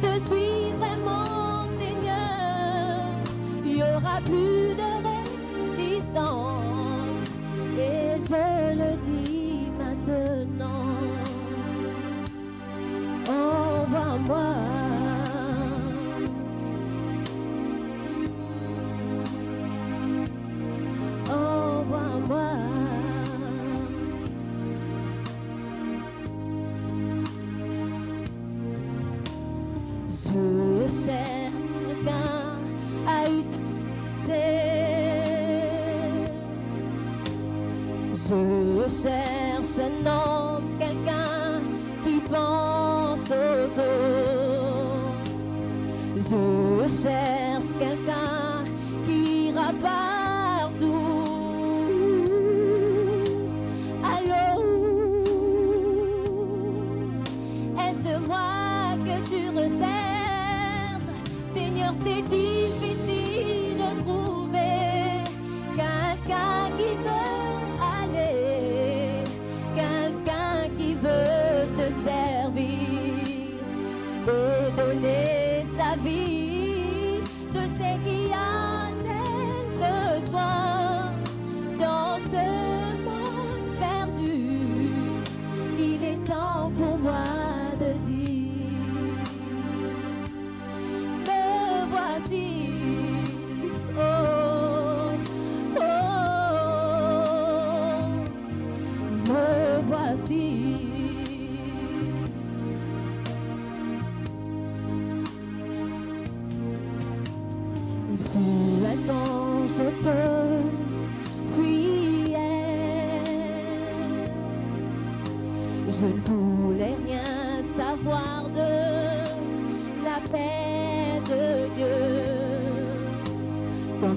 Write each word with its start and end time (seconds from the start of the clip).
Te 0.00 0.12
suis 0.28 0.72
vraiment, 0.78 1.66
Seigneur. 1.78 3.14
Il 3.64 3.74
n'y 3.74 3.82
aura 3.82 4.20
plus 4.24 4.47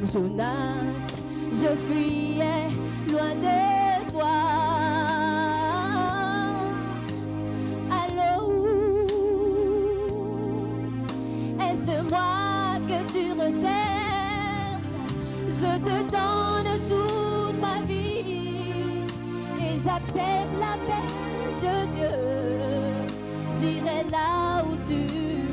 Comme 0.02 0.12
Jonas, 0.12 0.96
je 1.62 1.76
fuyais 1.86 2.70
loin 3.08 3.36
de 3.36 4.12
toi. 4.12 4.38
Allô, 7.92 8.34
est-ce 11.60 11.96
moi 12.10 12.80
que 12.88 13.00
tu 13.12 13.32
recherches 13.34 14.90
Je 15.60 15.72
te 15.86 15.96
donne 16.10 16.72
toute 16.90 17.62
ma 17.62 17.82
vie 17.82 19.06
et 19.60 19.74
j'accepte 19.84 20.56
la 20.60 20.74
paix 20.88 21.12
de 21.62 21.76
Dieu. 21.96 22.18
J'irai 23.62 24.10
là 24.10 24.64
où 24.66 24.72
tu 24.88 25.02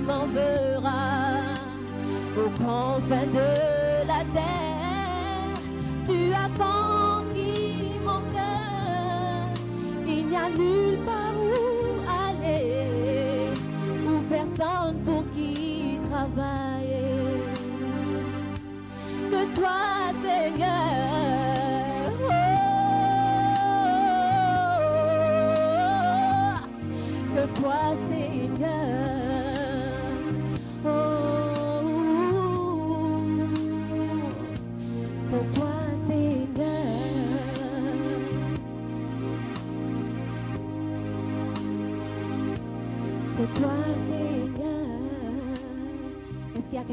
m'enverras, 0.07 1.37
aux 2.39 2.51
confins 2.65 3.27
de 3.27 3.78
nulle 10.57 10.97
part 11.05 11.18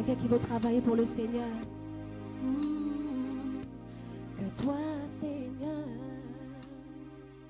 quelqu'un 0.05 0.21
qui 0.21 0.27
veut 0.27 0.39
travailler 0.39 0.81
pour 0.81 0.95
le 0.95 1.05
Seigneur? 1.15 1.49
Mm. 2.43 3.61
Que 4.37 4.61
toi, 4.61 4.77
Seigneur. 5.21 5.85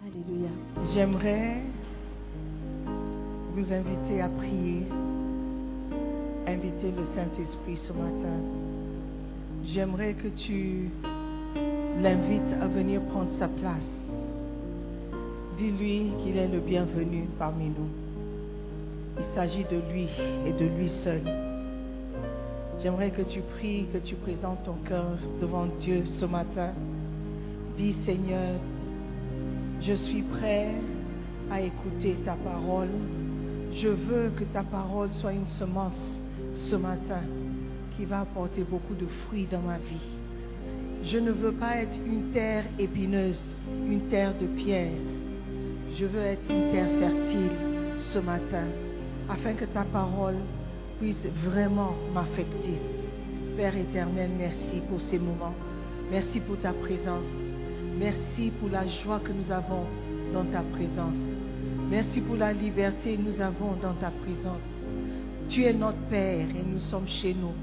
Alléluia. 0.05 0.49
J'aimerais 0.93 1.61
vous 3.53 3.73
inviter 3.73 4.21
à 4.21 4.29
prier, 4.29 4.87
inviter 6.47 6.91
le 6.91 7.05
Saint-Esprit 7.15 7.77
ce 7.77 7.93
matin. 7.93 8.39
J'aimerais 9.65 10.13
que 10.13 10.27
tu 10.27 10.89
l'invites 12.01 12.53
à 12.61 12.67
venir 12.67 13.01
prendre 13.05 13.31
sa 13.31 13.47
place. 13.47 13.89
Dis-lui 15.57 16.11
qu'il 16.21 16.37
est 16.37 16.49
le 16.49 16.59
bienvenu 16.59 17.27
parmi 17.39 17.65
nous. 17.65 17.89
Il 19.17 19.23
s'agit 19.33 19.63
de 19.63 19.79
lui 19.91 20.07
et 20.45 20.51
de 20.51 20.65
lui 20.77 20.89
seul. 20.89 21.44
J'aimerais 22.85 23.09
que 23.09 23.23
tu 23.23 23.41
pries, 23.41 23.87
que 23.91 23.97
tu 23.97 24.13
présentes 24.13 24.63
ton 24.63 24.75
cœur 24.87 25.17
devant 25.41 25.65
Dieu 25.79 26.03
ce 26.05 26.25
matin. 26.25 26.69
Dis 27.75 27.93
Seigneur, 28.05 28.59
je 29.81 29.93
suis 29.93 30.21
prêt 30.21 30.69
à 31.49 31.61
écouter 31.61 32.15
ta 32.23 32.33
parole. 32.33 32.89
Je 33.73 33.87
veux 33.87 34.29
que 34.37 34.43
ta 34.43 34.61
parole 34.61 35.09
soit 35.09 35.33
une 35.33 35.47
semence 35.47 36.21
ce 36.53 36.75
matin 36.75 37.23
qui 37.97 38.05
va 38.05 38.19
apporter 38.19 38.63
beaucoup 38.63 38.93
de 38.93 39.07
fruits 39.25 39.47
dans 39.49 39.61
ma 39.61 39.79
vie. 39.79 40.11
Je 41.05 41.17
ne 41.17 41.31
veux 41.31 41.53
pas 41.53 41.77
être 41.77 41.97
une 42.05 42.29
terre 42.29 42.65
épineuse, 42.77 43.41
une 43.89 44.09
terre 44.09 44.37
de 44.37 44.45
pierre. 44.45 44.91
Je 45.97 46.05
veux 46.05 46.21
être 46.21 46.47
une 46.51 46.71
terre 46.71 46.99
fertile 46.99 47.49
ce 47.97 48.19
matin 48.19 48.65
afin 49.27 49.53
que 49.55 49.65
ta 49.65 49.85
parole 49.85 50.35
puisse 50.99 51.25
vraiment 51.43 51.95
m'affecter. 52.13 52.79
Père 53.57 53.75
éternel, 53.75 54.31
merci 54.37 54.81
pour 54.89 55.01
ces 55.01 55.19
moments. 55.19 55.55
Merci 56.11 56.39
pour 56.39 56.57
ta 56.59 56.73
présence. 56.73 57.25
Merci 57.97 58.51
pour 58.59 58.69
la 58.69 58.87
joie 58.87 59.19
que 59.19 59.31
nous 59.31 59.51
avons 59.51 59.85
dans 60.33 60.45
ta 60.45 60.61
présence. 60.61 61.15
Merci 61.89 62.21
pour 62.21 62.35
la 62.35 62.51
liberté 62.51 63.15
que 63.15 63.21
nous 63.21 63.41
avons 63.41 63.75
dans 63.81 63.93
ta 63.93 64.11
présence. 64.11 64.61
Tu 65.49 65.63
es 65.63 65.73
notre 65.73 66.01
Père 66.09 66.47
et 66.49 66.63
nous 66.65 66.79
sommes 66.79 67.07
chez 67.07 67.33
nous. 67.33 67.53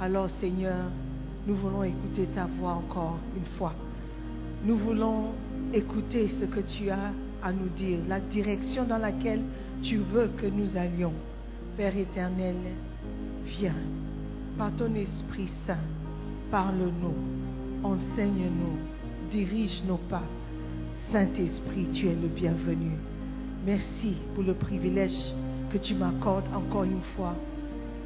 Alors 0.00 0.30
Seigneur, 0.30 0.90
nous 1.46 1.54
voulons 1.56 1.82
écouter 1.82 2.26
ta 2.34 2.46
voix 2.46 2.72
encore 2.72 3.18
une 3.36 3.46
fois. 3.58 3.74
Nous 4.64 4.76
voulons 4.76 5.32
écouter 5.72 6.28
ce 6.40 6.44
que 6.44 6.60
tu 6.60 6.90
as 6.90 7.12
à 7.42 7.52
nous 7.52 7.68
dire, 7.76 7.98
la 8.08 8.20
direction 8.20 8.84
dans 8.84 8.98
laquelle 8.98 9.42
tu 9.82 9.98
veux 9.98 10.28
que 10.36 10.46
nous 10.46 10.76
allions. 10.76 11.12
Père 11.76 11.96
éternel, 11.98 12.56
viens 13.44 13.76
par 14.56 14.74
ton 14.76 14.94
Esprit 14.94 15.50
Saint, 15.66 15.76
parle-nous, 16.50 17.14
enseigne-nous, 17.82 18.78
dirige 19.30 19.82
nos 19.86 19.98
pas. 19.98 20.22
Saint-Esprit, 21.12 21.88
tu 21.92 22.08
es 22.08 22.14
le 22.14 22.28
bienvenu. 22.28 22.92
Merci 23.66 24.16
pour 24.34 24.44
le 24.44 24.54
privilège 24.54 25.34
que 25.70 25.76
tu 25.76 25.94
m'accordes 25.94 26.48
encore 26.54 26.84
une 26.84 27.02
fois 27.14 27.34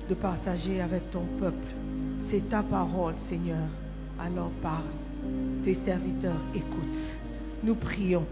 de 0.09 0.15
partager 0.17 0.81
avec 0.81 1.09
ton 1.13 1.27
peuple. 1.39 1.69
C'est 2.27 2.49
ta 2.49 2.65
parole, 2.65 3.15
Seigneur. 3.29 3.69
Alors 4.19 4.51
parle. 4.63 4.91
Tes 5.63 5.77
serviteurs 5.85 6.43
écoutent. 6.57 7.21
Nous 7.63 7.77
prions 7.77 8.27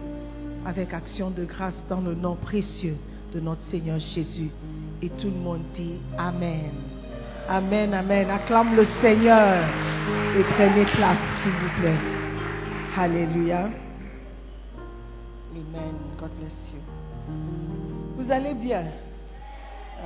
avec 0.66 0.92
action 0.92 1.30
de 1.30 1.44
grâce 1.44 1.80
dans 1.88 2.00
le 2.00 2.16
nom 2.16 2.34
précieux 2.34 2.96
de 3.32 3.38
notre 3.38 3.62
Seigneur 3.62 4.00
Jésus. 4.00 4.50
Et 5.00 5.08
tout 5.10 5.28
le 5.28 5.38
monde 5.38 5.62
dit 5.74 5.96
Amen. 6.16 6.72
Amen, 7.48 7.94
Amen. 7.94 8.28
Acclame 8.30 8.76
le 8.76 8.84
Seigneur 9.00 9.64
et 10.36 10.42
prenez 10.42 10.84
place, 10.84 11.18
s'il 11.42 11.52
vous 11.52 11.80
plaît. 11.80 11.96
Alléluia. 12.96 13.70
Amen. 15.52 15.94
God 16.18 16.30
bless 16.40 16.72
you. 16.72 16.80
Vous 18.16 18.30
allez 18.30 18.54
bien? 18.54 18.86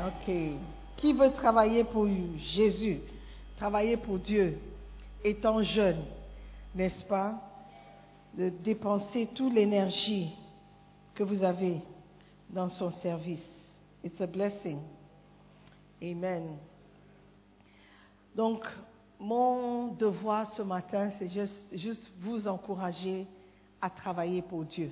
Ok. 0.06 0.34
Qui 0.96 1.12
veut 1.14 1.32
travailler 1.32 1.84
pour 1.84 2.06
Jésus? 2.54 3.00
Travailler 3.56 3.96
pour 3.96 4.18
Dieu, 4.18 4.58
étant 5.24 5.62
jeune, 5.62 6.02
n'est-ce 6.74 7.04
pas? 7.04 7.34
De 8.36 8.48
dépenser 8.48 9.28
toute 9.34 9.54
l'énergie 9.54 10.30
que 11.14 11.22
vous 11.22 11.44
avez 11.44 11.76
dans 12.50 12.68
son 12.68 12.90
service. 13.02 13.51
It's 14.02 14.20
a 14.20 14.26
blessing. 14.26 14.80
Amen. 16.02 16.58
Donc, 18.34 18.64
mon 19.20 19.94
devoir 19.94 20.50
ce 20.50 20.62
matin, 20.62 21.10
c'est 21.18 21.28
juste, 21.28 21.76
juste 21.76 22.10
vous 22.18 22.48
encourager 22.48 23.28
à 23.80 23.88
travailler 23.88 24.42
pour 24.42 24.64
Dieu, 24.64 24.90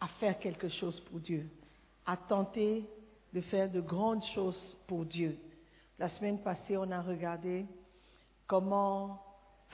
à 0.00 0.06
faire 0.06 0.38
quelque 0.38 0.68
chose 0.68 1.00
pour 1.00 1.18
Dieu, 1.18 1.48
à 2.06 2.16
tenter 2.16 2.84
de 3.32 3.40
faire 3.40 3.68
de 3.68 3.80
grandes 3.80 4.24
choses 4.26 4.76
pour 4.86 5.04
Dieu. 5.04 5.36
La 5.98 6.08
semaine 6.08 6.38
passée, 6.38 6.76
on 6.76 6.90
a 6.92 7.00
regardé 7.00 7.66
comment 8.46 9.20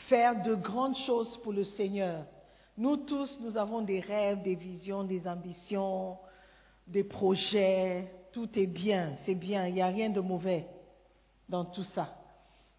faire 0.09 0.41
de 0.41 0.55
grandes 0.55 0.97
choses 0.97 1.37
pour 1.43 1.53
le 1.53 1.65
Seigneur. 1.65 2.25
Nous 2.79 2.97
tous, 2.97 3.39
nous 3.41 3.59
avons 3.59 3.83
des 3.83 4.01
rêves, 4.01 4.41
des 4.41 4.55
visions, 4.55 5.05
des 5.05 5.29
ambitions, 5.29 6.17
des 6.87 7.05
projets. 7.05 8.11
Tout 8.33 8.59
est 8.59 8.67
bien, 8.67 9.17
c'est 9.25 9.35
bien, 9.35 9.67
il 9.67 9.75
n'y 9.75 9.83
a 9.83 9.87
rien 9.87 10.11
de 10.11 10.21
mauvais 10.21 10.67
dans 11.49 11.65
tout 11.65 11.85
ça. 11.85 12.17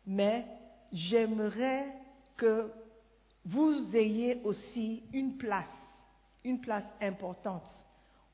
Mais 0.06 0.46
j'aimerais 0.92 1.86
que 2.38 2.72
vous 3.46 3.96
ayez 3.96 4.42
aussi 4.44 5.04
une 5.14 5.38
place, 5.38 5.66
une 6.44 6.62
place 6.62 6.86
importante 7.02 7.68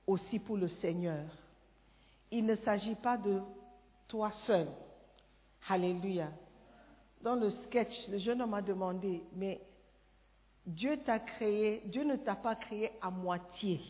aussi 0.05 0.39
pour 0.39 0.57
le 0.57 0.67
Seigneur. 0.67 1.25
Il 2.31 2.45
ne 2.45 2.55
s'agit 2.55 2.95
pas 2.95 3.17
de 3.17 3.41
toi 4.07 4.31
seul. 4.45 4.67
Alléluia. 5.67 6.29
Dans 7.21 7.35
le 7.35 7.49
sketch, 7.49 8.07
le 8.09 8.19
jeune 8.19 8.41
homme 8.41 8.53
a 8.53 8.61
demandé, 8.61 9.23
mais 9.35 9.59
Dieu 10.65 10.97
t'a 10.97 11.19
créé, 11.19 11.81
Dieu 11.85 12.03
ne 12.03 12.15
t'a 12.15 12.35
pas 12.35 12.55
créé 12.55 12.91
à 13.01 13.09
moitié. 13.09 13.81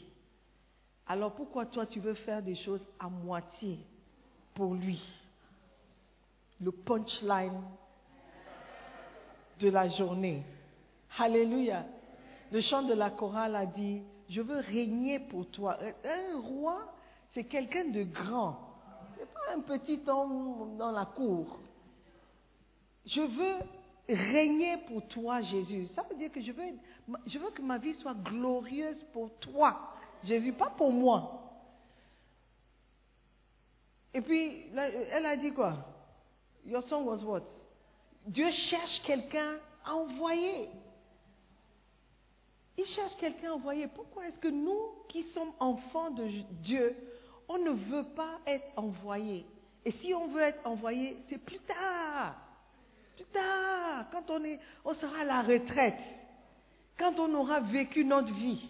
Alors 1.08 1.34
pourquoi 1.34 1.66
toi 1.66 1.86
tu 1.86 2.00
veux 2.00 2.14
faire 2.14 2.42
des 2.42 2.56
choses 2.56 2.86
à 3.00 3.10
moitié 3.10 3.80
pour 4.54 4.74
lui? 4.76 5.02
Le 6.60 6.72
punchline 6.72 7.62
de 9.60 9.70
la 9.70 9.88
journée. 9.90 10.44
Alléluia. 11.18 11.86
Le 12.52 12.62
chant 12.62 12.84
de 12.84 12.94
la 12.94 13.10
chorale 13.10 13.56
a 13.56 13.66
dit, 13.66 14.02
je 14.30 14.42
veux 14.42 14.58
régner 14.58 15.20
pour 15.20 15.50
toi. 15.50 15.78
Un 16.04 16.40
roi, 16.40 16.94
c'est 17.32 17.44
quelqu'un 17.44 17.86
de 17.86 18.04
grand. 18.04 18.60
Ce 19.16 19.20
n'est 19.20 19.26
pas 19.26 19.56
un 19.56 19.62
petit 19.62 20.02
homme 20.08 20.78
dans 20.78 20.92
la 20.92 21.06
cour. 21.06 21.60
Je 23.06 23.22
veux 23.22 23.56
régner 24.10 24.78
pour 24.88 25.08
toi, 25.08 25.42
Jésus. 25.42 25.86
Ça 25.88 26.04
veut 26.04 26.16
dire 26.18 26.32
que 26.32 26.42
je 26.42 26.52
veux, 26.52 26.64
je 27.26 27.40
veux 27.40 27.52
que 27.52 27.62
ma 27.62 27.78
vie 27.78 27.94
soit 27.94 28.16
glorieuse 28.16 29.04
pour 29.14 29.34
toi, 29.40 29.94
Jésus, 30.24 30.54
pas 30.54 30.70
pour 30.70 30.92
moi. 30.92 31.38
Et 34.14 34.22
puis, 34.22 34.72
elle 34.76 35.26
a 35.26 35.38
dit 35.38 35.52
quoi? 35.52 35.76
Your 36.66 36.84
son 36.84 37.04
was 37.04 37.24
what? 37.24 37.46
Dieu 38.26 38.50
cherche 38.50 39.02
quelqu'un 39.04 39.58
à 39.86 39.94
envoyer. 39.94 40.70
Il 42.78 42.86
cherche 42.86 43.16
quelqu'un 43.18 43.52
à 43.52 43.54
envoyer. 43.56 43.88
Pourquoi 43.88 44.28
est-ce 44.28 44.40
que 44.40 44.48
nous, 44.48 44.80
qui 45.08 45.24
sommes 45.24 45.54
enfants 45.60 46.12
de 46.12 46.28
Dieu, 46.62 46.96
on 47.48 47.58
ne 47.60 47.72
veut 47.72 48.04
pas 48.16 48.40
être 48.46 48.68
envoyés? 48.76 49.46
Et 49.86 49.92
si 49.92 50.14
on 50.14 50.28
veut 50.28 50.42
être 50.42 50.66
envoyé, 50.68 51.18
c'est 51.30 51.38
plus 51.38 51.60
tard. 51.60 52.36
Plus 53.16 53.26
tard, 53.26 54.10
quand 54.12 54.30
on, 54.30 54.44
est, 54.44 54.60
on 54.84 54.94
sera 54.94 55.22
à 55.22 55.24
la 55.24 55.42
retraite, 55.42 56.00
quand 56.98 57.20
on 57.20 57.34
aura 57.34 57.62
vécu 57.62 58.04
notre 58.04 58.34
vie, 58.34 58.68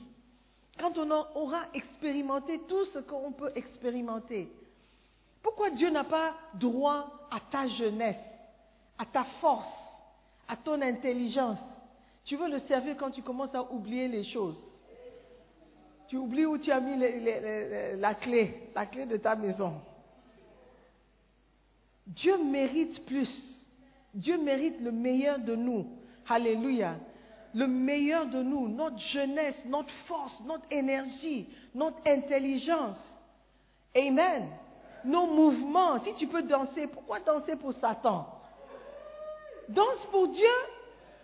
quand 0.78 0.98
on 0.98 1.10
aura 1.12 1.64
expérimenté 1.74 2.60
tout 2.68 2.86
ce 2.86 3.00
qu'on 3.00 3.32
peut 3.32 3.52
expérimenter. 3.56 4.52
Pourquoi 5.42 5.70
Dieu 5.72 5.90
n'a 5.90 6.04
pas 6.04 6.36
droit 6.54 7.28
à 7.32 7.40
ta 7.40 7.68
jeunesse, 7.68 8.20
à 8.98 9.06
ta 9.06 9.24
force, 9.42 9.72
à 10.48 10.56
ton 10.56 10.82
intelligence? 10.82 11.60
Tu 12.26 12.36
veux 12.36 12.50
le 12.50 12.60
servir 12.60 12.98
quand 12.98 13.12
tu 13.12 13.22
commences 13.22 13.56
à 13.56 13.64
oublier 13.72 14.08
les 14.08 14.24
choses. 14.24 14.62
Tu 16.08 16.18
oublies 16.18 16.46
où 16.46 16.58
tu 16.58 16.72
as 16.72 16.80
mis 16.80 16.98
la 16.98 18.14
clé, 18.16 18.70
la 18.76 18.86
clé 18.86 19.06
de 19.06 19.18
ta 19.18 19.36
maison. 19.36 19.74
Dieu 22.06 22.38
mérite 22.44 23.06
plus. 23.06 23.58
Dieu 24.14 24.38
mérite 24.38 24.80
le 24.80 24.92
meilleur 24.92 25.40
de 25.40 25.56
nous. 25.56 25.86
Alléluia. 26.28 26.96
Le 27.58 27.66
meilleur 27.66 28.28
de 28.28 28.44
nous, 28.44 28.68
notre 28.70 29.00
jeunesse, 29.00 29.66
notre 29.66 29.90
force, 30.06 30.44
notre 30.46 30.66
énergie, 30.70 31.50
notre 31.74 31.98
intelligence. 32.08 33.04
Amen. 33.96 34.48
Nos 35.04 35.26
mouvements. 35.26 35.98
Si 36.02 36.14
tu 36.14 36.28
peux 36.28 36.44
danser, 36.44 36.86
pourquoi 36.86 37.20
danser 37.20 37.56
pour 37.56 37.74
Satan? 37.74 38.28
Danse 39.70 40.06
pour 40.12 40.28
Dieu. 40.28 40.56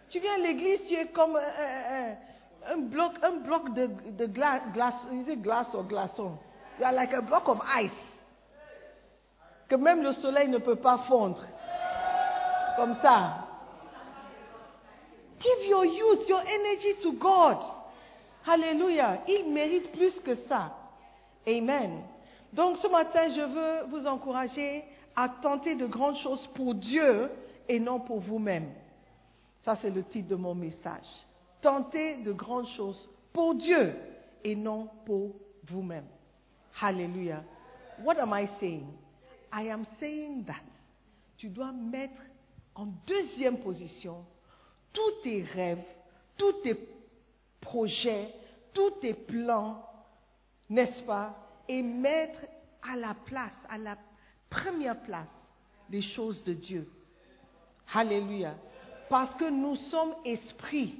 Tu 0.09 0.19
viens 0.19 0.33
à 0.33 0.37
l'église, 0.39 0.87
tu 0.87 0.95
es 0.95 1.05
comme 1.09 1.35
un, 1.35 1.39
un- 1.39 2.73
un- 2.73 2.77
un 2.77 3.37
bloc, 3.39 3.73
de, 3.75 3.85
de 4.11 4.25
gla- 4.25 4.71
glace, 4.73 5.05
it 5.11 5.39
glace 5.39 5.71
ou 5.75 5.83
glaçon. 5.83 6.31
You 6.79 6.85
are 6.85 6.93
like 6.93 7.13
a 7.13 7.21
block 7.21 7.47
of 7.47 7.59
ice. 7.79 7.91
Que 9.69 9.75
même 9.75 10.01
le 10.01 10.11
soleil 10.13 10.47
ne 10.47 10.57
peut 10.57 10.77
pas 10.77 10.97
fondre. 11.07 11.43
Comme 12.75 12.95
ça. 13.03 13.47
Give 15.43 15.67
your 15.67 15.85
youth, 15.85 16.27
your 16.29 16.41
energy 16.41 16.93
to 17.01 17.13
God. 17.13 17.57
Alléluia. 18.45 19.21
Il 19.27 19.51
mérite 19.51 19.91
plus 19.91 20.19
que 20.19 20.35
ça. 20.47 20.75
Amen. 21.45 22.01
Donc 22.53 22.77
ce 22.77 22.87
matin, 22.87 23.29
je 23.29 23.41
veux 23.41 23.89
vous 23.89 24.07
encourager 24.07 24.83
à 25.15 25.27
tenter 25.27 25.75
de 25.75 25.85
grandes 25.85 26.17
choses 26.17 26.47
pour 26.53 26.75
Dieu 26.75 27.29
et 27.67 27.79
non 27.79 27.99
pour 27.99 28.19
vous-même. 28.19 28.69
Ça, 29.61 29.75
c'est 29.75 29.89
le 29.89 30.03
titre 30.03 30.29
de 30.29 30.35
mon 30.35 30.55
message. 30.55 31.07
Tentez 31.61 32.17
de 32.17 32.31
grandes 32.31 32.67
choses 32.67 33.09
pour 33.31 33.55
Dieu 33.55 33.93
et 34.43 34.55
non 34.55 34.89
pour 35.05 35.31
vous-même. 35.65 36.05
Hallelujah. 36.81 37.43
What 38.03 38.19
am 38.19 38.33
I 38.33 38.47
saying? 38.59 38.87
I 39.51 39.69
am 39.69 39.85
saying 39.99 40.45
that 40.45 40.63
tu 41.37 41.47
dois 41.47 41.71
mettre 41.71 42.21
en 42.75 42.87
deuxième 43.05 43.57
position 43.57 44.25
tous 44.93 45.11
tes 45.23 45.43
rêves, 45.43 45.83
tous 46.37 46.53
tes 46.61 46.77
projets, 47.59 48.33
tous 48.73 48.91
tes 49.01 49.13
plans, 49.13 49.83
n'est-ce 50.69 51.03
pas, 51.03 51.35
et 51.67 51.81
mettre 51.81 52.39
à 52.81 52.95
la 52.95 53.13
place, 53.13 53.55
à 53.69 53.77
la 53.77 53.97
première 54.49 55.01
place, 55.01 55.31
les 55.89 56.01
choses 56.01 56.43
de 56.43 56.53
Dieu. 56.53 56.89
Alléluia. 57.93 58.55
Parce 59.09 59.35
que 59.35 59.49
nous 59.49 59.75
sommes 59.75 60.15
esprits. 60.25 60.95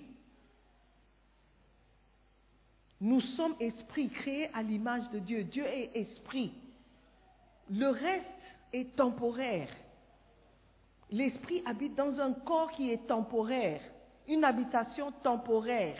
Nous 3.01 3.21
sommes 3.21 3.55
esprits 3.59 4.09
créés 4.09 4.49
à 4.53 4.61
l'image 4.61 5.09
de 5.09 5.19
Dieu. 5.19 5.43
Dieu 5.43 5.65
est 5.65 5.91
esprit. 5.95 6.53
Le 7.69 7.87
reste 7.87 8.25
est 8.71 8.95
temporaire. 8.95 9.69
L'esprit 11.11 11.61
habite 11.65 11.95
dans 11.95 12.19
un 12.19 12.33
corps 12.33 12.71
qui 12.71 12.91
est 12.91 13.07
temporaire, 13.07 13.81
une 14.27 14.43
habitation 14.43 15.11
temporaire, 15.23 15.95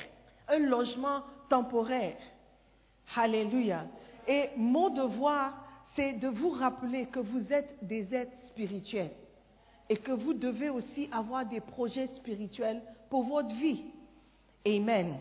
un 0.48 0.60
logement 0.60 1.22
temporaire. 1.50 2.18
Alléluia. 3.16 3.86
Et 4.28 4.50
mon 4.58 4.90
devoir, 4.90 5.54
c'est 5.96 6.14
de 6.14 6.28
vous 6.28 6.50
rappeler 6.50 7.06
que 7.08 7.20
vous 7.20 7.52
êtes 7.52 7.78
des 7.82 8.14
êtres 8.16 8.38
spirituels 8.48 9.12
et 9.90 9.98
que 9.98 10.12
vous 10.12 10.34
devez 10.34 10.70
aussi 10.70 11.10
avoir 11.12 11.46
des 11.46 11.60
projets 11.60 12.08
spirituels 12.08 12.82
pour 13.10 13.24
votre 13.24 13.54
vie. 13.56 13.84
Amen. 14.66 15.18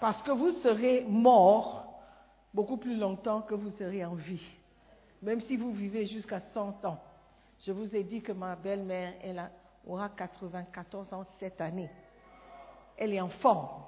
Parce 0.00 0.22
que 0.22 0.30
vous 0.30 0.50
serez 0.50 1.04
mort 1.08 1.86
beaucoup 2.52 2.78
plus 2.78 2.96
longtemps 2.96 3.42
que 3.42 3.54
vous 3.54 3.70
serez 3.70 4.04
en 4.04 4.14
vie. 4.14 4.44
Même 5.22 5.40
si 5.40 5.56
vous 5.56 5.72
vivez 5.72 6.06
jusqu'à 6.06 6.40
100 6.40 6.84
ans. 6.84 6.98
Je 7.60 7.72
vous 7.72 7.94
ai 7.94 8.04
dit 8.04 8.22
que 8.22 8.32
ma 8.32 8.54
belle-mère, 8.54 9.14
elle 9.22 9.50
aura 9.86 10.08
94 10.08 11.12
ans 11.12 11.24
cette 11.38 11.60
année. 11.60 11.90
Elle 12.96 13.14
est 13.14 13.20
en 13.20 13.28
forme. 13.28 13.82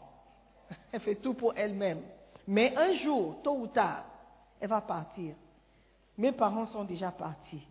Elle 0.92 1.00
fait 1.00 1.14
tout 1.14 1.32
pour 1.32 1.54
elle-même. 1.56 2.02
Mais 2.46 2.76
un 2.76 2.94
jour, 2.94 3.36
tôt 3.42 3.56
ou 3.56 3.66
tard, 3.66 4.04
elle 4.60 4.68
va 4.68 4.80
partir. 4.80 5.34
Mes 6.16 6.32
parents 6.32 6.66
sont 6.66 6.84
déjà 6.84 7.10
partis. 7.10 7.62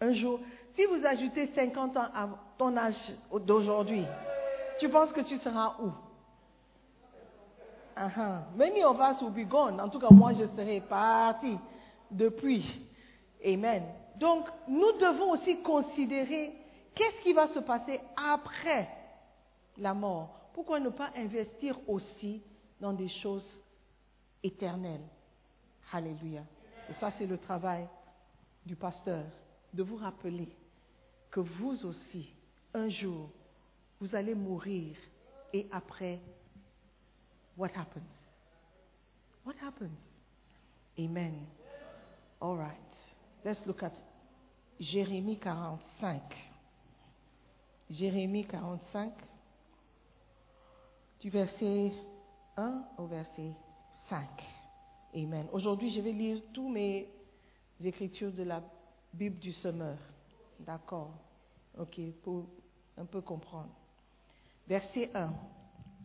Un 0.00 0.12
jour, 0.12 0.40
si 0.72 0.84
vous 0.84 1.04
ajoutez 1.04 1.46
50 1.46 1.96
ans 1.96 2.08
à 2.14 2.28
ton 2.56 2.76
âge 2.76 3.12
d'aujourd'hui, 3.44 4.04
tu 4.78 4.88
penses 4.88 5.12
que 5.12 5.20
tu 5.20 5.36
seras 5.38 5.76
où? 5.80 5.90
Uh-huh. 7.96 8.42
Many 8.56 8.84
of 8.84 9.00
us 9.00 9.20
will 9.20 9.32
be 9.32 9.48
gone. 9.48 9.80
En 9.80 9.88
tout 9.88 9.98
cas, 9.98 10.10
moi, 10.10 10.32
je 10.32 10.46
serai 10.46 10.80
parti 10.80 11.58
depuis. 12.10 12.64
Amen. 13.44 13.82
Donc, 14.18 14.48
nous 14.66 14.92
devons 14.98 15.32
aussi 15.32 15.62
considérer 15.62 16.52
qu'est-ce 16.94 17.22
qui 17.22 17.32
va 17.32 17.48
se 17.48 17.60
passer 17.60 18.00
après 18.16 18.88
la 19.76 19.94
mort. 19.94 20.50
Pourquoi 20.54 20.80
ne 20.80 20.88
pas 20.88 21.10
investir 21.16 21.78
aussi 21.88 22.42
dans 22.80 22.92
des 22.92 23.08
choses 23.08 23.48
éternelles? 24.42 25.06
Alléluia. 25.92 26.42
Et 26.90 26.94
ça, 26.94 27.10
c'est 27.12 27.26
le 27.26 27.38
travail 27.38 27.86
du 28.66 28.74
pasteur, 28.74 29.24
de 29.72 29.82
vous 29.82 29.96
rappeler 29.96 30.48
que 31.30 31.40
vous 31.40 31.86
aussi, 31.86 32.28
un 32.74 32.88
jour, 32.88 33.30
vous 34.00 34.14
allez 34.14 34.34
mourir 34.34 34.96
et 35.52 35.68
après, 35.70 36.18
what 37.56 37.68
happens? 37.68 38.02
What 39.44 39.54
happens? 39.62 39.96
Amen. 40.98 41.46
All 42.40 42.56
right. 42.56 42.87
Let's 43.44 43.64
look 43.66 43.82
at 43.82 43.92
Jérémie 44.80 45.38
45. 45.38 46.22
Jérémie 47.90 48.44
45, 48.44 49.12
du 51.20 51.30
verset 51.30 51.92
1 52.56 52.84
au 52.98 53.06
verset 53.06 53.52
5. 54.08 54.28
Amen. 55.14 55.46
Aujourd'hui, 55.52 55.90
je 55.92 56.00
vais 56.00 56.12
lire 56.12 56.42
tous 56.52 56.68
mes 56.68 57.08
écritures 57.82 58.32
de 58.32 58.42
la 58.42 58.62
Bible 59.14 59.38
du 59.38 59.52
semeur. 59.52 59.96
D'accord. 60.60 61.10
OK, 61.78 61.98
pour 62.22 62.44
un 62.98 63.06
peu 63.06 63.20
comprendre. 63.20 63.70
Verset 64.66 65.10
1. 65.14 65.32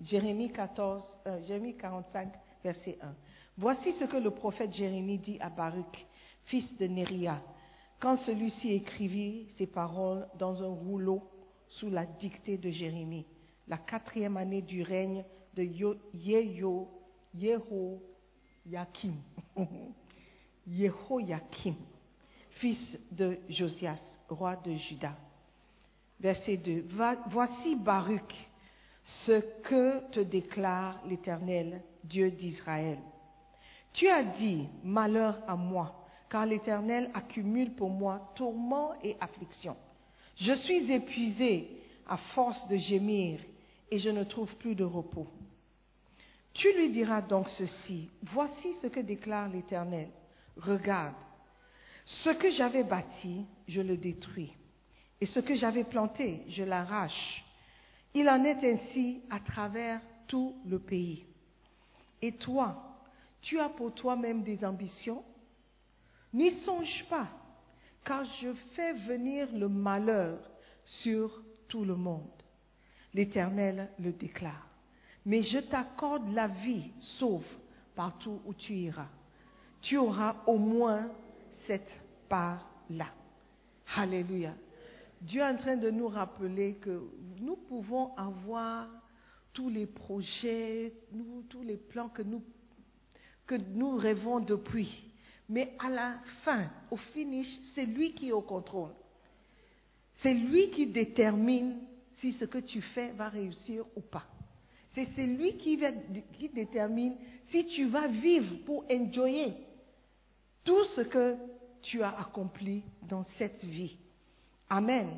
Jérémie, 0.04 0.52
14, 0.52 1.04
euh, 1.28 1.42
Jérémie 1.48 1.76
45, 1.76 2.32
verset 2.64 2.98
1. 3.02 3.14
Voici 3.58 3.92
ce 3.94 4.06
que 4.06 4.18
le 4.18 4.32
prophète 4.32 4.72
Jérémie 4.72 5.18
dit 5.18 5.38
à 5.40 5.50
Baruch, 5.50 6.06
fils 6.46 6.76
de 6.78 6.88
Néria, 6.88 7.42
quand 8.00 8.16
celui-ci 8.18 8.72
écrivit 8.74 9.48
ces 9.58 9.68
paroles 9.68 10.28
dans 10.38 10.64
un 10.64 10.68
rouleau 10.74 11.22
sous 11.68 11.90
la 11.90 12.06
dictée 12.06 12.58
de 12.58 12.70
Jérémie, 12.70 13.26
la 13.68 13.78
quatrième 13.78 14.38
année 14.38 14.62
du 14.62 14.82
règne 14.84 15.24
de 15.54 15.64
Yeho-. 15.64 16.90
Yehoyakim, 17.36 19.16
fils 22.52 22.98
de 23.12 23.38
Josias, 23.50 24.00
roi 24.30 24.56
de 24.58 24.74
Juda. 24.76 25.16
Verset 26.20 26.58
2. 26.58 26.86
Va- 26.90 27.18
Voici 27.30 27.76
Baruch, 27.76 28.50
ce 29.04 29.40
que 29.62 30.10
te 30.12 30.20
déclare 30.22 31.02
l'Éternel, 31.06 31.84
Dieu 32.04 32.32
d'Israël. 32.32 33.00
Tu 33.92 34.08
as 34.08 34.24
dit, 34.24 34.68
malheur 34.84 35.42
à 35.48 35.56
moi, 35.56 36.03
car 36.34 36.48
l'Éternel 36.48 37.12
accumule 37.14 37.76
pour 37.76 37.92
moi 37.92 38.32
tourment 38.34 38.96
et 39.04 39.16
affliction. 39.22 39.78
Je 40.36 40.54
suis 40.54 40.92
épuisé 40.92 41.70
à 42.08 42.18
force 42.18 42.68
de 42.68 42.76
gémir 42.76 43.40
et 43.92 44.00
je 44.00 44.10
ne 44.10 44.24
trouve 44.24 44.56
plus 44.56 44.74
de 44.74 44.84
repos. 44.84 45.28
Tu 46.52 46.74
lui 46.74 46.90
diras 46.90 47.22
donc 47.22 47.50
ceci, 47.50 48.10
voici 48.24 48.74
ce 48.82 48.88
que 48.88 49.00
déclare 49.00 49.48
l'Éternel. 49.48 50.10
Regarde, 50.58 51.14
ce 52.04 52.32
que 52.32 52.50
j'avais 52.50 52.84
bâti, 52.84 53.46
je 53.68 53.82
le 53.82 53.96
détruis, 53.96 54.58
et 55.22 55.28
ce 55.28 55.40
que 55.40 55.56
j'avais 55.56 55.84
planté, 55.84 56.42
je 56.48 56.64
l'arrache. 56.64 57.46
Il 58.16 58.28
en 58.28 58.44
est 58.44 58.64
ainsi 58.64 59.22
à 59.30 59.40
travers 59.40 60.02
tout 60.26 60.56
le 60.66 60.80
pays. 60.80 61.28
Et 62.24 62.32
toi, 62.32 63.00
tu 63.40 63.60
as 63.60 63.70
pour 63.70 63.94
toi-même 63.94 64.42
des 64.42 64.66
ambitions? 64.66 65.24
N'y 66.34 66.52
songe 66.62 67.06
pas, 67.10 67.28
car 68.04 68.26
je 68.42 68.54
fais 68.74 68.94
venir 68.94 69.48
le 69.54 69.70
malheur 69.70 70.40
sur 70.84 71.44
tout 71.68 71.86
le 71.86 71.96
monde. 71.96 72.22
L'Éternel 73.14 73.90
le 74.00 74.12
déclare. 74.12 74.68
Mais 75.26 75.44
je 75.44 75.60
t'accorde 75.60 76.34
la 76.34 76.48
vie, 76.48 76.92
sauf 77.00 77.44
partout 77.96 78.42
où 78.46 78.54
tu 78.54 78.74
iras. 78.74 79.10
Tu 79.82 79.98
auras 79.98 80.38
au 80.48 80.58
moins 80.58 81.10
cette 81.68 81.92
part-là. 82.28 83.08
Alléluia. 83.96 84.54
Dieu 85.22 85.42
est 85.42 85.46
en 85.46 85.56
train 85.56 85.78
de 85.78 85.90
nous 85.90 86.08
rappeler 86.08 86.76
que 86.76 87.02
nous 87.40 87.56
pouvons 87.56 88.14
avoir 88.18 88.90
tous 89.54 89.70
les 89.70 89.86
projets, 89.86 90.94
tous 91.48 91.62
les 91.62 91.78
plans 91.78 92.10
que 92.10 92.24
nous 92.24 93.96
rêvons 93.98 94.40
depuis. 94.40 95.13
Mais 95.50 95.74
à 95.80 95.90
la 95.90 96.16
fin, 96.44 96.70
au 96.90 96.98
finish, 96.98 97.60
c'est 97.76 97.86
lui 97.86 98.14
qui 98.14 98.30
est 98.30 98.34
au 98.34 98.42
contrôle. 98.42 98.92
C'est 100.16 100.34
lui 100.34 100.70
qui 100.70 100.88
détermine 100.88 101.80
si 102.18 102.34
ce 102.34 102.46
que 102.46 102.60
tu 102.60 102.82
fais 102.82 103.12
va 103.12 103.30
réussir 103.30 103.86
ou 103.96 104.02
pas. 104.02 104.26
C'est 104.94 105.08
c'est 105.16 105.26
lui 105.26 105.58
qui, 105.58 105.80
qui 106.38 106.50
détermine 106.50 107.16
si 107.46 107.66
tu 107.66 107.86
vas 107.86 108.08
vivre 108.08 108.56
pour 108.66 108.86
enjoyer 108.92 109.54
tout 110.64 110.84
ce 110.96 111.02
que 111.02 111.36
tu 111.82 112.02
as 112.02 112.18
accompli 112.18 112.84
dans 113.02 113.24
cette 113.38 113.64
vie. 113.66 113.98
Amen. 114.70 115.10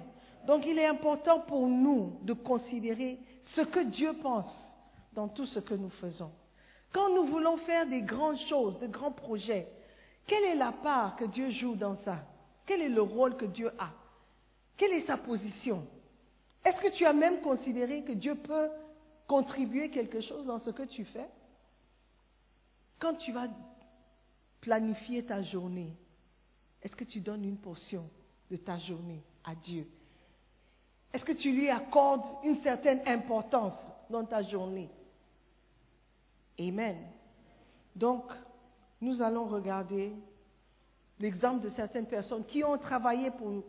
Donc 0.48 0.66
il 0.66 0.78
est 0.80 0.86
important 0.86 1.42
pour 1.42 1.68
nous 1.68 2.20
de 2.24 2.34
considérer 2.34 3.20
ce 3.42 3.62
que 3.62 3.84
Dieu 3.84 4.14
pense 4.22 4.54
dans 5.14 5.28
tout 5.28 5.46
ce 5.46 5.60
que 5.60 5.74
nous 5.74 5.90
faisons. 5.90 6.32
Quand 6.92 7.14
nous 7.14 7.26
voulons 7.26 7.58
faire 7.58 7.88
des 7.88 8.02
grandes 8.02 8.40
choses, 8.40 8.80
de 8.80 8.88
grands 8.88 9.12
projets, 9.12 9.68
quelle 10.28 10.44
est 10.44 10.56
la 10.56 10.72
part 10.72 11.16
que 11.16 11.26
Dieu 11.26 11.50
joue 11.50 11.76
dans 11.76 11.96
ça? 11.98 12.26
Quel 12.66 12.82
est 12.82 12.90
le 12.90 13.02
rôle 13.02 13.38
que 13.38 13.46
Dieu 13.46 13.72
a? 13.78 13.92
Quelle 14.78 14.94
est 14.94 15.06
sa 15.06 15.18
position? 15.18 15.86
Est-ce 16.64 16.82
que 16.82 16.92
tu 16.92 17.06
as 17.06 17.14
même 17.14 17.42
considéré 17.42 18.04
que 18.04 18.12
Dieu 18.12 18.36
peut 18.36 18.70
contribuer 19.28 19.90
quelque 19.90 20.22
chose 20.22 20.46
dans 20.46 20.60
ce 20.60 20.72
que 20.72 20.84
tu 20.84 21.06
fais? 21.06 21.30
Quand 23.00 23.16
tu 23.16 23.32
vas 23.32 23.48
planifier 24.62 25.24
ta 25.24 25.44
journée, 25.44 25.96
est-ce 26.82 26.96
que 26.96 27.04
tu 27.04 27.20
donnes 27.20 27.46
une 27.46 27.58
portion 27.58 28.10
de 28.50 28.56
ta 28.56 28.78
journée 28.80 29.24
à 29.44 29.54
Dieu? 29.54 29.88
Est-ce 31.14 31.24
que 31.24 31.34
tu 31.34 31.52
lui 31.52 31.70
accordes 31.70 32.26
une 32.44 32.58
certaine 32.58 33.02
importance 33.08 33.78
dans 34.10 34.26
ta 34.26 34.42
journée? 34.42 34.90
Amen. 36.60 36.98
Donc, 37.96 38.24
nous 39.06 39.22
allons 39.22 39.46
regarder 39.46 40.12
l'exemple 41.20 41.64
de 41.64 41.70
certaines 41.70 42.08
personnes 42.08 42.44
qui 42.44 42.64
ont 42.64 42.78
travaillé 42.78 43.30
pour... 43.32 43.64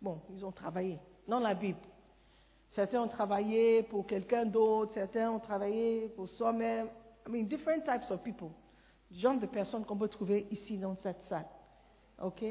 Bon, 0.00 0.20
ils 0.30 0.44
ont 0.44 0.52
travaillé 0.52 0.98
dans 1.26 1.40
la 1.40 1.54
Bible. 1.54 1.78
Certains 2.70 3.02
ont 3.02 3.08
travaillé 3.08 3.82
pour 3.84 4.06
quelqu'un 4.06 4.44
d'autre, 4.44 4.92
certains 4.92 5.30
ont 5.30 5.38
travaillé 5.38 6.08
pour 6.08 6.28
soi-même. 6.28 6.88
I 7.26 7.30
mean, 7.30 7.44
different 7.44 7.84
types 7.84 8.10
of 8.10 8.22
people. 8.22 8.50
Genre 9.10 9.38
de 9.38 9.46
personnes 9.46 9.84
qu'on 9.84 9.96
peut 9.96 10.08
trouver 10.08 10.46
ici 10.50 10.76
dans 10.76 10.96
cette 10.96 11.22
salle. 11.28 11.46
OK? 12.22 12.44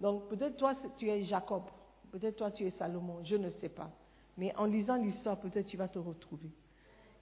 Donc, 0.00 0.28
peut-être 0.28 0.56
toi, 0.56 0.74
tu 0.96 1.08
es 1.08 1.24
Jacob. 1.24 1.64
Peut-être 2.12 2.36
toi, 2.36 2.50
tu 2.50 2.64
es 2.64 2.70
Salomon. 2.70 3.18
Je 3.24 3.36
ne 3.36 3.50
sais 3.50 3.68
pas. 3.68 3.90
Mais 4.36 4.54
en 4.56 4.66
lisant 4.66 4.96
l'histoire, 4.96 5.38
peut-être 5.40 5.66
tu 5.66 5.76
vas 5.76 5.88
te 5.88 5.98
retrouver. 5.98 6.50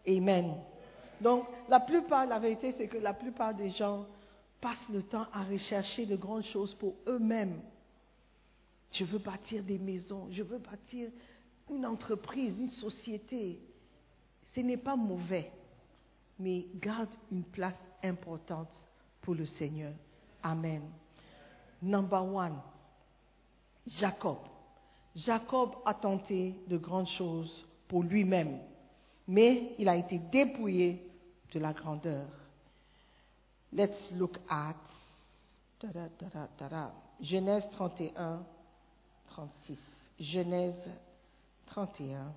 Amen. 0.06 0.54
Donc, 1.20 1.44
la 1.68 1.80
plupart, 1.80 2.26
la 2.26 2.38
vérité, 2.38 2.74
c'est 2.76 2.88
que 2.88 2.98
la 2.98 3.14
plupart 3.14 3.54
des 3.54 3.70
gens 3.70 4.04
passent 4.60 4.88
le 4.92 5.02
temps 5.02 5.26
à 5.32 5.44
rechercher 5.44 6.06
de 6.06 6.16
grandes 6.16 6.44
choses 6.44 6.74
pour 6.74 6.94
eux-mêmes. 7.06 7.60
Je 8.92 9.04
veux 9.04 9.18
bâtir 9.18 9.62
des 9.62 9.78
maisons, 9.78 10.28
je 10.30 10.42
veux 10.42 10.58
bâtir 10.58 11.10
une 11.70 11.86
entreprise, 11.86 12.58
une 12.58 12.70
société. 12.70 13.60
Ce 14.54 14.60
n'est 14.60 14.78
pas 14.78 14.96
mauvais, 14.96 15.52
mais 16.38 16.66
garde 16.76 17.14
une 17.30 17.44
place 17.44 17.78
importante 18.02 18.74
pour 19.20 19.34
le 19.34 19.46
Seigneur. 19.46 19.92
Amen. 20.42 20.82
Number 21.82 22.24
one, 22.24 22.58
Jacob. 23.86 24.38
Jacob 25.14 25.70
a 25.84 25.94
tenté 25.94 26.54
de 26.66 26.76
grandes 26.76 27.08
choses 27.08 27.66
pour 27.88 28.02
lui-même, 28.02 28.58
mais 29.26 29.74
il 29.78 29.88
a 29.88 29.96
été 29.96 30.18
dépouillé 30.18 31.10
de 31.52 31.58
la 31.58 31.72
grandeur. 31.72 32.26
Let's 33.72 34.10
look 34.12 34.38
at 34.48 34.76
tada. 35.78 36.92
Genèse 37.20 37.68
31, 37.72 38.44
36. 39.26 39.78
Genèse 40.18 40.90
31, 41.66 42.32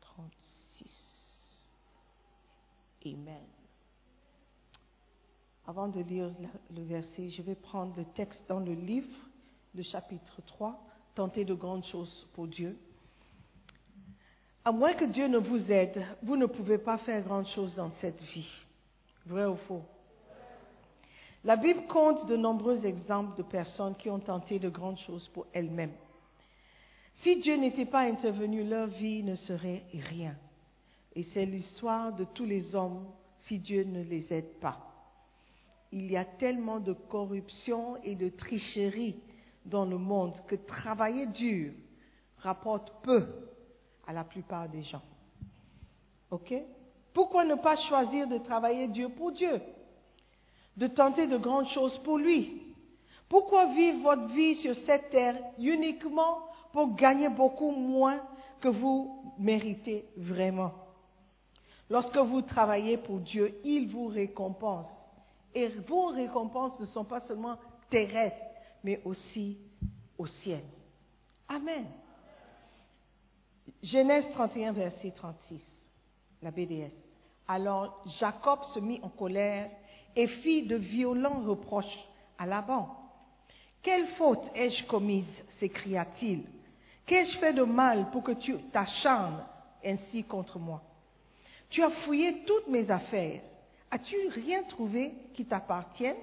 36. 0.00 1.66
Amen. 3.06 3.46
Avant 5.66 5.88
de 5.88 6.00
lire 6.00 6.30
le 6.74 6.82
verset, 6.82 7.30
je 7.30 7.42
vais 7.42 7.54
prendre 7.54 7.96
le 7.96 8.04
texte 8.14 8.42
dans 8.48 8.60
le 8.60 8.74
livre, 8.74 9.16
le 9.74 9.82
chapitre 9.82 10.42
3, 10.46 10.86
Tenter 11.14 11.44
de 11.44 11.54
grandes 11.54 11.84
choses 11.84 12.26
pour 12.34 12.46
Dieu. 12.46 12.78
À 14.62 14.72
moins 14.72 14.92
que 14.92 15.06
Dieu 15.06 15.26
ne 15.26 15.38
vous 15.38 15.72
aide, 15.72 16.04
vous 16.22 16.36
ne 16.36 16.44
pouvez 16.44 16.76
pas 16.76 16.98
faire 16.98 17.22
grand 17.22 17.44
chose 17.44 17.76
dans 17.76 17.90
cette 17.92 18.20
vie. 18.20 18.50
Vrai 19.24 19.46
ou 19.46 19.56
faux? 19.56 19.82
La 21.44 21.56
Bible 21.56 21.86
compte 21.86 22.26
de 22.26 22.36
nombreux 22.36 22.84
exemples 22.84 23.38
de 23.38 23.42
personnes 23.42 23.94
qui 23.96 24.10
ont 24.10 24.18
tenté 24.18 24.58
de 24.58 24.68
grandes 24.68 24.98
choses 24.98 25.28
pour 25.28 25.46
elles-mêmes. 25.54 25.94
Si 27.22 27.40
Dieu 27.40 27.56
n'était 27.56 27.86
pas 27.86 28.00
intervenu, 28.00 28.62
leur 28.62 28.88
vie 28.88 29.22
ne 29.22 29.34
serait 29.34 29.84
rien. 29.94 30.36
Et 31.14 31.22
c'est 31.22 31.46
l'histoire 31.46 32.12
de 32.12 32.24
tous 32.24 32.44
les 32.44 32.74
hommes 32.74 33.06
si 33.38 33.58
Dieu 33.58 33.84
ne 33.84 34.02
les 34.02 34.30
aide 34.30 34.58
pas. 34.60 34.86
Il 35.90 36.10
y 36.10 36.18
a 36.18 36.24
tellement 36.26 36.80
de 36.80 36.92
corruption 36.92 37.96
et 38.02 38.14
de 38.14 38.28
tricherie 38.28 39.16
dans 39.64 39.86
le 39.86 39.96
monde 39.96 40.34
que 40.46 40.54
travailler 40.54 41.26
dur 41.26 41.72
rapporte 42.36 42.92
peu 43.02 43.26
à 44.10 44.12
la 44.12 44.24
plupart 44.24 44.68
des 44.68 44.82
gens. 44.82 45.02
OK? 46.32 46.52
Pourquoi 47.14 47.44
ne 47.44 47.54
pas 47.54 47.76
choisir 47.76 48.26
de 48.26 48.38
travailler 48.38 48.88
dur 48.88 49.12
pour 49.14 49.30
Dieu? 49.30 49.62
De 50.76 50.88
tenter 50.88 51.28
de 51.28 51.36
grandes 51.36 51.68
choses 51.68 51.96
pour 51.98 52.18
lui? 52.18 52.60
Pourquoi 53.28 53.66
vivre 53.72 54.02
votre 54.02 54.26
vie 54.34 54.56
sur 54.56 54.74
cette 54.84 55.10
terre 55.10 55.36
uniquement 55.58 56.38
pour 56.72 56.96
gagner 56.96 57.28
beaucoup 57.28 57.70
moins 57.70 58.20
que 58.60 58.66
vous 58.66 59.32
méritez 59.38 60.06
vraiment? 60.16 60.72
Lorsque 61.88 62.16
vous 62.16 62.42
travaillez 62.42 62.96
pour 62.96 63.20
Dieu, 63.20 63.60
il 63.62 63.88
vous 63.88 64.08
récompense. 64.08 64.88
Et 65.54 65.68
vos 65.68 66.06
récompenses 66.06 66.80
ne 66.80 66.86
sont 66.86 67.04
pas 67.04 67.20
seulement 67.20 67.58
terrestres, 67.88 68.44
mais 68.82 69.00
aussi 69.04 69.56
au 70.18 70.26
ciel. 70.26 70.62
Amen. 71.48 71.86
Genèse 73.82 74.30
31, 74.32 74.72
verset 74.72 75.12
36, 75.14 75.62
la 76.42 76.50
BDS. 76.50 76.92
Alors 77.48 78.02
Jacob 78.18 78.64
se 78.64 78.78
mit 78.78 79.00
en 79.02 79.08
colère 79.08 79.70
et 80.14 80.26
fit 80.26 80.62
de 80.62 80.76
violents 80.76 81.40
reproches 81.46 81.98
à 82.38 82.46
Laban. 82.46 82.96
Quelle 83.82 84.06
faute 84.08 84.50
ai-je 84.54 84.84
commise? 84.84 85.26
s'écria-t-il. 85.58 86.44
Qu'ai-je 87.06 87.38
fait 87.38 87.52
de 87.52 87.62
mal 87.62 88.10
pour 88.10 88.22
que 88.22 88.32
tu 88.32 88.56
t'acharnes 88.72 89.44
ainsi 89.84 90.24
contre 90.24 90.58
moi 90.58 90.82
Tu 91.68 91.82
as 91.82 91.90
fouillé 91.90 92.44
toutes 92.44 92.68
mes 92.68 92.90
affaires. 92.90 93.40
As-tu 93.90 94.16
rien 94.28 94.62
trouvé 94.64 95.14
qui 95.34 95.44
t'appartienne 95.44 96.16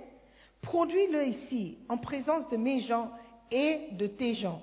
Produis-le 0.62 1.28
ici, 1.28 1.78
en 1.90 1.98
présence 1.98 2.48
de 2.50 2.58
mes 2.58 2.82
gens 2.82 3.12
et 3.52 3.90
de 3.92 4.08
tes 4.08 4.36
gens, 4.36 4.62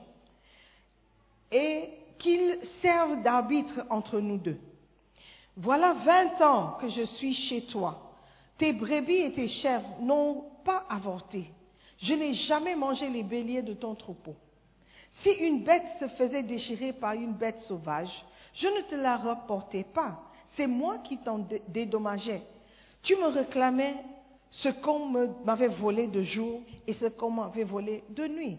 et 1.50 1.90
qu'ils 2.24 2.58
servent 2.80 3.22
d'arbitre 3.22 3.84
entre 3.90 4.18
nous 4.18 4.38
deux. 4.38 4.58
Voilà 5.56 5.92
vingt 5.92 6.40
ans 6.40 6.78
que 6.80 6.88
je 6.88 7.02
suis 7.02 7.34
chez 7.34 7.66
toi. 7.66 8.12
Tes 8.56 8.72
brebis 8.72 9.18
et 9.26 9.32
tes 9.34 9.46
chèvres 9.48 9.96
n'ont 10.00 10.44
pas 10.64 10.84
avorté. 10.88 11.44
Je 11.98 12.14
n'ai 12.14 12.32
jamais 12.32 12.74
mangé 12.76 13.10
les 13.10 13.22
béliers 13.22 13.62
de 13.62 13.74
ton 13.74 13.94
troupeau. 13.94 14.34
Si 15.22 15.30
une 15.30 15.62
bête 15.64 15.84
se 16.00 16.08
faisait 16.08 16.42
déchirer 16.42 16.92
par 16.94 17.12
une 17.12 17.34
bête 17.34 17.60
sauvage, 17.60 18.24
je 18.54 18.68
ne 18.68 18.80
te 18.88 18.94
la 18.94 19.16
rapportais 19.18 19.84
pas. 19.84 20.18
C'est 20.56 20.66
moi 20.66 20.98
qui 21.04 21.18
t'en 21.18 21.38
dé- 21.38 21.62
dédommageais. 21.68 22.42
Tu 23.02 23.14
me 23.16 23.26
réclamais 23.26 23.96
ce 24.50 24.70
qu'on 24.70 25.06
m'avait 25.44 25.68
volé 25.68 26.06
de 26.06 26.22
jour 26.22 26.62
et 26.86 26.94
ce 26.94 27.06
qu'on 27.06 27.30
m'avait 27.30 27.64
volé 27.64 28.02
de 28.08 28.26
nuit. 28.26 28.58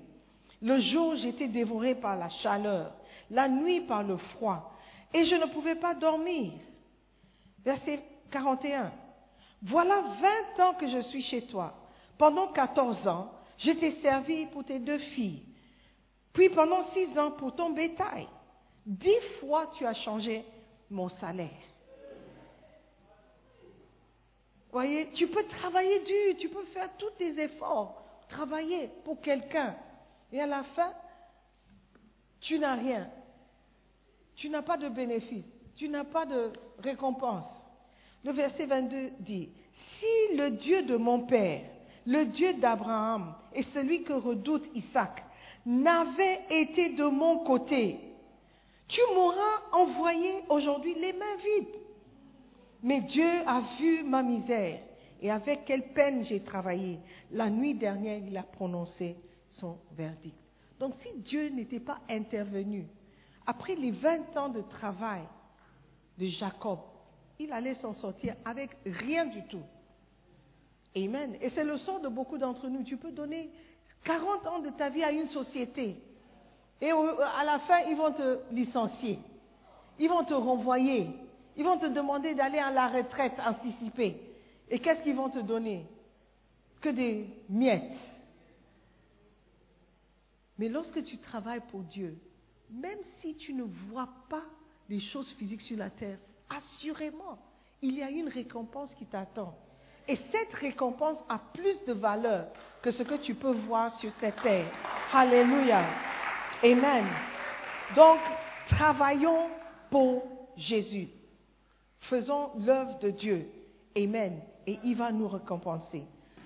Le 0.61 0.79
jour, 0.79 1.15
j'étais 1.15 1.47
dévoré 1.47 1.95
par 1.95 2.15
la 2.15 2.29
chaleur, 2.29 2.93
la 3.29 3.47
nuit 3.47 3.81
par 3.81 4.03
le 4.03 4.17
froid, 4.17 4.73
et 5.13 5.25
je 5.25 5.35
ne 5.35 5.45
pouvais 5.45 5.75
pas 5.75 5.93
dormir. 5.93 6.53
Verset 7.63 8.01
41. 8.31 8.91
Voilà 9.61 10.01
vingt 10.01 10.63
ans 10.63 10.73
que 10.75 10.87
je 10.87 11.01
suis 11.03 11.21
chez 11.21 11.41
toi. 11.47 11.73
Pendant 12.17 12.47
quatorze 12.47 13.07
ans, 13.07 13.31
je 13.57 13.71
t'ai 13.71 13.91
servi 14.01 14.45
pour 14.47 14.63
tes 14.63 14.79
deux 14.79 14.99
filles. 14.99 15.43
Puis 16.33 16.49
pendant 16.49 16.83
six 16.91 17.17
ans 17.17 17.31
pour 17.31 17.55
ton 17.55 17.71
bétail. 17.71 18.27
Dix 18.85 19.19
fois 19.39 19.67
tu 19.67 19.85
as 19.85 19.93
changé 19.93 20.45
mon 20.89 21.09
salaire. 21.09 21.49
Voyez, 24.71 25.07
tu 25.11 25.27
peux 25.27 25.45
travailler 25.45 25.99
dur, 26.03 26.35
tu 26.37 26.49
peux 26.49 26.65
faire 26.65 26.89
tous 26.97 27.11
tes 27.11 27.39
efforts, 27.41 28.03
travailler 28.27 28.89
pour 29.05 29.21
quelqu'un. 29.21 29.73
Et 30.36 30.41
à 30.41 30.48
la 30.48 30.63
fin, 30.63 30.91
tu 32.41 32.60
n'as 32.60 32.76
rien. 32.76 33.08
Tu 34.36 34.50
n'as 34.50 34.63
pas 34.63 34.76
de 34.76 34.89
bénéfice, 34.89 35.45
tu 35.78 35.88
n'as 35.88 36.04
pas 36.04 36.26
de 36.26 36.52
récompense. 36.80 37.48
Le 38.26 38.34
verset 38.34 38.65
22 38.65 39.12
dit, 39.21 39.50
Si 39.98 40.36
le 40.36 40.52
Dieu 40.52 40.82
de 40.82 40.98
mon 40.98 41.21
Père, 41.21 41.62
le 42.06 42.26
Dieu 42.26 42.54
d'Abraham 42.56 43.34
et 43.54 43.63
celui 43.74 44.04
que 44.04 44.12
redoute 44.12 44.69
Isaac 44.76 45.24
n'avait 45.65 46.41
été 46.50 46.89
de 46.89 47.06
mon 47.06 47.45
côté, 47.45 47.98
tu 48.89 49.00
m'auras 49.13 49.62
envoyé 49.71 50.43
aujourd'hui 50.50 50.95
les 50.95 51.13
mains 51.13 51.38
vides. 51.38 51.80
Mais 52.84 53.00
Dieu 53.00 53.30
a 53.48 53.62
vu 53.80 54.04
ma 54.04 54.21
misère 54.21 54.82
et 55.21 55.32
avec 55.32 55.63
quelle 55.63 55.93
peine 55.93 56.26
j'ai 56.26 56.41
travaillé. 56.41 57.00
La 57.32 57.50
nuit 57.50 57.74
dernière, 57.74 58.19
il 58.28 58.36
a 58.36 58.43
prononcé 58.43 59.15
son 59.59 59.77
verdict. 59.91 60.35
Donc 60.79 60.93
si 61.01 61.19
Dieu 61.21 61.49
n'était 61.49 61.79
pas 61.79 61.99
intervenu, 62.09 62.87
après 63.45 63.75
les 63.75 63.91
20 63.91 64.37
ans 64.37 64.49
de 64.49 64.61
travail 64.61 65.23
de 66.17 66.25
Jacob, 66.27 66.79
il 67.39 67.51
allait 67.51 67.75
s'en 67.75 67.93
sortir 67.93 68.35
avec 68.43 68.71
rien 68.85 69.25
du 69.25 69.43
tout. 69.47 69.63
Amen. 70.95 71.35
Et 71.41 71.49
c'est 71.49 71.63
le 71.63 71.77
sort 71.77 71.99
de 71.99 72.07
beaucoup 72.07 72.37
d'entre 72.37 72.67
nous. 72.69 72.83
Tu 72.83 72.97
peux 72.97 73.11
donner 73.11 73.49
40 74.05 74.47
ans 74.47 74.59
de 74.59 74.69
ta 74.69 74.89
vie 74.89 75.03
à 75.03 75.11
une 75.11 75.27
société. 75.27 75.97
Et 76.81 76.91
à 76.91 77.43
la 77.43 77.59
fin, 77.59 77.79
ils 77.89 77.95
vont 77.95 78.13
te 78.13 78.39
licencier. 78.51 79.19
Ils 79.99 80.09
vont 80.09 80.23
te 80.23 80.33
renvoyer. 80.33 81.09
Ils 81.57 81.63
vont 81.63 81.77
te 81.77 81.87
demander 81.87 82.33
d'aller 82.35 82.59
à 82.59 82.71
la 82.71 82.87
retraite 82.87 83.37
anticipée. 83.45 84.21
Et 84.69 84.79
qu'est-ce 84.79 85.01
qu'ils 85.03 85.15
vont 85.15 85.29
te 85.29 85.39
donner? 85.39 85.85
Que 86.81 86.89
des 86.89 87.27
miettes. 87.49 87.97
Mais 90.57 90.69
lorsque 90.69 91.03
tu 91.03 91.17
travailles 91.17 91.63
pour 91.69 91.81
Dieu, 91.81 92.17
même 92.71 92.99
si 93.19 93.35
tu 93.35 93.53
ne 93.53 93.63
vois 93.63 94.09
pas 94.29 94.43
les 94.89 94.99
choses 94.99 95.29
physiques 95.33 95.61
sur 95.61 95.77
la 95.77 95.89
terre, 95.89 96.17
assurément, 96.49 97.37
il 97.81 97.95
y 97.95 98.03
a 98.03 98.09
une 98.09 98.29
récompense 98.29 98.93
qui 98.95 99.05
t'attend. 99.05 99.55
Et 100.07 100.17
cette 100.31 100.53
récompense 100.53 101.23
a 101.29 101.39
plus 101.39 101.83
de 101.85 101.93
valeur 101.93 102.47
que 102.81 102.91
ce 102.91 103.03
que 103.03 103.15
tu 103.15 103.33
peux 103.33 103.53
voir 103.53 103.91
sur 103.91 104.11
cette 104.13 104.41
terre. 104.41 104.71
Alléluia. 105.11 105.83
Amen. 106.63 107.05
Donc, 107.95 108.19
travaillons 108.69 109.49
pour 109.89 110.23
Jésus. 110.55 111.09
Faisons 112.01 112.51
l'œuvre 112.59 112.99
de 112.99 113.09
Dieu. 113.09 113.49
Amen. 113.97 114.39
Et 114.67 114.79
il 114.83 114.95
va 114.95 115.11
nous 115.11 115.27
récompenser. 115.27 116.03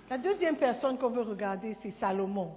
La 0.09 0.17
deuxième 0.17 0.55
personne 0.55 0.97
qu'on 0.97 1.09
veut 1.09 1.21
regarder, 1.21 1.75
c'est 1.81 1.91
Salomon, 1.91 2.53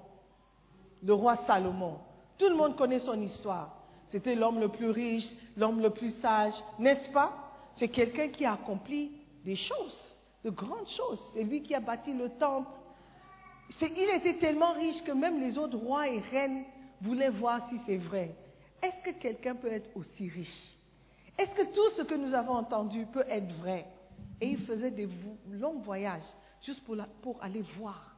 le 1.02 1.14
roi 1.14 1.36
Salomon. 1.46 1.98
Tout 2.38 2.48
le 2.48 2.54
monde 2.54 2.76
connaît 2.76 3.00
son 3.00 3.20
histoire. 3.20 3.76
C'était 4.08 4.34
l'homme 4.34 4.60
le 4.60 4.68
plus 4.68 4.90
riche, 4.90 5.30
l'homme 5.56 5.80
le 5.80 5.90
plus 5.90 6.10
sage, 6.20 6.54
n'est-ce 6.78 7.08
pas? 7.10 7.32
C'est 7.76 7.88
quelqu'un 7.88 8.28
qui 8.28 8.44
a 8.44 8.52
accompli 8.52 9.12
des 9.44 9.56
choses, 9.56 10.16
de 10.44 10.50
grandes 10.50 10.88
choses. 10.88 11.20
C'est 11.32 11.44
lui 11.44 11.62
qui 11.62 11.74
a 11.74 11.80
bâti 11.80 12.12
le 12.12 12.28
temple. 12.30 12.70
il 13.80 14.16
était 14.16 14.38
tellement 14.38 14.72
riche 14.72 15.02
que 15.02 15.12
même 15.12 15.40
les 15.40 15.56
autres 15.56 15.78
rois 15.78 16.08
et 16.08 16.20
reines 16.20 16.64
voulaient 17.00 17.30
voir 17.30 17.66
si 17.68 17.78
c'est 17.86 17.96
vrai. 17.96 18.34
Est-ce 18.82 19.10
que 19.10 19.18
quelqu'un 19.18 19.54
peut 19.54 19.72
être 19.72 19.90
aussi 19.96 20.28
riche? 20.28 20.76
Est-ce 21.38 21.54
que 21.54 21.72
tout 21.72 21.96
ce 21.96 22.02
que 22.02 22.14
nous 22.14 22.34
avons 22.34 22.54
entendu 22.54 23.06
peut 23.06 23.24
être 23.28 23.50
vrai? 23.54 23.86
Et 24.40 24.48
il 24.48 24.58
faisait 24.58 24.90
des 24.90 25.08
longs 25.50 25.78
voyages 25.78 26.22
juste 26.60 26.84
pour, 26.84 26.96
pour 27.22 27.42
aller 27.42 27.62
voir. 27.78 28.14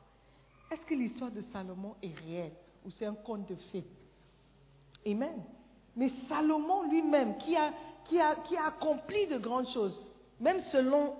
Est-ce 0.72 0.84
que 0.86 0.94
l'histoire 0.94 1.30
de 1.30 1.42
Salomon 1.52 1.94
est 2.02 2.18
réelle? 2.18 2.52
Ou 2.84 2.90
c'est 2.90 3.06
un 3.06 3.14
conte 3.14 3.48
de 3.48 3.54
fées 3.72 3.84
Amen. 5.06 5.42
Mais 5.96 6.10
Salomon 6.28 6.84
lui-même, 6.88 7.36
qui 7.38 7.56
a, 7.56 7.72
qui, 8.06 8.18
a, 8.18 8.36
qui 8.36 8.56
a 8.56 8.66
accompli 8.66 9.26
de 9.26 9.38
grandes 9.38 9.68
choses, 9.68 10.00
même 10.40 10.60
selon 10.72 11.14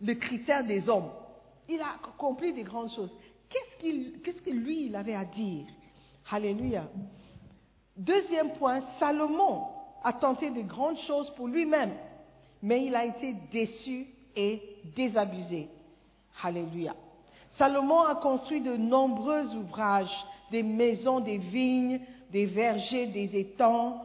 le 0.00 0.14
critère 0.14 0.64
des 0.64 0.88
hommes, 0.88 1.10
il 1.68 1.80
a 1.80 1.94
accompli 1.94 2.52
de 2.52 2.62
grandes 2.62 2.90
choses. 2.90 3.12
Qu'est-ce, 3.48 4.18
qu'est-ce 4.18 4.42
que 4.42 4.50
lui, 4.50 4.86
il 4.86 4.96
avait 4.96 5.14
à 5.14 5.24
dire? 5.24 5.66
Alléluia. 6.30 6.88
Deuxième 7.96 8.52
point, 8.54 8.82
Salomon 8.98 9.64
a 10.02 10.12
tenté 10.12 10.50
de 10.50 10.62
grandes 10.62 10.98
choses 10.98 11.30
pour 11.30 11.48
lui-même, 11.48 11.92
mais 12.62 12.84
il 12.84 12.94
a 12.94 13.04
été 13.04 13.34
déçu 13.50 14.06
et 14.36 14.62
désabusé. 14.94 15.68
Alléluia. 16.42 16.94
Salomon 17.56 18.02
a 18.02 18.14
construit 18.16 18.60
de 18.60 18.76
nombreux 18.76 19.54
ouvrages, 19.54 20.24
des 20.50 20.62
maisons, 20.62 21.20
des 21.20 21.38
vignes, 21.38 22.00
des 22.30 22.46
vergers, 22.46 23.06
des 23.06 23.36
étangs, 23.36 24.02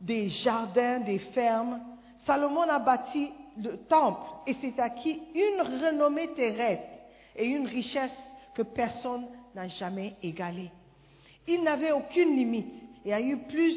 des 0.00 0.28
jardins, 0.28 1.00
des 1.00 1.18
fermes. 1.18 1.80
Salomon 2.26 2.62
a 2.62 2.78
bâti 2.78 3.30
le 3.62 3.76
temple 3.76 4.22
et 4.46 4.54
s'est 4.54 4.80
acquis 4.80 5.20
une 5.34 5.60
renommée 5.60 6.28
terrestre 6.28 6.88
et 7.36 7.46
une 7.46 7.66
richesse 7.66 8.16
que 8.54 8.62
personne 8.62 9.26
n'a 9.54 9.68
jamais 9.68 10.14
égalée. 10.22 10.70
Il 11.46 11.62
n'avait 11.62 11.92
aucune 11.92 12.36
limite 12.36 12.72
et 13.04 13.12
a 13.12 13.20
eu 13.20 13.36
plus, 13.38 13.76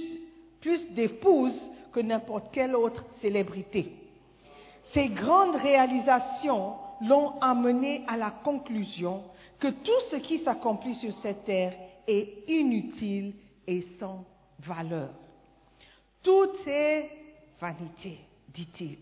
plus 0.62 0.90
d'épouses 0.92 1.60
que 1.92 2.00
n'importe 2.00 2.52
quelle 2.52 2.76
autre 2.76 3.06
célébrité. 3.22 3.94
Ces 4.94 5.08
grandes 5.10 5.56
réalisations 5.56 6.74
l'ont 7.02 7.40
amené 7.40 8.04
à 8.08 8.18
la 8.18 8.32
conclusion 8.32 9.24
que 9.60 9.68
tout 9.68 9.92
ce 10.12 10.18
qui 10.18 10.40
s'accomplit 10.40 10.96
sur 10.96 11.14
cette 11.22 11.46
terre 11.46 11.74
est 12.08 12.50
inutile 12.50 13.34
et 13.68 13.82
sans 14.00 14.26
valeur. 14.60 15.10
Tout 16.22 16.52
est 16.66 17.10
vanité, 17.60 18.20
dit-il. 18.54 18.98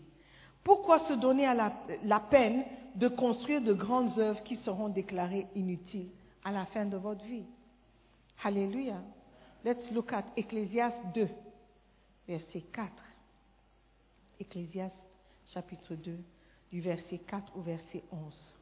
Pourquoi 0.62 1.00
se 1.00 1.14
donner 1.14 1.46
à 1.46 1.54
la, 1.54 1.72
la, 2.04 2.20
peine 2.20 2.64
de 2.94 3.08
construire 3.08 3.60
de 3.60 3.72
grandes 3.72 4.18
œuvres 4.18 4.42
qui 4.42 4.56
seront 4.56 4.88
déclarées 4.88 5.46
inutiles 5.54 6.10
à 6.44 6.52
la 6.52 6.66
fin 6.66 6.84
de 6.84 6.96
votre 6.96 7.24
vie? 7.24 7.44
Alléluia. 8.44 9.00
Let's 9.64 9.90
look 9.92 10.12
at 10.12 10.24
Ecclésiaste 10.36 11.04
2, 11.14 11.28
verset 12.26 12.62
4. 12.72 12.90
Ecclésiaste 14.40 14.96
chapitre 15.46 15.94
2, 15.94 16.18
du 16.72 16.80
verset 16.80 17.18
4 17.18 17.56
au 17.56 17.60
verset 17.60 18.02
11. 18.10 18.54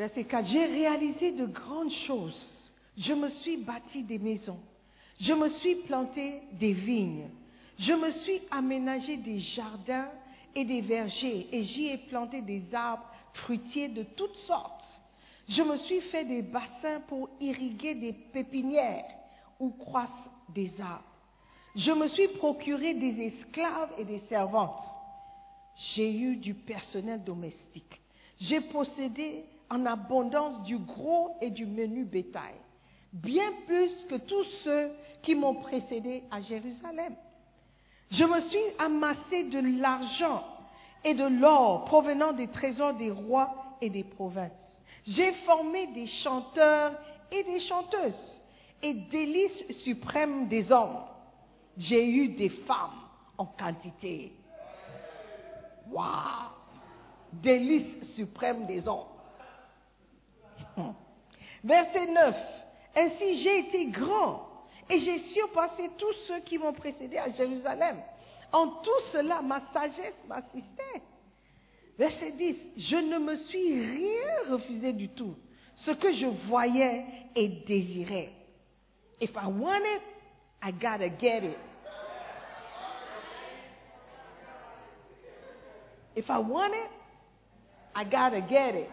Verset 0.00 0.24
4. 0.24 0.46
J'ai 0.46 0.64
réalisé 0.64 1.32
de 1.32 1.44
grandes 1.44 1.90
choses. 1.90 2.72
Je 2.96 3.12
me 3.12 3.28
suis 3.28 3.58
bâti 3.58 4.02
des 4.02 4.18
maisons. 4.18 4.58
Je 5.20 5.34
me 5.34 5.46
suis 5.46 5.74
planté 5.74 6.40
des 6.54 6.72
vignes. 6.72 7.28
Je 7.78 7.92
me 7.92 8.08
suis 8.08 8.40
aménagé 8.50 9.18
des 9.18 9.38
jardins 9.40 10.08
et 10.54 10.64
des 10.64 10.80
vergers 10.80 11.48
et 11.52 11.64
j'y 11.64 11.88
ai 11.88 11.98
planté 11.98 12.40
des 12.40 12.74
arbres 12.74 13.04
fruitiers 13.34 13.88
de 13.88 14.02
toutes 14.02 14.38
sortes. 14.46 14.86
Je 15.46 15.62
me 15.62 15.76
suis 15.76 16.00
fait 16.00 16.24
des 16.24 16.40
bassins 16.40 17.00
pour 17.06 17.28
irriguer 17.38 17.94
des 17.94 18.14
pépinières 18.14 19.04
où 19.58 19.68
croissent 19.68 20.30
des 20.48 20.72
arbres. 20.80 21.04
Je 21.76 21.92
me 21.92 22.08
suis 22.08 22.28
procuré 22.28 22.94
des 22.94 23.20
esclaves 23.20 23.92
et 23.98 24.06
des 24.06 24.20
servantes. 24.30 24.82
J'ai 25.76 26.10
eu 26.10 26.36
du 26.36 26.54
personnel 26.54 27.22
domestique. 27.22 28.00
J'ai 28.40 28.62
possédé 28.62 29.44
en 29.70 29.86
abondance 29.86 30.62
du 30.64 30.78
gros 30.78 31.36
et 31.40 31.50
du 31.50 31.64
menu 31.64 32.04
bétail, 32.04 32.54
bien 33.12 33.50
plus 33.66 34.04
que 34.06 34.16
tous 34.16 34.44
ceux 34.64 34.90
qui 35.22 35.34
m'ont 35.34 35.54
précédé 35.54 36.24
à 36.30 36.40
Jérusalem. 36.40 37.14
Je 38.10 38.24
me 38.24 38.40
suis 38.40 38.58
amassé 38.78 39.44
de 39.44 39.80
l'argent 39.80 40.44
et 41.04 41.14
de 41.14 41.26
l'or 41.26 41.84
provenant 41.84 42.32
des 42.32 42.48
trésors 42.48 42.94
des 42.94 43.10
rois 43.10 43.54
et 43.80 43.88
des 43.88 44.04
provinces. 44.04 44.50
J'ai 45.06 45.32
formé 45.32 45.86
des 45.88 46.06
chanteurs 46.06 46.92
et 47.30 47.44
des 47.44 47.60
chanteuses 47.60 48.42
et 48.82 48.94
délices 48.94 49.64
suprêmes 49.82 50.48
des 50.48 50.72
hommes. 50.72 51.04
J'ai 51.76 52.06
eu 52.10 52.28
des 52.30 52.48
femmes 52.48 52.98
en 53.38 53.46
quantité. 53.46 54.32
Waouh! 55.90 56.50
Délices 57.32 58.14
suprêmes 58.14 58.66
des 58.66 58.88
hommes. 58.88 59.06
Verset 61.64 62.06
9. 62.06 62.36
Ainsi 62.96 63.38
j'ai 63.42 63.58
été 63.60 63.86
grand 63.86 64.48
et 64.88 64.98
j'ai 64.98 65.18
surpassé 65.18 65.90
tous 65.96 66.12
ceux 66.26 66.40
qui 66.40 66.58
m'ont 66.58 66.72
précédé 66.72 67.18
à 67.18 67.30
Jérusalem. 67.30 68.00
En 68.52 68.66
tout 68.66 69.00
cela, 69.12 69.42
ma 69.42 69.60
sagesse 69.72 70.14
m'assistait. 70.26 71.02
Verset 71.98 72.32
10. 72.32 72.56
Je 72.76 72.96
ne 72.96 73.18
me 73.18 73.36
suis 73.36 73.80
rien 73.80 74.50
refusé 74.50 74.92
du 74.92 75.08
tout. 75.10 75.36
Ce 75.74 75.92
que 75.92 76.12
je 76.12 76.26
voyais 76.26 77.04
et 77.36 77.48
désirais. 77.48 78.32
If 79.20 79.30
I 79.36 79.46
want 79.46 79.84
it, 79.84 80.02
I 80.62 80.72
gotta 80.72 81.08
get 81.08 81.44
it. 81.44 81.58
If 86.16 86.28
I 86.28 86.38
want 86.38 86.74
it, 86.74 86.90
I 87.94 88.04
gotta 88.04 88.40
get 88.40 88.74
it. 88.74 88.90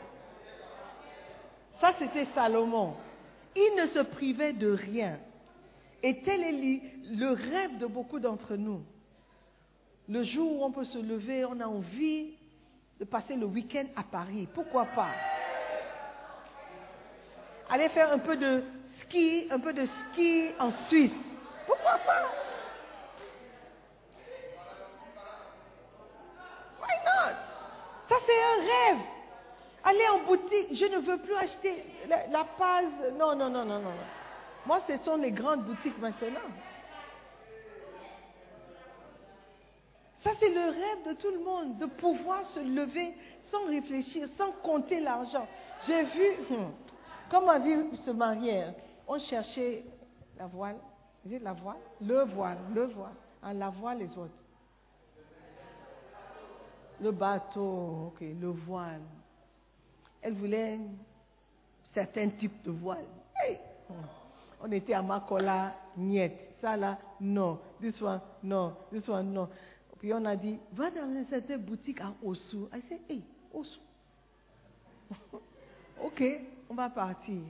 Ça, 1.80 1.94
c'était 2.00 2.26
Salomon. 2.34 2.96
Il 3.56 3.76
ne 3.78 3.88
se 3.88 4.00
privait 4.00 4.54
de 4.54 4.72
rien. 4.72 5.20
Et 6.04 6.22
tel 6.22 6.42
est 6.42 6.82
le 7.12 7.30
rêve 7.30 7.78
de 7.78 7.88
beaucoup 7.88 8.20
d'entre 8.20 8.56
nous. 8.56 8.84
le 10.10 10.24
jour 10.24 10.62
où 10.62 10.64
on 10.64 10.72
peut 10.72 10.86
se 10.86 10.98
lever, 10.98 11.46
on 11.46 11.60
a 11.60 11.66
envie 11.66 12.36
de 13.00 13.06
passer 13.06 13.36
le 13.36 13.46
week-end 13.46 13.86
à 13.96 14.04
Paris. 14.04 14.48
Pourquoi 14.54 14.86
pas? 14.86 15.12
Aller 17.70 17.90
faire 17.90 18.14
un 18.14 18.20
peu 18.20 18.38
de 18.38 18.64
ski, 19.00 19.48
un 19.52 19.60
peu 19.60 19.74
de 19.74 19.86
ski 19.86 20.52
en 20.60 20.72
Suisse. 20.72 21.12
Pourquoi 21.66 21.98
pas? 22.06 22.32
Why 26.82 26.96
not? 27.06 27.36
Ça 28.08 28.16
c'est 28.26 28.42
un 28.44 28.62
rêve. 28.62 29.17
Aller 29.88 30.08
en 30.14 30.26
boutique, 30.26 30.76
je 30.76 30.86
ne 30.86 30.98
veux 30.98 31.18
plus 31.20 31.36
acheter 31.36 31.82
la, 32.10 32.28
la. 32.28 32.46
Non, 33.18 33.34
non, 33.38 33.50
non, 33.50 33.64
non, 33.64 33.80
non. 33.80 33.94
Moi, 34.66 34.82
ce 34.86 34.98
sont 34.98 35.16
les 35.16 35.32
grandes 35.32 35.64
boutiques 35.64 35.98
maintenant. 35.98 36.50
Ça, 40.22 40.32
c'est 40.42 40.50
le 40.50 40.72
rêve 40.72 41.08
de 41.08 41.14
tout 41.14 41.32
le 41.32 41.40
monde, 41.40 41.78
de 41.78 41.86
pouvoir 41.86 42.44
se 42.44 42.60
lever 42.60 43.16
sans 43.44 43.66
réfléchir, 43.68 44.28
sans 44.36 44.52
compter 44.62 45.00
l'argent. 45.00 45.48
J'ai 45.88 46.04
vu, 46.04 46.32
hum, 46.52 46.74
comme 47.30 47.46
ma 47.46 47.60
vie 47.60 47.96
se 48.04 48.12
mariait, 48.12 48.76
on 49.08 49.18
cherchait 49.20 49.86
la 50.38 50.48
voile. 50.48 50.80
J'ai 51.26 51.40
la 51.40 51.54
voile? 51.54 51.78
Le 52.02 52.26
voile, 52.26 52.58
le 52.74 52.88
voile. 52.88 53.16
Hein, 53.42 53.54
la 53.54 53.70
voile, 53.70 54.00
les 54.00 54.18
autres. 54.18 54.34
Le 57.00 57.12
bateau, 57.12 58.08
ok, 58.08 58.20
le 58.20 58.50
voile. 58.50 59.00
Elle 60.22 60.34
voulait 60.34 60.80
certains 61.94 62.30
types 62.30 62.64
de 62.64 62.72
voile. 62.72 63.06
Hey. 63.42 63.60
On 64.62 64.72
était 64.72 64.94
à 64.94 65.02
Makola, 65.02 65.76
niet. 65.96 66.32
Ça 66.62 66.76
là, 66.76 66.98
non. 67.22 67.60
This 67.80 68.02
one, 68.02 68.22
non. 68.44 68.76
This 68.92 69.08
one, 69.08 69.32
non. 69.32 69.48
Puis 70.00 70.14
on 70.14 70.26
a 70.26 70.36
dit, 70.36 70.60
va 70.74 70.90
dans 70.90 71.26
cette 71.30 71.64
boutique 71.64 72.02
à 72.02 72.14
Osu. 72.24 72.66
I 72.74 72.82
said, 72.88 73.00
hey, 73.10 73.24
Osu. 73.54 73.80
ok, 76.04 76.24
on 76.70 76.74
va 76.74 76.90
partir. 76.90 77.42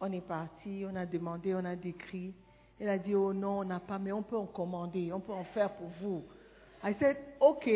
On 0.00 0.10
est 0.10 0.20
parti, 0.20 0.84
on 0.90 0.96
a 0.96 1.06
demandé, 1.06 1.54
on 1.54 1.64
a 1.64 1.76
décrit. 1.76 2.32
Elle 2.80 2.88
a 2.88 2.98
dit, 2.98 3.14
oh 3.14 3.32
non, 3.32 3.60
on 3.60 3.64
n'a 3.64 3.78
pas, 3.78 3.98
mais 3.98 4.10
on 4.10 4.22
peut 4.22 4.36
en 4.36 4.46
commander, 4.46 5.12
on 5.12 5.20
peut 5.20 5.32
en 5.32 5.44
faire 5.44 5.70
pour 5.70 5.88
vous. 6.00 6.24
I 6.82 6.94
said, 6.98 7.16
ok, 7.38 7.70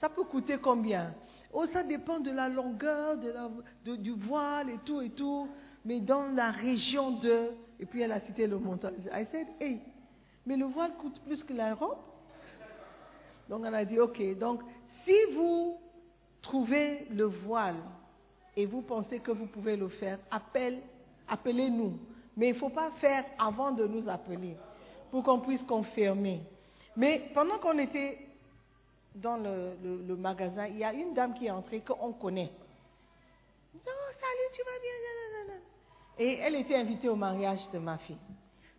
ça 0.00 0.10
peut 0.10 0.24
coûter 0.24 0.58
combien? 0.58 1.14
Oh, 1.56 1.66
ça 1.66 1.84
dépend 1.84 2.18
de 2.18 2.32
la 2.32 2.48
longueur 2.48 3.16
de 3.16 3.96
du 3.96 4.10
voile 4.10 4.70
et 4.70 4.78
tout 4.84 5.00
et 5.00 5.10
tout, 5.10 5.48
mais 5.84 6.00
dans 6.00 6.26
la 6.26 6.50
région 6.50 7.12
de... 7.12 7.50
Et 7.78 7.86
puis 7.86 8.02
elle 8.02 8.10
a 8.10 8.20
cité 8.20 8.48
le 8.48 8.58
montant. 8.58 8.90
I 9.12 9.24
said, 9.30 9.46
hey, 9.60 9.80
mais 10.44 10.56
le 10.56 10.66
voile 10.66 10.92
coûte 10.96 11.20
plus 11.24 11.44
que 11.44 11.52
la 11.52 11.74
robe? 11.74 11.98
Donc 13.48 13.60
on 13.60 13.72
a 13.72 13.84
dit, 13.84 14.00
ok, 14.00 14.36
donc 14.36 14.62
si 15.04 15.14
vous 15.32 15.78
trouvez 16.42 17.06
le 17.12 17.24
voile 17.24 17.76
et 18.56 18.66
vous 18.66 18.82
pensez 18.82 19.20
que 19.20 19.30
vous 19.30 19.46
pouvez 19.46 19.76
le 19.76 19.88
faire, 19.88 20.18
appelez-nous. 21.28 21.98
Mais 22.36 22.48
il 22.48 22.54
ne 22.54 22.58
faut 22.58 22.70
pas 22.70 22.90
faire 23.00 23.24
avant 23.38 23.70
de 23.70 23.86
nous 23.86 24.08
appeler 24.08 24.56
pour 25.12 25.22
qu'on 25.22 25.38
puisse 25.38 25.62
confirmer. 25.62 26.40
Mais 26.96 27.30
pendant 27.32 27.58
qu'on 27.58 27.78
était 27.78 28.18
dans 29.14 29.36
le, 29.36 30.16
magasin, 30.16 30.66
il 30.66 30.78
y 30.78 30.84
a 30.84 30.92
une 30.92 31.14
dame 31.14 31.34
qui 31.34 31.46
est 31.46 31.50
entrée 31.50 31.80
qu'on 31.80 32.12
connaît. 32.12 32.50
Non, 33.74 33.92
salut, 34.20 34.50
tu 34.52 34.62
vas 34.62 34.80
bien. 34.80 35.60
Et 36.18 36.38
elle 36.38 36.54
était 36.56 36.76
invitée 36.76 37.08
au 37.08 37.16
mariage 37.16 37.68
de 37.72 37.78
ma 37.78 37.98
fille. 37.98 38.18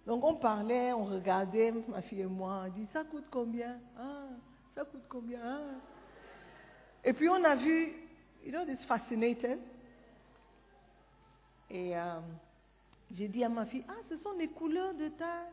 Donc 0.06 0.24
on 0.24 0.36
parlait, 0.36 0.94
on 0.94 1.06
regardait, 1.06 1.74
ma 1.88 2.02
fille 2.02 2.22
et 2.22 2.26
moi, 2.26 2.66
on 2.66 2.70
dit, 2.70 2.88
ça 2.94 3.04
coûte 3.04 3.26
combien? 3.30 3.78
Ah, 3.98 4.28
ça 4.74 4.86
coûte 4.86 5.04
combien? 5.10 5.42
Hein? 5.44 5.62
Et 7.04 7.14
puis 7.14 7.28
on 7.28 7.44
a 7.44 7.56
vu, 7.56 7.94
you 8.44 8.52
know, 8.52 8.66
this 8.66 8.86
fascinated. 8.86 9.60
Et 11.70 11.98
euh, 11.98 12.20
j'ai 13.12 13.28
dit 13.28 13.44
à 13.44 13.50
ma 13.50 13.66
fille, 13.66 13.84
ah, 13.90 14.02
ce 14.10 14.18
sont 14.18 14.34
les 14.34 14.48
couleurs 14.50 14.94
de, 14.94 15.10
ta, 15.10 15.48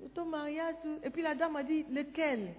de 0.00 0.08
ton 0.08 0.24
mariage. 0.24 0.76
Et 1.02 1.10
puis 1.10 1.22
la 1.22 1.34
dame 1.34 1.56
a 1.56 1.62
dit, 1.62 1.84
lequel? 1.84 2.54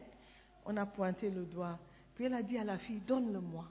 On 0.65 0.77
a 0.77 0.85
pointé 0.85 1.29
le 1.29 1.43
doigt. 1.43 1.77
Puis 2.15 2.25
elle 2.25 2.33
a 2.33 2.41
dit 2.41 2.57
à 2.57 2.63
la 2.63 2.77
fille, 2.77 3.01
donne-le-moi. 3.07 3.65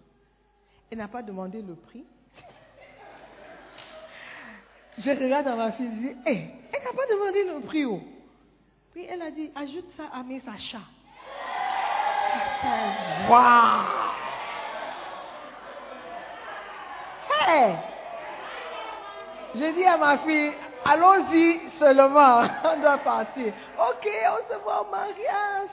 Elle 0.91 0.99
n'a 0.99 1.09
pas 1.09 1.23
demandé 1.23 1.63
le 1.63 1.75
prix. 1.75 2.05
je 4.99 5.11
regarde 5.11 5.47
à 5.47 5.57
ma 5.57 5.73
fille, 5.73 5.91
je 5.95 6.01
dis, 6.01 6.17
hey, 6.27 6.51
elle 6.73 6.83
n'a 6.83 6.93
pas 6.93 7.07
demandé 7.09 7.45
le 7.45 7.61
prix. 7.61 7.85
Oh. 7.85 8.01
Puis 8.93 9.07
elle 9.09 9.23
a 9.23 9.31
dit, 9.31 9.51
ajoute 9.55 9.91
ça 9.97 10.05
à 10.13 10.23
mes 10.23 10.43
achats. 10.49 10.79
Wow! 13.29 13.85
Hey! 17.31 17.77
J'ai 19.55 19.73
dit 19.73 19.85
à 19.85 19.97
ma 19.97 20.19
fille, 20.19 20.53
allons-y 20.85 21.61
seulement, 21.79 22.43
on 22.65 22.81
doit 22.81 22.99
partir. 22.99 23.53
Ok, 23.79 24.07
on 24.07 24.53
se 24.53 24.59
voit 24.61 24.83
au 24.83 24.91
mariage. 24.91 25.71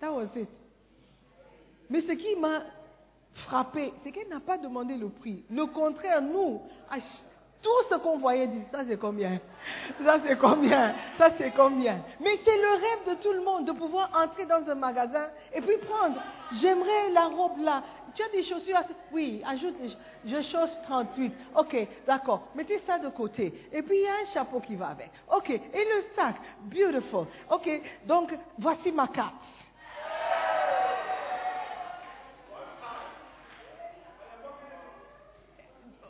That 0.00 0.12
was 0.12 0.28
it. 0.36 0.48
Mais 1.88 2.00
ce 2.00 2.12
qui 2.12 2.36
m'a 2.36 2.62
frappé, 3.34 3.92
c'est 4.02 4.12
qu'elle 4.12 4.28
n'a 4.28 4.40
pas 4.40 4.58
demandé 4.58 4.96
le 4.96 5.08
prix. 5.08 5.44
Le 5.50 5.66
contraire, 5.66 6.22
nous, 6.22 6.60
tout 7.62 7.88
ce 7.90 7.94
qu'on 7.96 8.18
voyait 8.18 8.46
dit, 8.46 8.62
ça 8.70 8.80
c'est 8.86 8.98
combien? 8.98 9.40
Ça 10.04 10.18
c'est 10.24 10.36
combien? 10.38 10.94
Ça 11.18 11.30
c'est 11.38 11.50
combien? 11.52 12.00
Mais 12.20 12.38
c'est 12.44 12.56
le 12.56 12.72
rêve 12.72 13.16
de 13.16 13.22
tout 13.22 13.32
le 13.32 13.42
monde 13.42 13.66
de 13.66 13.72
pouvoir 13.72 14.10
entrer 14.22 14.46
dans 14.46 14.68
un 14.68 14.74
magasin 14.74 15.28
et 15.54 15.60
puis 15.60 15.76
prendre. 15.78 16.20
J'aimerais 16.60 17.10
la 17.12 17.26
robe 17.26 17.58
là. 17.58 17.82
Tu 18.14 18.22
as 18.22 18.28
des 18.30 18.44
chaussures 18.44 18.78
Oui, 19.12 19.42
ajoute 19.46 19.74
je 20.24 20.40
chose 20.42 20.80
38. 20.84 21.32
Ok, 21.56 21.76
d'accord. 22.06 22.48
Mettez 22.54 22.78
ça 22.86 22.98
de 22.98 23.08
côté. 23.08 23.68
Et 23.72 23.82
puis 23.82 23.98
il 23.98 24.04
y 24.04 24.08
a 24.08 24.22
un 24.22 24.32
chapeau 24.32 24.60
qui 24.60 24.74
va 24.74 24.88
avec. 24.88 25.10
Ok, 25.34 25.50
et 25.50 25.60
le 25.60 26.02
sac. 26.14 26.36
Beautiful. 26.62 27.26
Ok, 27.50 27.68
donc 28.06 28.34
voici 28.58 28.90
ma 28.90 29.08
carte. 29.08 29.34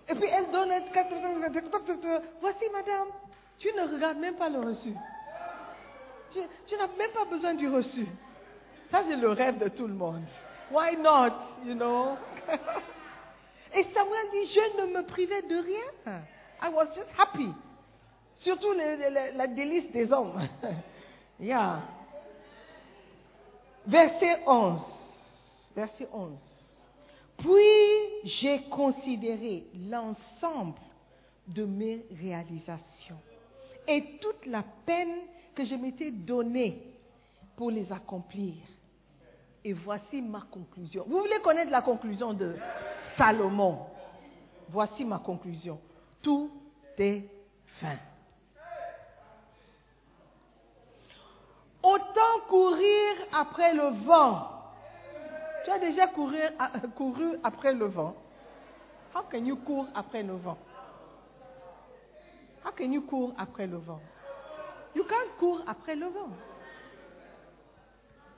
Et 0.09 0.15
puis 0.15 0.29
elle 0.31 0.51
donne 0.51 0.71
Voici 2.41 2.65
madame, 2.73 3.09
tu 3.59 3.69
ne 3.73 3.93
regardes 3.93 4.19
même 4.19 4.37
pas 4.37 4.49
le 4.49 4.61
reçu. 4.61 4.95
Tu, 6.33 6.77
n'as 6.77 6.87
même 6.99 7.11
pas 7.13 7.25
besoin 7.25 7.55
du 7.55 7.69
reçu. 7.69 8.07
Ça, 8.91 9.03
c'est 9.09 9.17
le 9.17 9.31
rêve 9.31 9.59
de 9.59 9.69
tout 9.69 9.87
le 9.87 9.95
monde. 9.95 10.25
Why 10.71 10.97
not, 10.97 11.33
you 11.65 11.75
know? 11.75 12.17
Et 13.75 13.85
Samuel 13.95 14.31
dit, 14.33 14.47
je 14.47 14.83
ne 14.83 14.93
me 14.93 15.03
privais 15.05 15.43
de 15.43 15.57
rien. 15.57 16.23
I 16.63 16.69
was 16.73 16.87
just 16.95 17.09
happy. 17.17 17.53
Surtout 18.37 18.73
la 18.73 19.47
délice 19.47 19.91
des 19.93 20.13
hommes. 20.13 20.41
yeah. 21.41 21.83
Verset 23.87 24.43
11. 24.47 24.81
Verset 25.75 26.09
11. 26.13 26.39
Puis 27.39 28.25
j'ai 28.25 28.63
considéré 28.71 29.67
l'ensemble 29.89 30.79
de 31.49 31.65
mes 31.65 32.05
réalisations 32.21 33.21
et 33.87 34.19
toute 34.21 34.47
la 34.47 34.65
peine 34.85 35.15
que 35.55 35.65
je 35.65 35.75
m'étais 35.75 36.11
donnée 36.11 36.83
pour 37.57 37.71
les 37.71 37.91
accomplir. 37.93 38.55
Et 39.65 39.73
voici 39.73 40.23
ma 40.23 40.41
conclusion. 40.41 41.05
Vous 41.09 41.19
voulez 41.19 41.41
connaître 41.43 41.71
la 41.71 41.83
conclusion 41.83 42.33
de 42.33 42.57
Salomon? 43.17 43.87
Voici 44.69 45.05
ma 45.05 45.19
conclusion. 45.19 45.81
Tout 46.23 46.51
est 46.99 47.25
fin. 47.81 47.97
Autant 51.83 52.41
courir 52.49 53.13
après 53.33 53.73
le 53.75 54.05
vent 54.05 54.56
tu 55.67 55.73
as 55.73 55.81
déjà 55.81 56.07
couru, 56.07 56.39
couru 56.95 57.39
après 57.43 57.73
le 57.73 57.87
vent. 57.87 58.15
How 59.13 59.23
can 59.29 59.45
you 59.45 59.57
cours 59.57 59.89
après 59.97 60.23
le 60.23 60.35
vent? 60.35 60.57
How 62.65 62.71
can 62.71 62.93
you 62.93 63.03
cours 63.03 63.35
après 63.37 63.67
le 63.67 63.79
vent? 63.79 64.01
You 64.95 65.03
can't 65.03 65.37
cours 65.37 65.61
après 65.67 65.97
le 65.97 66.07
vent. 66.07 66.29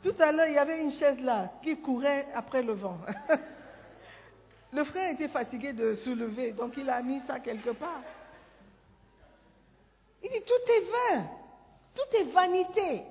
Tout 0.03 0.15
à 0.19 0.33
l'heure, 0.33 0.47
il 0.47 0.55
y 0.55 0.59
avait 0.59 0.81
une 0.81 0.91
chaise 0.91 1.21
là 1.21 1.53
qui 1.63 1.77
courait 1.77 2.29
après 2.35 2.63
le 2.63 2.73
vent. 2.73 2.97
le 4.73 4.85
frère 4.85 5.11
était 5.11 5.29
fatigué 5.29 5.75
de 5.75 5.93
soulever, 5.93 6.53
donc 6.53 6.79
il 6.79 6.89
a 6.89 7.03
mis 7.03 7.21
ça 7.27 7.41
quelque 7.41 7.71
part. 7.71 8.01
Il 10.23 10.31
dit, 10.31 10.43
tout 10.47 10.73
est 10.73 10.81
vain, 10.81 11.27
tout 11.95 12.17
est 12.17 12.33
vanité, 12.33 13.03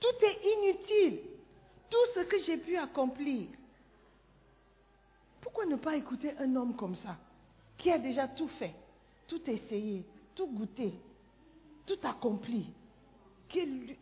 tout 0.00 0.24
est 0.24 0.38
inutile 0.56 1.31
tout 1.92 2.06
ce 2.14 2.20
que 2.20 2.40
j'ai 2.40 2.56
pu 2.56 2.74
accomplir. 2.78 3.48
Pourquoi 5.42 5.66
ne 5.66 5.76
pas 5.76 5.94
écouter 5.94 6.32
un 6.38 6.56
homme 6.56 6.74
comme 6.74 6.96
ça, 6.96 7.18
qui 7.76 7.90
a 7.90 7.98
déjà 7.98 8.28
tout 8.28 8.48
fait, 8.48 8.74
tout 9.28 9.42
essayé, 9.50 10.02
tout 10.34 10.46
goûté, 10.46 10.94
tout 11.84 11.98
accompli, 12.02 12.72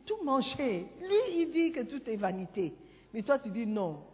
tout 0.07 0.23
mangé? 0.23 0.87
Lui, 1.01 1.41
il 1.41 1.51
dit 1.51 1.73
que 1.73 1.81
tout 1.81 2.09
est 2.09 2.17
vanité, 2.17 2.73
Mais 3.13 3.23
toi, 3.23 3.41
tu 3.41 3.51
dis 3.51 3.67
non. 3.67 4.05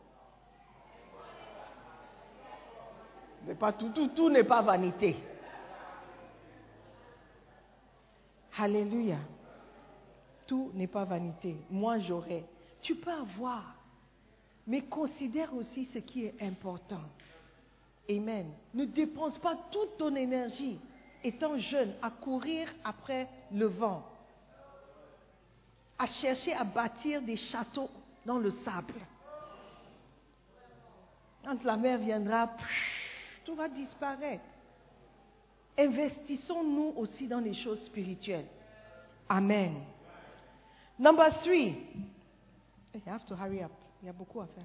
Mais 3.47 3.55
pas 3.55 3.75
tout, 3.75 3.91
tout, 3.91 4.09
tout 4.09 4.31
n'est 4.31 4.45
pas 4.45 4.63
vanité. 4.63 5.17
Alléluia. 8.57 9.19
Tout 10.47 10.71
n'est 10.73 10.87
pas 10.87 11.05
vanité. 11.05 11.57
Moi, 11.69 11.99
j'aurais. 11.99 12.45
Tu 12.87 12.95
peux 12.95 13.11
avoir. 13.11 13.75
Mais 14.65 14.83
considère 14.83 15.53
aussi 15.55 15.87
ce 15.87 15.99
qui 15.99 16.25
est 16.25 16.41
important. 16.41 17.03
Amen. 18.09 18.47
Ne 18.75 18.85
dépense 18.85 19.37
pas 19.39 19.57
toute 19.73 19.97
ton 19.97 20.15
énergie, 20.15 20.79
étant 21.25 21.59
jeune, 21.59 21.95
à 22.01 22.11
courir 22.11 22.73
après 22.85 23.29
le 23.53 23.67
vent, 23.67 24.07
à 25.99 26.07
chercher 26.07 26.53
à 26.53 26.63
bâtir 26.63 27.23
des 27.23 27.35
châteaux 27.35 27.91
dans 28.25 28.39
le 28.39 28.51
sable. 28.51 28.95
Quand 31.45 31.65
la 31.65 31.77
mer 31.77 31.99
viendra, 31.99 32.53
tout 33.45 33.57
va 33.57 33.69
disparaître. 33.69 34.45
Investissons-nous 35.77 36.93
aussi 36.97 37.27
dans 37.27 37.41
les 37.41 37.55
choses 37.55 37.83
spirituelles. 37.85 38.47
Amen. 39.29 39.75
Number 41.01 41.41
three. 41.41 41.75
You 43.05 43.13
have 43.13 43.27
to 43.27 43.37
hurry 43.37 43.63
up. 43.63 43.73
Il 44.03 44.07
y 44.07 44.09
a 44.09 44.13
beaucoup 44.13 44.41
à 44.41 44.47
faire. 44.47 44.65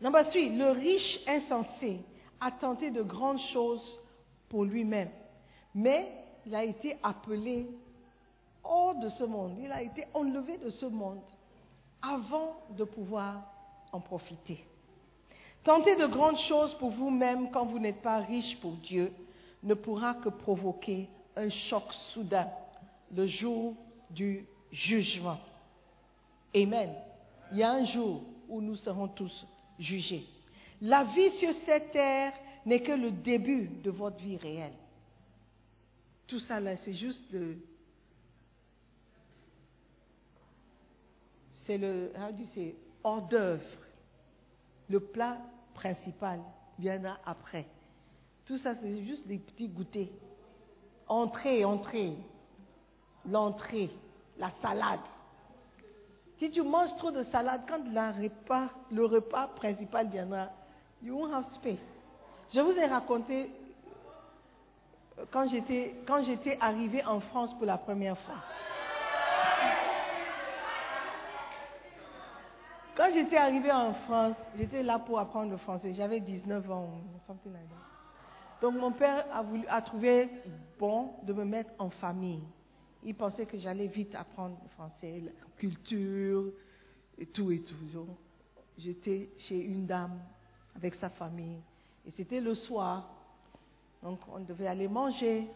Number 0.00 0.26
three, 0.30 0.48
le 0.56 0.70
riche 0.70 1.20
insensé 1.26 2.00
a 2.40 2.50
tenté 2.50 2.90
de 2.90 3.02
grandes 3.02 3.38
choses 3.38 4.00
pour 4.48 4.64
lui-même, 4.64 5.10
mais 5.74 6.10
il 6.46 6.54
a 6.54 6.64
été 6.64 6.96
appelé 7.02 7.68
hors 8.64 8.94
de 8.94 9.10
ce 9.10 9.24
monde, 9.24 9.58
il 9.60 9.70
a 9.70 9.82
été 9.82 10.06
enlevé 10.14 10.56
de 10.56 10.70
ce 10.70 10.86
monde 10.86 11.20
avant 12.00 12.56
de 12.70 12.84
pouvoir 12.84 13.42
en 13.92 14.00
profiter. 14.00 14.64
Tenter 15.62 15.96
de 15.96 16.06
grandes 16.06 16.38
choses 16.38 16.72
pour 16.74 16.90
vous-même 16.90 17.50
quand 17.50 17.66
vous 17.66 17.78
n'êtes 17.78 18.00
pas 18.00 18.18
riche 18.20 18.58
pour 18.60 18.72
Dieu 18.72 19.12
ne 19.62 19.74
pourra 19.74 20.14
que 20.14 20.30
provoquer 20.30 21.10
un 21.36 21.50
choc 21.50 21.92
soudain 22.12 22.48
le 23.14 23.26
jour 23.26 23.74
du 24.08 24.46
jugement. 24.72 25.38
Amen. 26.54 26.94
Il 27.52 27.58
y 27.58 27.62
a 27.62 27.72
un 27.72 27.84
jour 27.84 28.22
où 28.48 28.60
nous 28.60 28.76
serons 28.76 29.08
tous 29.08 29.46
jugés. 29.78 30.26
La 30.80 31.04
vie 31.04 31.30
sur 31.32 31.52
cette 31.66 31.92
terre 31.92 32.32
n'est 32.66 32.82
que 32.82 32.92
le 32.92 33.10
début 33.10 33.68
de 33.68 33.90
votre 33.90 34.18
vie 34.18 34.36
réelle. 34.36 34.74
Tout 36.26 36.40
ça 36.40 36.60
là, 36.60 36.76
c'est 36.76 36.94
juste 36.94 37.24
le. 37.32 37.58
C'est 41.66 41.78
le. 41.78 42.12
Say? 42.54 42.76
Hors 43.02 43.22
d'œuvre. 43.22 43.64
Le 44.88 45.00
plat 45.00 45.38
principal 45.74 46.40
viendra 46.78 47.18
après. 47.24 47.66
Tout 48.44 48.56
ça, 48.56 48.74
c'est 48.74 49.04
juste 49.04 49.26
des 49.26 49.38
petits 49.38 49.68
goûters. 49.68 50.08
Entrée, 51.06 51.64
entrée. 51.64 52.14
L'entrée, 53.24 53.90
la 54.38 54.50
salade. 54.62 55.00
Si 56.40 56.50
tu 56.50 56.62
manges 56.62 56.96
trop 56.96 57.10
de 57.10 57.22
salade, 57.24 57.60
quand 57.68 57.82
repas, 57.84 58.68
le 58.90 59.04
repas 59.04 59.48
principal 59.56 60.08
viendra, 60.08 60.48
you 61.02 61.14
won't 61.14 61.34
have 61.34 61.44
space. 61.52 61.84
Je 62.54 62.60
vous 62.60 62.72
ai 62.72 62.86
raconté 62.86 63.50
quand 65.30 65.46
j'étais, 65.48 65.96
quand 66.06 66.24
j'étais 66.24 66.56
arrivée 66.58 67.04
en 67.04 67.20
France 67.20 67.52
pour 67.52 67.66
la 67.66 67.76
première 67.76 68.16
fois. 68.20 68.36
Quand 72.96 73.10
j'étais 73.12 73.36
arrivée 73.36 73.72
en 73.72 73.92
France, 73.92 74.36
j'étais 74.56 74.82
là 74.82 74.98
pour 74.98 75.18
apprendre 75.18 75.50
le 75.50 75.58
français. 75.58 75.92
J'avais 75.92 76.20
19 76.20 76.70
ans, 76.70 76.88
something 77.26 77.52
like 77.52 77.68
that. 77.68 78.66
Donc 78.66 78.80
mon 78.80 78.92
père 78.92 79.26
a, 79.30 79.42
voulu, 79.42 79.66
a 79.68 79.82
trouvé 79.82 80.30
bon 80.78 81.10
de 81.22 81.34
me 81.34 81.44
mettre 81.44 81.70
en 81.78 81.90
famille. 81.90 82.42
Il 83.02 83.14
pensait 83.14 83.46
que 83.46 83.56
j'allais 83.56 83.86
vite 83.86 84.14
apprendre 84.14 84.58
le 84.62 84.68
français, 84.70 85.20
la 85.20 85.30
culture 85.56 86.52
et 87.18 87.26
tout 87.26 87.50
et 87.50 87.60
tout. 87.60 88.06
J'étais 88.76 89.30
chez 89.38 89.58
une 89.58 89.86
dame 89.86 90.20
avec 90.74 90.94
sa 90.96 91.10
famille 91.10 91.60
et 92.06 92.10
c'était 92.10 92.40
le 92.40 92.54
soir. 92.54 93.08
Donc 94.02 94.20
on 94.28 94.40
devait 94.40 94.66
aller 94.66 94.88
manger. 94.88 95.48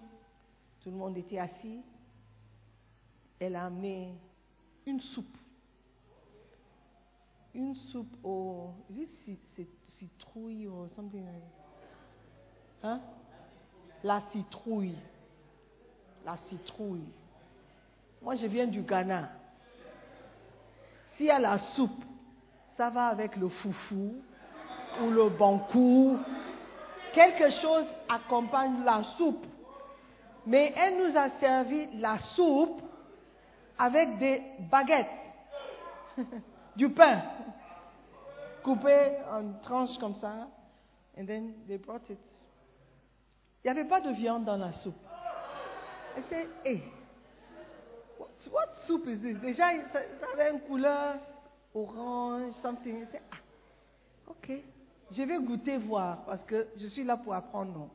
Tout 0.81 0.91
le 0.91 0.97
monde 0.97 1.17
était 1.17 1.39
assis. 1.39 1.81
Elle 3.39 3.57
a 3.57 3.67
amené 3.67 4.15
une 4.87 5.01
soupe. 5.01 5.37
Une 7.55 7.75
soupe 7.75 8.17
au. 8.23 8.71
C'est 9.55 9.69
citrouille 9.87 10.67
ou 10.67 10.89
something 10.97 11.25
Hein? 12.83 13.01
La 14.03 14.23
citrouille. 14.31 14.99
La 16.25 16.37
citrouille. 16.37 17.09
Moi, 18.25 18.37
je 18.37 18.47
viens 18.47 18.67
du 18.67 18.81
Ghana. 18.81 19.29
S'il 21.15 21.27
y 21.27 21.31
a 21.31 21.39
la 21.39 21.59
soupe, 21.59 22.03
ça 22.77 22.89
va 22.89 23.09
avec 23.09 23.37
le 23.37 23.51
foufou 23.51 24.15
ou 25.03 25.11
le 25.11 25.29
bankou. 25.29 26.19
Quelque 27.13 27.51
chose 27.51 27.87
accompagne 28.09 28.83
la 28.83 29.05
soupe. 29.19 29.47
Mais 30.47 30.73
elle 30.75 30.97
nous 30.97 31.17
a 31.17 31.29
servi 31.39 31.87
la 31.99 32.19
soupe 32.19 32.81
avec 33.79 34.19
des 34.19 34.43
baguettes, 34.71 35.07
du 36.77 36.89
pain, 36.91 37.23
coupé 38.63 39.19
en 39.31 39.53
tranches 39.63 39.99
comme 39.99 40.15
ça. 40.15 40.49
And 41.19 41.27
then 41.27 41.55
they 41.69 41.77
brought 41.77 42.09
it. 42.09 42.19
Il 43.63 43.71
n'y 43.73 43.79
avait 43.79 43.89
pas 43.89 44.01
de 44.01 44.11
viande 44.11 44.45
dans 44.45 44.57
la 44.57 44.73
soupe. 44.73 44.97
Hey, 46.65 46.83
what 48.53 48.75
soup 48.87 49.07
is 49.07 49.19
this? 49.19 49.37
Déjà, 49.39 49.71
ça, 49.93 50.01
avait 50.33 50.51
une 50.51 50.61
couleur 50.61 51.17
orange, 51.75 52.53
something. 52.63 53.07
ah, 53.31 53.37
ok, 54.29 54.53
je 55.11 55.23
vais 55.23 55.39
goûter 55.39 55.77
voir 55.77 56.25
parce 56.25 56.43
que 56.45 56.67
je 56.77 56.87
suis 56.87 57.05
là 57.05 57.17
pour 57.17 57.35
apprendre. 57.35 57.89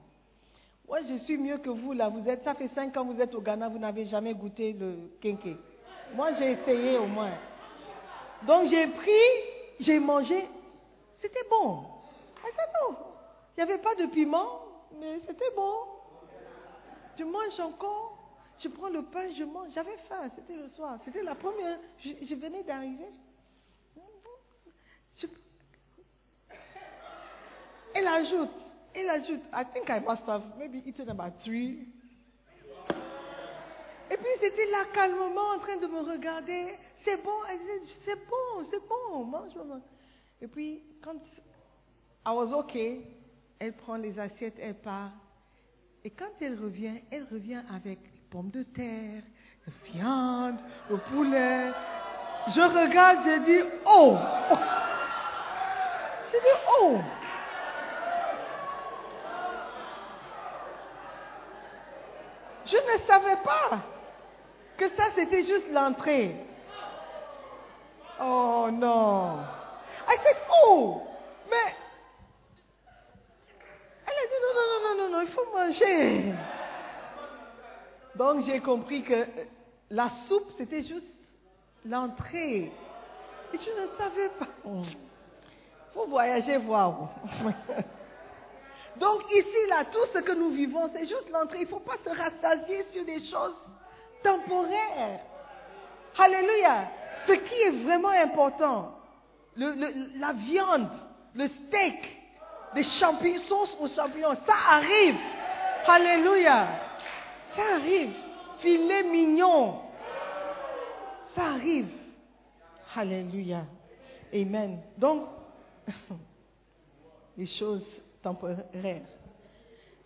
Moi, 0.87 0.99
je 1.07 1.15
suis 1.15 1.37
mieux 1.37 1.57
que 1.57 1.69
vous 1.69 1.93
là. 1.93 2.09
Vous 2.09 2.27
êtes, 2.27 2.43
ça 2.43 2.55
fait 2.55 2.67
cinq 2.69 2.97
ans 2.97 3.05
que 3.05 3.13
vous 3.13 3.21
êtes 3.21 3.35
au 3.35 3.41
Ghana, 3.41 3.69
vous 3.69 3.77
n'avez 3.77 4.05
jamais 4.05 4.33
goûté 4.33 4.73
le 4.73 5.11
kenke. 5.21 5.55
Moi, 6.15 6.33
j'ai 6.33 6.51
essayé 6.53 6.97
au 6.97 7.05
moins. 7.05 7.33
Donc, 8.47 8.67
j'ai 8.67 8.87
pris, 8.87 9.11
j'ai 9.79 9.99
mangé. 9.99 10.49
C'était 11.21 11.47
bon. 11.49 11.83
non. 12.43 12.95
Il 13.55 13.63
n'y 13.65 13.71
avait 13.71 13.81
pas 13.81 13.93
de 13.95 14.05
piment, 14.05 14.61
mais 14.99 15.19
c'était 15.19 15.51
bon. 15.55 15.73
Tu 17.15 17.25
manges 17.25 17.59
encore? 17.59 18.18
Je 18.59 18.67
prends 18.67 18.89
le 18.89 19.03
pain, 19.03 19.31
je 19.37 19.43
mange. 19.43 19.71
J'avais 19.73 19.97
faim, 20.09 20.29
c'était 20.35 20.55
le 20.55 20.67
soir. 20.69 20.99
C'était 21.05 21.23
la 21.23 21.35
première. 21.35 21.79
Je, 21.99 22.35
venais 22.35 22.63
d'arriver. 22.63 23.07
Elle 27.93 28.07
ajoute, 28.07 28.49
elle 28.93 29.09
ajoute, 29.09 29.41
I 29.51 29.63
think 29.73 29.89
I 29.89 29.99
must 29.99 30.23
have 30.27 30.43
maybe 30.57 30.83
eaten 30.85 31.09
about 31.09 31.39
three. 31.43 31.87
Et 34.11 34.17
puis 34.17 34.31
c'était 34.39 34.69
là 34.71 34.85
calmement 34.93 35.55
en 35.55 35.59
train 35.59 35.77
de 35.77 35.87
me 35.87 36.01
regarder. 36.01 36.77
C'est 37.03 37.21
bon, 37.23 37.31
c'est 38.05 38.15
bon, 38.15 38.63
c'est 38.69 38.87
bon, 38.87 39.25
mange, 39.25 39.55
mange. 39.55 39.81
Et 40.41 40.47
puis 40.47 40.83
quand 41.01 41.15
I 42.25 42.29
was 42.29 42.53
okay, 42.53 43.01
elle 43.57 43.73
prend 43.73 43.95
les 43.95 44.17
assiettes, 44.19 44.57
elle 44.59 44.75
part. 44.75 45.11
Et 46.03 46.11
quand 46.11 46.31
elle 46.41 46.57
revient, 46.59 47.01
elle 47.11 47.25
revient 47.25 47.61
avec 47.73 47.99
pommes 48.29 48.51
de 48.51 48.63
terre, 48.63 49.23
la 49.65 49.73
viande, 49.91 50.59
le 50.89 50.97
poulet. 50.97 51.71
Je 52.53 52.61
regarde, 52.61 53.19
je 53.25 53.39
dis, 53.45 53.69
oh! 53.85 54.17
Je 56.31 56.37
dis, 56.37 56.57
oh! 56.79 56.97
Je 62.67 62.75
ne 62.75 62.99
savais 63.07 63.37
pas 63.37 63.79
que 64.77 64.87
ça 64.89 65.05
c'était 65.15 65.41
juste 65.41 65.71
l'entrée. 65.71 66.35
Oh 68.21 68.69
non. 68.71 69.39
I 70.07 70.17
said, 70.23 70.37
oh! 70.65 71.01
Mais. 71.49 71.75
Elle 74.05 74.13
a 74.13 74.27
dit, 74.27 74.39
non, 74.43 74.53
non, 74.53 74.65
non, 74.69 74.79
non, 74.83 74.95
non, 74.97 75.09
non, 75.17 75.21
il 75.21 75.29
faut 75.29 75.51
manger. 75.51 76.35
Donc 78.15 78.41
j'ai 78.41 78.59
compris 78.59 79.03
que 79.03 79.25
la 79.89 80.09
soupe, 80.09 80.51
c'était 80.57 80.81
juste 80.81 81.07
l'entrée. 81.85 82.71
Et 83.53 83.57
je 83.57 83.81
ne 83.81 83.87
savais 83.97 84.29
pas. 84.37 84.47
Il 84.65 84.83
faut 85.93 86.05
voyager 86.07 86.57
voir. 86.57 87.09
Donc 88.97 89.23
ici, 89.31 89.67
là, 89.69 89.85
tout 89.85 90.05
ce 90.13 90.19
que 90.19 90.33
nous 90.33 90.49
vivons, 90.49 90.89
c'est 90.93 91.07
juste 91.07 91.29
l'entrée. 91.31 91.59
Il 91.59 91.63
ne 91.65 91.69
faut 91.69 91.79
pas 91.79 91.97
se 92.03 92.09
rassasier 92.09 92.83
sur 92.91 93.05
des 93.05 93.19
choses 93.25 93.55
temporaires. 94.21 95.21
Alléluia. 96.17 96.89
Ce 97.25 97.33
qui 97.33 97.61
est 97.61 97.83
vraiment 97.83 98.09
important, 98.09 98.91
le- 99.55 99.71
le- 99.73 100.19
la 100.19 100.33
viande, 100.33 100.89
le 101.33 101.47
steak, 101.47 102.17
les 102.75 102.83
champignons, 102.83 103.39
sauce 103.39 103.77
aux 103.79 103.87
champignons, 103.87 104.35
ça 104.45 104.53
arrive. 104.71 105.15
Alléluia. 105.87 106.67
Ça 107.55 107.75
arrive. 107.75 108.13
Filet 108.59 109.03
mignon. 109.03 109.79
Ça 111.35 111.53
arrive. 111.53 111.89
Alléluia. 112.95 113.65
Amen. 114.33 114.79
Donc, 114.97 115.27
les 117.37 117.45
choses 117.45 117.85
temporaires. 118.21 119.07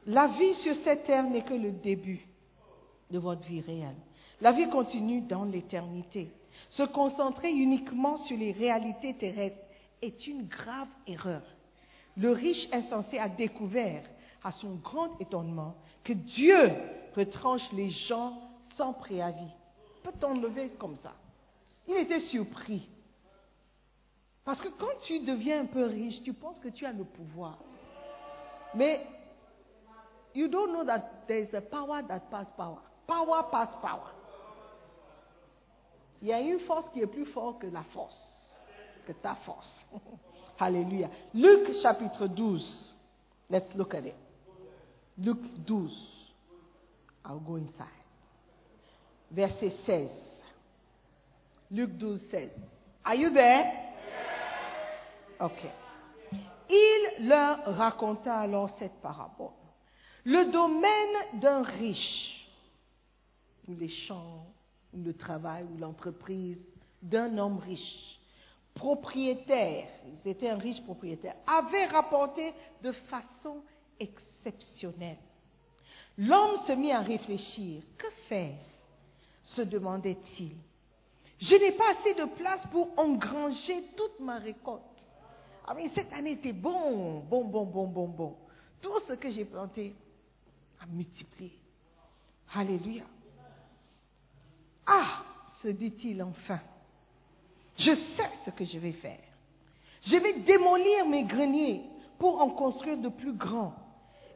La 0.05 0.27
vie 0.27 0.55
sur 0.55 0.75
cette 0.83 1.05
terre 1.05 1.23
n'est 1.29 1.43
que 1.43 1.53
le 1.53 1.71
début 1.71 2.25
de 3.09 3.19
votre 3.19 3.43
vie 3.43 3.61
réelle. 3.61 3.95
La 4.41 4.51
vie 4.51 4.69
continue 4.69 5.21
dans 5.21 5.45
l'éternité. 5.45 6.29
Se 6.69 6.83
concentrer 6.83 7.51
uniquement 7.51 8.17
sur 8.17 8.37
les 8.37 8.51
réalités 8.51 9.15
terrestres 9.15 9.57
est 10.01 10.27
une 10.27 10.47
grave 10.47 10.89
erreur. 11.07 11.41
Le 12.17 12.31
riche 12.31 12.67
insensé 12.71 13.17
a 13.17 13.29
découvert, 13.29 14.03
à 14.43 14.51
son 14.51 14.75
grand 14.75 15.19
étonnement, 15.19 15.75
que 16.03 16.13
Dieu 16.13 16.69
retranche 17.15 17.71
les 17.71 17.89
gens 17.89 18.41
sans 18.77 18.93
préavis. 18.93 19.51
Peut 20.03 20.11
t'enlever 20.19 20.69
comme 20.79 20.97
ça. 21.03 21.13
Il 21.87 21.95
était 21.95 22.19
surpris. 22.21 22.87
Parce 24.43 24.61
que 24.61 24.69
quand 24.69 24.97
tu 25.05 25.19
deviens 25.21 25.61
un 25.61 25.65
peu 25.65 25.85
riche, 25.85 26.21
tu 26.23 26.33
penses 26.33 26.59
que 26.59 26.67
tu 26.67 26.85
as 26.85 26.91
le 26.91 27.05
pouvoir. 27.05 27.57
Mais 28.75 29.05
you 30.35 30.47
don't 30.47 30.71
know 30.71 30.83
that 30.83 31.27
there 31.27 31.39
is 31.39 31.55
a 31.55 31.61
power 31.61 32.03
that 32.07 32.21
pass 32.29 32.47
power. 32.57 32.79
Power 33.07 33.43
pass 33.51 33.69
power. 33.81 34.11
Il 36.21 36.29
y 36.29 36.33
a 36.33 36.39
une 36.39 36.59
force 36.59 36.89
qui 36.89 37.01
est 37.01 37.07
plus 37.07 37.25
forte 37.25 37.59
que 37.59 37.67
la 37.67 37.83
force, 37.83 38.17
que 39.05 39.11
ta 39.11 39.35
force. 39.35 39.75
Alléluia. 40.59 41.09
Luc 41.33 41.73
chapitre 41.81 42.27
12. 42.27 42.95
Let's 43.49 43.73
look 43.75 43.93
at 43.93 44.05
it. 44.05 44.15
Luc 45.17 45.37
12. 45.65 46.22
I'll 47.25 47.39
go 47.39 47.55
inside. 47.55 47.87
Verset 49.31 49.73
16. 49.85 50.09
Luc 51.71 51.97
12, 51.97 52.21
16. 52.29 52.51
Are 53.05 53.15
you 53.15 53.29
there? 53.31 53.63
Ok. 55.39 55.65
Il 56.69 57.27
leur 57.27 57.75
raconta 57.75 58.39
alors 58.39 58.69
cette 58.77 59.01
parabole. 59.01 59.51
Le 60.23 60.51
domaine 60.51 61.41
d'un 61.41 61.63
riche, 61.63 62.47
ou 63.67 63.75
les 63.75 63.89
champs, 63.89 64.47
ou 64.93 65.03
le 65.03 65.13
travail, 65.13 65.65
ou 65.73 65.77
l'entreprise 65.77 66.63
d'un 67.01 67.37
homme 67.37 67.57
riche, 67.57 68.19
propriétaire, 68.73 69.87
ils 70.05 70.29
étaient 70.29 70.49
un 70.49 70.57
riche 70.57 70.81
propriétaire, 70.83 71.35
avait 71.45 71.85
rapporté 71.85 72.53
de 72.81 72.91
façon 72.91 73.63
exceptionnelle. 73.99 75.17
L'homme 76.17 76.57
se 76.67 76.73
mit 76.73 76.91
à 76.91 77.01
réfléchir. 77.01 77.81
Que 77.97 78.09
faire? 78.27 78.55
se 79.43 79.61
demandait-il. 79.61 80.55
Je 81.39 81.55
n'ai 81.55 81.73
pas 81.73 81.91
assez 81.91 82.13
de 82.13 82.25
place 82.25 82.65
pour 82.71 82.97
engranger 82.97 83.83
toute 83.97 84.19
ma 84.19 84.37
récolte. 84.37 84.81
Ah 85.67 85.73
mais 85.73 85.89
cette 85.89 86.11
année 86.13 86.31
était 86.31 86.53
bon, 86.53 87.19
bon, 87.19 87.43
bon, 87.43 87.65
bon, 87.65 87.87
bon, 87.87 88.07
bon. 88.07 88.37
Tout 88.81 88.99
ce 89.07 89.13
que 89.13 89.29
j'ai 89.31 89.45
planté 89.45 89.93
a 90.81 90.85
multiplié. 90.85 91.51
Alléluia. 92.53 93.03
Ah, 94.85 95.23
se 95.61 95.69
dit-il 95.69 96.21
enfin, 96.21 96.59
je 97.77 97.93
sais 97.93 98.29
ce 98.45 98.51
que 98.51 98.65
je 98.65 98.77
vais 98.77 98.91
faire. 98.91 99.23
Je 100.01 100.17
vais 100.17 100.39
démolir 100.39 101.05
mes 101.07 101.23
greniers 101.23 101.83
pour 102.19 102.41
en 102.41 102.49
construire 102.49 102.97
de 102.97 103.09
plus 103.09 103.33
grands. 103.33 103.73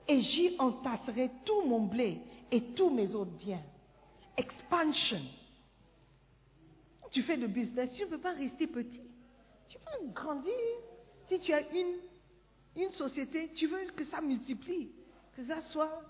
Et 0.07 0.21
j'y 0.21 0.55
entasserai 0.59 1.29
tout 1.43 1.61
mon 1.63 1.81
blé 1.81 2.21
et 2.51 2.61
tous 2.73 2.89
mes 2.89 3.13
autres 3.13 3.31
biens. 3.31 3.63
Expansion. 4.37 5.21
Tu 7.11 7.23
fais 7.23 7.35
le 7.35 7.47
business, 7.47 7.93
tu 7.93 8.03
ne 8.03 8.09
peux 8.09 8.19
pas 8.19 8.33
rester 8.33 8.67
petit. 8.67 9.01
Tu 9.67 9.77
veux 9.77 10.07
grandir. 10.11 10.53
Si 11.27 11.39
tu 11.39 11.51
as 11.53 11.69
une, 11.71 11.95
une 12.75 12.91
société, 12.91 13.51
tu 13.53 13.67
veux 13.67 13.85
que 13.95 14.05
ça 14.05 14.21
multiplie, 14.21 14.91
que 15.35 15.43
ça 15.43 15.61
soit 15.61 16.01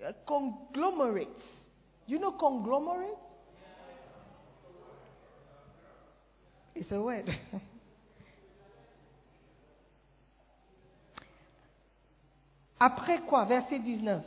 uh, 0.00 0.12
conglomerate. 0.26 1.28
You 2.06 2.18
know 2.18 2.32
conglomerate? 2.32 3.18
It's 6.74 6.92
a 6.92 7.00
word. 7.00 7.28
Après 12.82 13.20
quoi, 13.20 13.44
verset 13.44 13.78
19, 13.78 14.24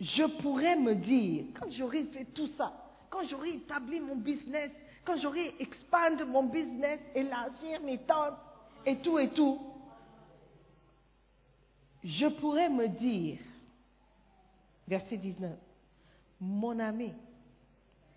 je 0.00 0.24
pourrais 0.42 0.76
me 0.76 0.96
dire, 0.96 1.44
quand 1.54 1.70
j'aurai 1.70 2.04
fait 2.06 2.24
tout 2.24 2.48
ça, 2.48 2.72
quand 3.08 3.24
j'aurai 3.28 3.50
établi 3.50 4.00
mon 4.00 4.16
business, 4.16 4.72
quand 5.04 5.16
j'aurai 5.18 5.54
expandé 5.60 6.24
mon 6.24 6.42
business, 6.42 6.98
élargir 7.14 7.80
mes 7.82 7.98
tentes 7.98 8.34
et 8.84 8.96
tout 8.96 9.20
et 9.20 9.28
tout, 9.30 9.60
je 12.02 12.26
pourrais 12.26 12.68
me 12.68 12.88
dire, 12.88 13.38
verset 14.88 15.16
19, 15.16 15.56
mon 16.40 16.80
ami, 16.80 17.12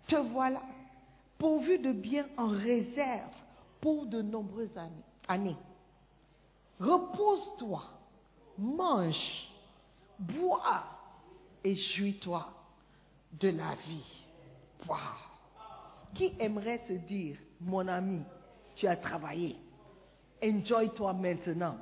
te 0.08 0.16
voilà, 0.16 0.62
pourvu 1.38 1.78
de 1.78 1.92
bien 1.92 2.26
en 2.36 2.48
réserve 2.48 3.30
pour 3.80 4.06
de 4.06 4.20
nombreuses 4.20 4.76
années. 5.28 5.56
Repose-toi, 6.80 7.82
mange, 8.58 9.49
bois 10.20 10.84
et 11.64 11.74
jouis-toi 11.74 12.48
de 13.32 13.48
la 13.48 13.74
vie. 13.74 14.24
Qui 16.14 16.34
aimerait 16.38 16.84
se 16.88 16.94
dire, 16.94 17.36
mon 17.60 17.86
ami, 17.86 18.22
tu 18.74 18.86
as 18.86 18.96
travaillé, 18.96 19.56
enjoy-toi 20.42 21.12
maintenant. 21.12 21.76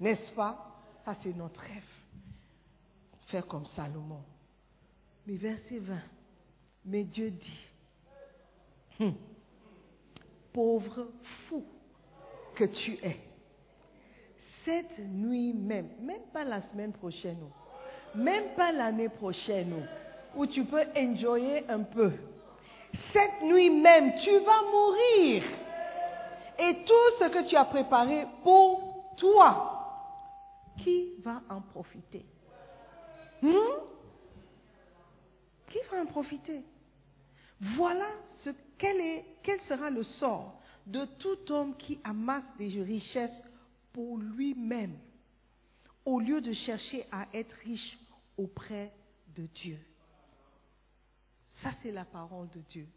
N'est-ce 0.00 0.32
pas? 0.32 0.80
Ça, 1.04 1.16
c'est 1.22 1.34
notre 1.34 1.60
rêve. 1.60 1.82
Faire 3.26 3.46
comme 3.46 3.66
Salomon. 3.66 4.22
Mais 5.26 5.36
verset 5.36 5.78
20, 5.78 5.98
mais 6.84 7.04
Dieu 7.04 7.30
dit, 7.30 7.68
Hum, 9.00 9.14
pauvre 10.52 11.08
fou 11.48 11.64
que 12.54 12.64
tu 12.64 12.92
es, 13.02 13.18
cette 14.64 14.98
nuit 14.98 15.52
même, 15.52 15.88
même 16.00 16.22
pas 16.32 16.44
la 16.44 16.62
semaine 16.62 16.92
prochaine, 16.92 17.38
même 18.14 18.54
pas 18.56 18.72
l'année 18.72 19.08
prochaine, 19.08 19.86
où 20.36 20.46
tu 20.46 20.64
peux 20.64 20.84
enjoyer 20.96 21.68
un 21.68 21.80
peu, 21.80 22.12
cette 23.12 23.42
nuit 23.42 23.70
même, 23.70 24.12
tu 24.22 24.30
vas 24.38 24.62
mourir. 24.70 25.42
Et 26.58 26.84
tout 26.84 27.18
ce 27.18 27.28
que 27.28 27.48
tu 27.48 27.56
as 27.56 27.64
préparé 27.64 28.26
pour 28.42 29.14
toi, 29.16 29.70
qui 30.78 31.14
va 31.22 31.42
en 31.48 31.60
profiter? 31.60 32.24
Hmm? 33.42 33.52
Qui 35.68 35.78
va 35.90 36.02
en 36.02 36.06
profiter? 36.06 36.64
Voilà 37.76 38.06
ce, 38.42 38.50
quel, 38.78 39.00
est, 39.00 39.24
quel 39.42 39.60
sera 39.62 39.90
le 39.90 40.02
sort 40.02 40.60
de 40.86 41.04
tout 41.18 41.52
homme 41.52 41.76
qui 41.76 42.00
amasse 42.04 42.44
des 42.58 42.82
richesses 42.82 43.42
pour 43.94 44.18
lui-même, 44.18 44.98
au 46.04 46.18
lieu 46.18 46.40
de 46.40 46.52
chercher 46.52 47.06
à 47.10 47.28
être 47.32 47.54
riche 47.64 47.96
auprès 48.36 48.92
de 49.34 49.46
Dieu. 49.46 49.78
Ça, 51.62 51.70
c'est 51.80 51.92
la 51.92 52.04
parole 52.04 52.48
de 52.50 52.60
Dieu. 52.68 52.88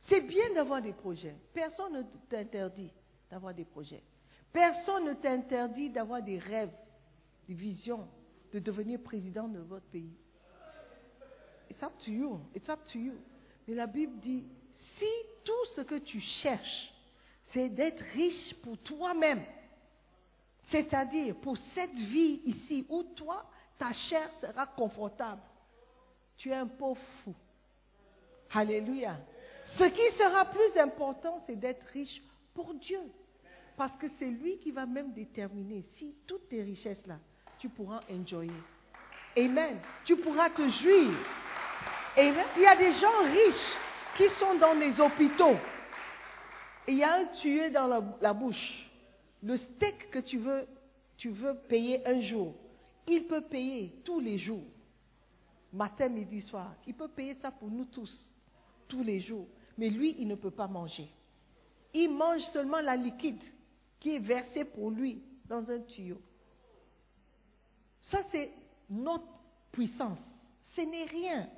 C'est 0.00 0.22
bien 0.22 0.54
d'avoir 0.54 0.80
des 0.80 0.94
projets. 0.94 1.36
Personne 1.52 1.92
ne 1.92 2.02
t'interdit 2.30 2.90
d'avoir 3.30 3.52
des 3.52 3.66
projets. 3.66 4.02
Personne 4.50 5.04
ne 5.04 5.12
t'interdit 5.12 5.90
d'avoir 5.90 6.22
des 6.22 6.38
rêves, 6.38 6.74
des 7.46 7.54
visions, 7.54 8.08
de 8.50 8.58
devenir 8.58 9.02
président 9.02 9.48
de 9.48 9.58
votre 9.58 9.86
pays. 9.86 10.16
It's 11.68 11.82
up 11.82 11.92
to 11.98 12.10
you. 12.10 12.40
It's 12.54 12.70
up 12.70 12.80
to 12.92 12.98
you. 12.98 13.12
Mais 13.66 13.74
la 13.74 13.86
Bible 13.86 14.18
dit, 14.20 14.44
si 14.98 15.04
tout 15.44 15.66
ce 15.74 15.82
que 15.82 15.98
tu 15.98 16.20
cherches, 16.20 16.90
c'est 17.48 17.68
d'être 17.68 18.02
riche 18.14 18.54
pour 18.62 18.78
toi-même, 18.78 19.44
c'est-à-dire 20.70 21.34
pour 21.36 21.56
cette 21.74 21.94
vie 21.94 22.42
ici 22.44 22.86
où 22.88 23.02
toi, 23.02 23.44
ta 23.78 23.92
chair 23.92 24.30
sera 24.40 24.66
confortable, 24.66 25.40
tu 26.36 26.50
es 26.50 26.54
un 26.54 26.66
pauvre 26.66 27.00
fou. 27.24 27.34
Alléluia. 28.52 29.16
Ce 29.64 29.84
qui 29.84 30.16
sera 30.16 30.44
plus 30.46 30.78
important, 30.78 31.38
c'est 31.46 31.56
d'être 31.56 31.84
riche 31.92 32.22
pour 32.54 32.74
Dieu. 32.74 33.00
Parce 33.76 33.96
que 33.96 34.06
c'est 34.18 34.30
lui 34.30 34.58
qui 34.58 34.72
va 34.72 34.86
même 34.86 35.12
déterminer 35.12 35.84
si 35.96 36.14
toutes 36.26 36.48
tes 36.48 36.62
richesses-là, 36.62 37.18
tu 37.58 37.68
pourras 37.68 38.00
enjoyer. 38.10 38.50
Amen. 39.36 39.78
Tu 40.04 40.16
pourras 40.16 40.50
te 40.50 40.66
jouir. 40.68 41.10
Amen. 42.16 42.46
Il 42.56 42.62
y 42.62 42.66
a 42.66 42.76
des 42.76 42.92
gens 42.92 43.22
riches 43.24 43.76
qui 44.16 44.28
sont 44.30 44.54
dans 44.56 44.74
les 44.74 45.00
hôpitaux. 45.00 45.56
il 46.88 46.96
y 46.96 47.04
a 47.04 47.14
un 47.14 47.24
tué 47.26 47.70
dans 47.70 47.86
la 48.20 48.32
bouche. 48.32 48.87
Le 49.42 49.56
steak 49.56 50.10
que 50.10 50.18
tu 50.18 50.38
veux, 50.38 50.66
tu 51.16 51.30
veux 51.30 51.54
payer 51.68 52.06
un 52.06 52.20
jour, 52.20 52.54
il 53.06 53.26
peut 53.26 53.42
payer 53.42 53.94
tous 54.04 54.20
les 54.20 54.38
jours. 54.38 54.64
Matin, 55.72 56.08
midi, 56.08 56.40
soir. 56.40 56.74
Il 56.86 56.94
peut 56.94 57.08
payer 57.08 57.34
ça 57.34 57.50
pour 57.50 57.68
nous 57.70 57.84
tous, 57.84 58.32
tous 58.88 59.02
les 59.02 59.20
jours. 59.20 59.46
Mais 59.76 59.90
lui, 59.90 60.16
il 60.18 60.26
ne 60.26 60.34
peut 60.34 60.50
pas 60.50 60.66
manger. 60.66 61.08
Il 61.92 62.10
mange 62.10 62.42
seulement 62.52 62.80
la 62.80 62.96
liquide 62.96 63.42
qui 64.00 64.14
est 64.14 64.18
versée 64.18 64.64
pour 64.64 64.90
lui 64.90 65.22
dans 65.46 65.70
un 65.70 65.80
tuyau. 65.80 66.20
Ça, 68.00 68.18
c'est 68.30 68.50
notre 68.88 69.26
puissance. 69.72 70.18
Ce 70.74 70.80
n'est 70.80 71.04
rien. 71.04 71.48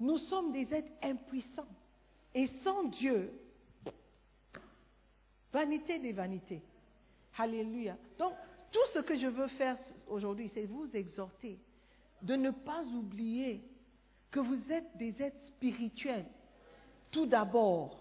Nous 0.00 0.18
sommes 0.18 0.52
des 0.52 0.72
êtres 0.74 0.92
impuissants. 1.02 1.68
Et 2.34 2.48
sans 2.62 2.84
Dieu, 2.84 3.32
vanité 5.54 5.98
des 6.00 6.12
vanités. 6.12 6.60
Alléluia. 7.38 7.96
Donc, 8.18 8.32
tout 8.72 8.86
ce 8.92 8.98
que 8.98 9.14
je 9.16 9.28
veux 9.28 9.46
faire 9.48 9.76
aujourd'hui, 10.08 10.50
c'est 10.52 10.66
vous 10.66 10.88
exhorter 10.94 11.58
de 12.22 12.34
ne 12.36 12.50
pas 12.50 12.82
oublier 12.84 13.62
que 14.32 14.40
vous 14.40 14.72
êtes 14.72 14.96
des 14.96 15.22
êtres 15.22 15.40
spirituels, 15.46 16.26
tout 17.12 17.26
d'abord. 17.26 17.96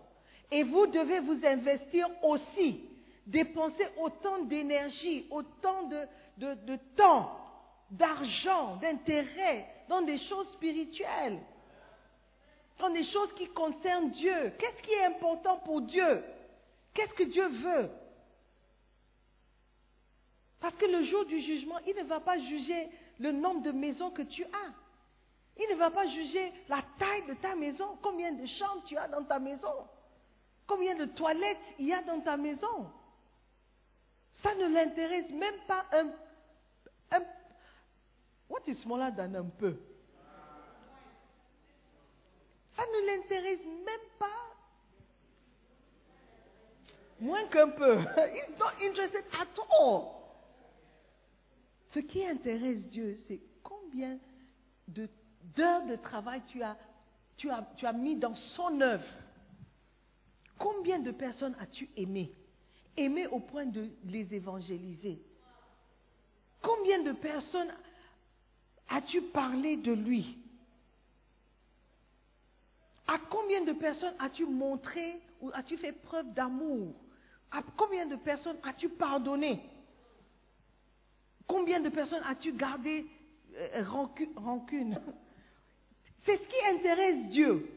Et 0.51 0.63
vous 0.63 0.87
devez 0.87 1.19
vous 1.19 1.45
investir 1.45 2.07
aussi, 2.23 2.81
dépenser 3.27 3.85
autant 3.97 4.39
d'énergie, 4.45 5.27
autant 5.29 5.83
de, 5.87 6.01
de- 6.37 6.53
de 6.65 6.75
temps, 6.95 7.37
d'argent, 7.91 8.77
d'intérêt 8.77 9.67
dans 9.87 10.01
des 10.01 10.17
choses 10.17 10.49
spirituelles, 10.53 11.39
dans 12.79 12.89
des 12.89 13.03
choses 13.03 13.31
qui 13.33 13.47
concernent 13.49 14.09
Dieu. 14.09 14.53
Qu'est-ce 14.57 14.81
qui 14.81 14.91
est 14.91 15.05
important 15.05 15.57
pour 15.59 15.81
Dieu? 15.81 16.23
Qu'est-ce 16.93 17.13
que 17.13 17.23
Dieu 17.23 17.47
veut? 17.47 17.89
Parce 20.59 20.75
que 20.75 20.85
le 20.85 21.03
jour 21.03 21.25
du 21.25 21.39
jugement, 21.41 21.79
il 21.79 21.95
ne 21.95 22.03
va 22.03 22.19
pas 22.19 22.39
juger 22.39 22.89
le 23.19 23.31
nombre 23.31 23.61
de 23.61 23.71
maisons 23.71 24.11
que 24.11 24.21
tu 24.21 24.43
as. 24.43 24.73
Il 25.57 25.69
ne 25.69 25.75
va 25.75 25.91
pas 25.91 26.07
juger 26.07 26.51
la 26.67 26.81
taille 26.97 27.25
de 27.27 27.33
ta 27.35 27.55
maison, 27.55 27.97
combien 28.01 28.31
de 28.31 28.45
chambres 28.45 28.83
tu 28.85 28.97
as 28.97 29.07
dans 29.07 29.23
ta 29.23 29.39
maison, 29.39 29.87
combien 30.65 30.95
de 30.95 31.05
toilettes 31.05 31.59
il 31.77 31.87
y 31.87 31.93
a 31.93 32.01
dans 32.01 32.21
ta 32.21 32.37
maison. 32.37 32.91
Ça 34.41 34.55
ne 34.55 34.67
l'intéresse 34.67 35.29
même 35.31 35.59
pas 35.67 35.85
un, 35.91 36.11
What 38.49 38.67
is 38.67 38.81
smaller 38.81 39.11
than 39.11 39.35
un 39.35 39.49
peu? 39.49 39.77
Ça 42.75 42.83
ne 42.85 43.05
l'intéresse 43.07 43.65
même 43.65 44.07
pas 44.19 44.52
moins 47.23 47.45
qu'un 47.47 47.69
peu. 47.69 47.97
He's 48.33 48.57
not 48.59 48.73
interested 48.81 49.23
at. 49.39 49.47
Ce 51.89 51.99
qui 51.99 52.25
intéresse 52.25 52.87
Dieu, 52.87 53.17
c'est 53.27 53.39
combien 53.61 54.17
de- 54.87 55.09
d'heures 55.55 55.85
de 55.85 55.95
travail 55.95 56.41
tu 56.47 56.63
as, 56.63 56.77
tu, 57.37 57.49
as, 57.49 57.67
tu 57.77 57.85
as 57.85 57.93
mis 57.93 58.15
dans 58.15 58.35
son 58.35 58.81
œuvre. 58.81 59.05
Combien 60.57 60.99
de 60.99 61.11
personnes 61.11 61.55
as-tu 61.59 61.89
aimé? 61.95 62.31
Aimé 62.97 63.27
au 63.27 63.39
point 63.39 63.65
de 63.65 63.89
les 64.05 64.33
évangéliser. 64.33 65.21
Combien 66.61 67.03
de 67.03 67.11
personnes 67.11 67.73
as-tu 68.89 69.21
parlé 69.21 69.77
de 69.77 69.91
lui? 69.91 70.37
À 73.07 73.17
combien 73.29 73.63
de 73.63 73.73
personnes 73.73 74.15
as-tu 74.19 74.45
montré 74.45 75.21
ou 75.41 75.51
as-tu 75.53 75.77
fait 75.77 75.91
preuve 75.91 76.33
d'amour? 76.33 76.95
À 77.55 77.61
combien 77.77 78.05
de 78.07 78.15
personnes 78.15 78.57
as-tu 78.63 78.89
pardonné? 78.89 79.61
Combien 81.47 81.79
de 81.79 81.89
personnes 81.89 82.23
as-tu 82.25 82.51
gardé 82.53 83.05
euh, 83.55 83.83
rancu- 83.83 84.31
rancune? 84.35 84.99
C'est 86.25 86.37
ce 86.37 86.47
qui 86.47 86.65
intéresse 86.75 87.27
Dieu. 87.27 87.69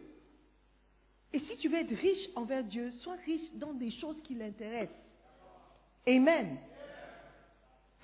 Et 1.33 1.41
si 1.41 1.57
tu 1.59 1.69
veux 1.69 1.79
être 1.79 1.95
riche 1.95 2.29
envers 2.37 2.65
Dieu, 2.65 2.91
sois 2.93 3.17
riche 3.27 3.53
dans 3.55 3.75
des 3.75 3.91
choses 3.91 4.21
qui 4.23 4.35
l'intéressent. 4.35 4.97
Amen. 6.09 6.57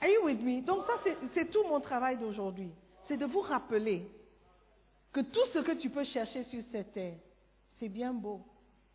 Are 0.01 0.09
you 0.09 0.25
with 0.25 0.43
me? 0.43 0.61
Donc 0.61 0.83
ça, 0.85 1.01
c'est 1.33 1.51
tout 1.51 1.63
mon 1.65 1.81
travail 1.81 2.19
d'aujourd'hui. 2.19 2.71
C'est 3.05 3.17
de 3.17 3.25
vous 3.25 3.41
rappeler 3.41 4.05
que 5.13 5.21
tout 5.21 5.47
ce 5.53 5.61
que 5.61 5.73
tu 5.73 5.89
peux 5.89 6.05
chercher 6.05 6.43
sur 6.43 6.61
cette 6.73 6.93
terre, 6.93 7.15
c'est 7.79 7.89
bien 7.89 8.13
beau. 8.13 8.43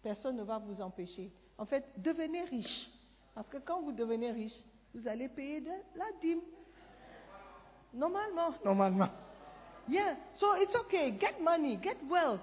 Personne 0.03 0.35
ne 0.35 0.43
va 0.43 0.59
vous 0.59 0.81
empêcher. 0.81 1.31
En 1.57 1.65
fait, 1.65 1.85
devenez 1.97 2.43
riche. 2.43 2.89
Parce 3.33 3.47
que 3.47 3.57
quand 3.57 3.81
vous 3.81 3.91
devenez 3.91 4.31
riche, 4.31 4.63
vous 4.93 5.07
allez 5.07 5.29
payer 5.29 5.61
de 5.61 5.71
la 5.95 6.05
dîme. 6.21 6.41
Normalement. 7.93 8.53
Normalement. 8.63 9.09
Yeah. 9.87 10.15
So 10.35 10.55
it's 10.55 10.75
okay. 10.75 11.17
Get 11.19 11.39
money, 11.41 11.79
get 11.81 11.97
wealth. 12.09 12.41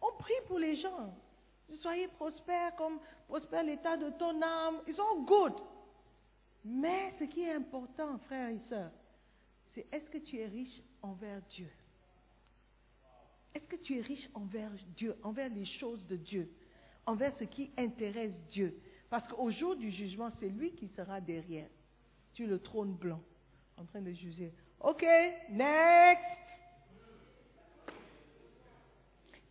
On 0.00 0.16
prie 0.18 0.34
pour 0.46 0.58
les 0.58 0.76
gens. 0.76 1.12
Soyez 1.80 2.08
prospères 2.08 2.76
comme 2.76 2.98
prospère 3.28 3.64
l'état 3.64 3.96
de 3.96 4.10
ton 4.10 4.40
âme. 4.40 4.80
It's 4.86 4.98
all 4.98 5.24
good. 5.24 5.54
Mais 6.64 7.12
ce 7.18 7.24
qui 7.24 7.42
est 7.42 7.54
important, 7.54 8.18
frères 8.26 8.50
et 8.50 8.58
sœurs, 8.60 8.90
c'est 9.68 9.86
est-ce 9.92 10.08
que 10.10 10.18
tu 10.18 10.38
es 10.38 10.46
riche 10.46 10.82
envers 11.02 11.40
Dieu? 11.50 11.70
Est-ce 13.54 13.66
que 13.66 13.76
tu 13.76 13.98
es 13.98 14.02
riche 14.02 14.28
envers 14.34 14.70
Dieu, 14.96 15.16
envers 15.22 15.48
les 15.48 15.64
choses 15.64 16.06
de 16.06 16.16
Dieu, 16.16 16.50
envers 17.06 17.32
ce 17.38 17.44
qui 17.44 17.70
intéresse 17.78 18.34
Dieu 18.50 18.78
Parce 19.08 19.26
qu'au 19.28 19.50
jour 19.50 19.76
du 19.76 19.90
jugement, 19.90 20.30
c'est 20.38 20.48
lui 20.48 20.72
qui 20.72 20.88
sera 20.88 21.20
derrière, 21.20 21.68
sur 22.32 22.46
le 22.48 22.58
trône 22.58 22.94
blanc, 22.94 23.20
en 23.76 23.84
train 23.84 24.00
de 24.00 24.12
juger. 24.12 24.52
Ok, 24.80 25.04
next. 25.50 26.24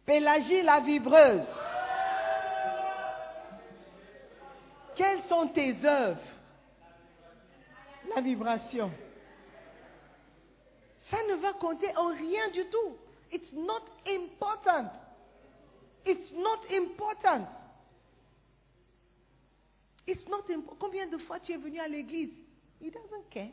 Pélagie 0.06 0.62
la 0.62 0.82
vibreuse. 0.82 1.48
Quelles 4.96 5.24
sont 5.24 5.48
tes 5.48 5.84
œuvres? 5.84 6.22
La 8.16 8.22
vibration. 8.22 8.92
Ça 11.10 11.18
ne 11.30 11.36
va 11.36 11.54
compter 11.54 11.96
en 11.98 12.08
rien 12.08 12.50
du 12.52 12.66
tout. 12.70 12.98
It's 13.32 13.52
not 13.54 13.84
important. 14.08 14.92
It's 16.06 16.32
not 16.34 16.60
important. 16.72 17.48
It's 20.08 20.28
not 20.28 20.48
imp- 20.50 20.78
Combien 20.80 21.08
de 21.08 21.18
fois 21.18 21.40
tu 21.40 21.52
es 21.52 21.58
venu 21.58 21.80
à 21.80 21.88
l'église? 21.88 22.32
He 22.80 22.92
doesn't 22.92 23.30
care. 23.32 23.52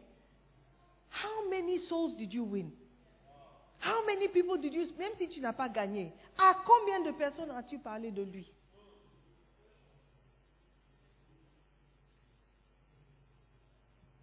How 1.10 1.48
many 1.48 1.78
souls 1.88 2.14
did 2.16 2.32
you 2.32 2.44
win? 2.44 2.70
How 3.80 4.04
many 4.06 4.28
people 4.28 4.58
did 4.58 4.72
you, 4.74 4.84
même 4.98 5.12
si 5.16 5.28
tu 5.28 5.40
n'as 5.40 5.52
pas 5.52 5.68
gagné, 5.68 6.12
à 6.38 6.54
combien 6.64 7.00
de 7.00 7.10
personnes 7.12 7.50
as-tu 7.50 7.78
parlé 7.78 8.10
de 8.10 8.22
lui? 8.22 8.46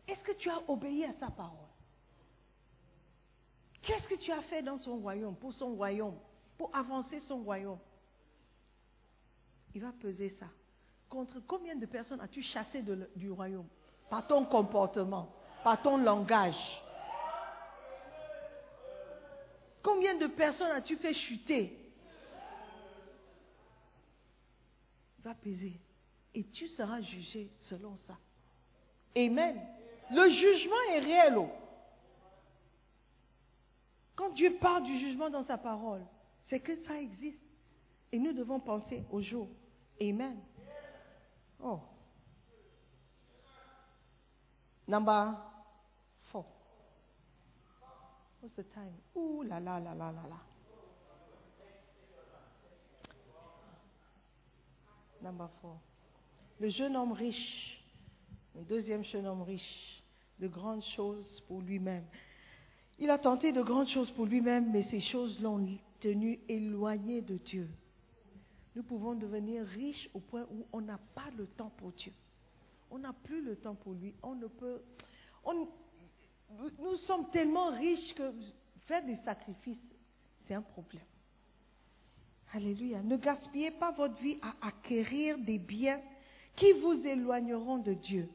Est-ce 0.08 0.24
que 0.24 0.32
tu 0.34 0.50
as 0.50 0.62
obéi 0.70 1.06
à 1.06 1.14
sa 1.20 1.30
parole? 1.30 1.68
Qu'est-ce 3.82 4.08
que 4.08 4.16
tu 4.16 4.32
as 4.32 4.42
fait 4.44 4.62
dans 4.62 4.78
son 4.80 4.98
royaume, 4.98 5.36
pour 5.36 5.54
son 5.54 5.76
royaume, 5.76 6.18
pour 6.58 6.76
avancer 6.76 7.20
son 7.22 7.44
royaume? 7.44 7.80
Il 9.76 9.82
va 9.82 9.92
peser 9.92 10.30
ça. 10.40 10.48
Contre 11.10 11.40
combien 11.48 11.76
de 11.76 11.86
personnes 11.86 12.22
as-tu 12.22 12.42
chassé 12.42 12.84
du 13.16 13.32
royaume? 13.32 13.68
Par 14.10 14.26
ton 14.28 14.46
comportement, 14.46 15.34
par 15.64 15.82
ton 15.82 15.98
langage. 15.98 16.82
Combien 19.82 20.16
de 20.18 20.28
personnes 20.28 20.72
as-tu 20.72 20.98
fait 20.98 21.14
chuter? 21.14 21.78
Il 25.18 25.24
va 25.24 25.36
peser. 25.36 25.80
Et 26.34 26.44
tu 26.44 26.68
seras 26.68 27.02
jugé 27.02 27.50
selon 27.60 27.96
ça. 28.08 28.18
Amen. 29.16 29.60
Le 30.12 30.30
jugement 30.30 30.82
est 30.92 31.00
réel. 31.00 31.38
oh. 31.38 31.50
Quand 34.16 34.30
Dieu 34.30 34.58
parle 34.60 34.84
du 34.84 34.98
jugement 34.98 35.30
dans 35.30 35.44
sa 35.44 35.58
parole, 35.58 36.06
c'est 36.42 36.60
que 36.60 36.76
ça 36.84 37.00
existe. 37.00 37.49
Et 38.12 38.20
nous 38.20 38.34
devons 38.34 38.60
penser 38.60 39.04
au 39.12 39.22
jour. 39.22 39.48
Amen. 40.02 40.38
Oh. 41.62 41.80
Number 44.88 45.36
four. 46.32 46.46
What's 48.42 48.56
the 48.56 48.68
time? 48.70 48.94
Ouh 49.16 49.44
là 49.44 49.60
là 49.60 49.80
là 49.80 49.94
là 49.94 50.12
là 50.12 50.24
là. 50.28 50.38
Number 55.22 55.50
four. 55.62 55.78
Le 56.60 56.70
jeune 56.70 56.96
homme 56.96 57.12
riche, 57.12 57.84
le 58.56 58.64
deuxième 58.64 59.04
jeune 59.04 59.28
homme 59.28 59.44
riche, 59.44 60.04
de 60.40 60.48
grandes 60.48 60.84
choses 60.96 61.42
pour 61.48 61.62
lui-même. 61.62 62.06
Il 62.98 63.10
a 63.10 63.18
tenté 63.18 63.52
de 63.52 63.62
grandes 63.62 63.88
choses 63.88 64.12
pour 64.12 64.26
lui-même, 64.26 64.72
mais 64.72 64.84
ces 64.84 65.00
choses 65.00 65.40
l'ont 65.40 65.78
tenu 66.00 66.40
éloigné 66.48 67.22
de 67.22 67.38
Dieu. 67.38 67.70
Nous 68.80 68.86
pouvons 68.86 69.14
devenir 69.14 69.66
riches 69.66 70.10
au 70.14 70.22
point 70.22 70.46
où 70.50 70.66
on 70.72 70.80
n'a 70.80 70.98
pas 71.14 71.30
le 71.38 71.48
temps 71.48 71.70
pour 71.76 71.92
Dieu. 71.92 72.14
On 72.90 72.98
n'a 73.00 73.12
plus 73.12 73.42
le 73.44 73.58
temps 73.58 73.76
pour 73.76 73.92
lui. 73.92 74.16
On 74.24 74.36
ne 74.36 74.48
peut. 74.48 74.82
on- 75.44 75.68
nous 76.80 76.96
sommes 77.06 77.30
tellement 77.30 77.72
riches 77.72 78.14
que 78.16 78.32
faire 78.88 79.06
des 79.06 79.18
sacrifices, 79.18 79.82
c'est 80.48 80.54
un 80.54 80.62
problème. 80.62 81.04
Alléluia. 82.54 83.04
Ne 83.04 83.18
gaspillez 83.18 83.72
pas 83.72 83.92
votre 83.92 84.16
vie 84.22 84.38
à 84.42 84.68
acquérir 84.68 85.38
des 85.40 85.60
biens 85.60 86.00
qui 86.56 86.72
vous 86.80 87.06
éloigneront 87.06 87.80
de 87.80 87.96
Dieu. 87.96 88.30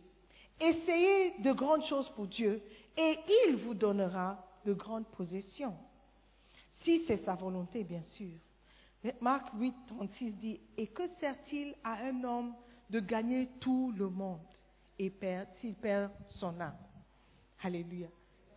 Essayez 0.61 1.39
de 1.39 1.53
grandes 1.55 1.85
choses 1.87 2.11
pour 2.11 2.27
Dieu 2.27 2.63
et 2.99 3.17
il 3.49 3.57
vous 3.57 3.73
donnera 3.73 4.47
de 4.67 4.75
grandes 4.75 5.07
possessions. 5.07 5.75
Si 6.83 7.03
c'est 7.07 7.25
sa 7.25 7.35
volonté, 7.35 7.83
bien 7.83 8.03
sûr. 8.03 8.29
Marc 9.21 9.53
8, 9.55 9.75
36 9.87 10.33
dit, 10.33 10.61
Et 10.77 10.87
que 10.87 11.07
sert-il 11.21 11.75
à 11.85 12.05
un 12.05 12.25
homme 12.25 12.55
de 12.91 13.01
gagner 13.01 13.49
tout 13.61 13.93
le 13.97 14.09
monde 14.09 14.41
et 14.99 15.13
s'il 15.59 15.75
perd 15.75 16.11
son 16.27 16.59
âme? 16.61 16.77
Alléluia. 17.63 18.09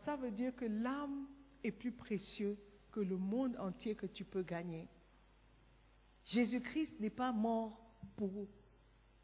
Ça 0.05 0.15
veut 0.15 0.31
dire 0.31 0.55
que 0.55 0.65
l'âme 0.65 1.27
est 1.63 1.71
plus 1.71 1.91
précieux 1.91 2.57
que 2.91 2.99
le 2.99 3.17
monde 3.17 3.55
entier 3.59 3.95
que 3.95 4.05
tu 4.05 4.23
peux 4.23 4.43
gagner. 4.43 4.87
Jésus-Christ 6.25 6.99
n'est 6.99 7.09
pas 7.09 7.31
mort 7.31 7.77
pour 8.15 8.47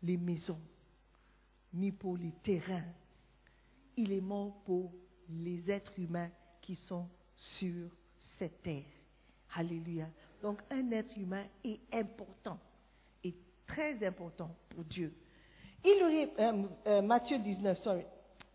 les 0.01 0.17
maisons, 0.17 0.59
ni 1.73 1.91
pour 1.91 2.17
les 2.17 2.31
terrains. 2.43 2.85
Il 3.95 4.11
est 4.11 4.21
mort 4.21 4.61
pour 4.63 4.93
les 5.29 5.69
êtres 5.69 5.97
humains 5.99 6.31
qui 6.61 6.75
sont 6.75 7.07
sur 7.35 7.89
cette 8.37 8.61
terre. 8.61 8.85
Alléluia. 9.55 10.09
Donc 10.43 10.59
un 10.69 10.91
être 10.91 11.17
humain 11.17 11.45
est 11.63 11.79
important, 11.93 12.59
est 13.23 13.33
très 13.65 14.05
important 14.05 14.53
pour 14.67 14.83
Dieu. 14.83 15.15
Il 15.85 16.05
lui, 16.05 16.29
euh, 16.37 16.67
euh, 16.85 17.01
Matthieu 17.01 17.39
19, 17.39 17.79
sorry, 17.79 18.03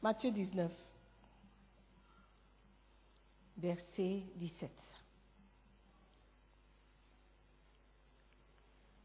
Matthieu 0.02 0.30
19, 0.30 0.70
verset 3.56 4.22
17. 4.36 4.70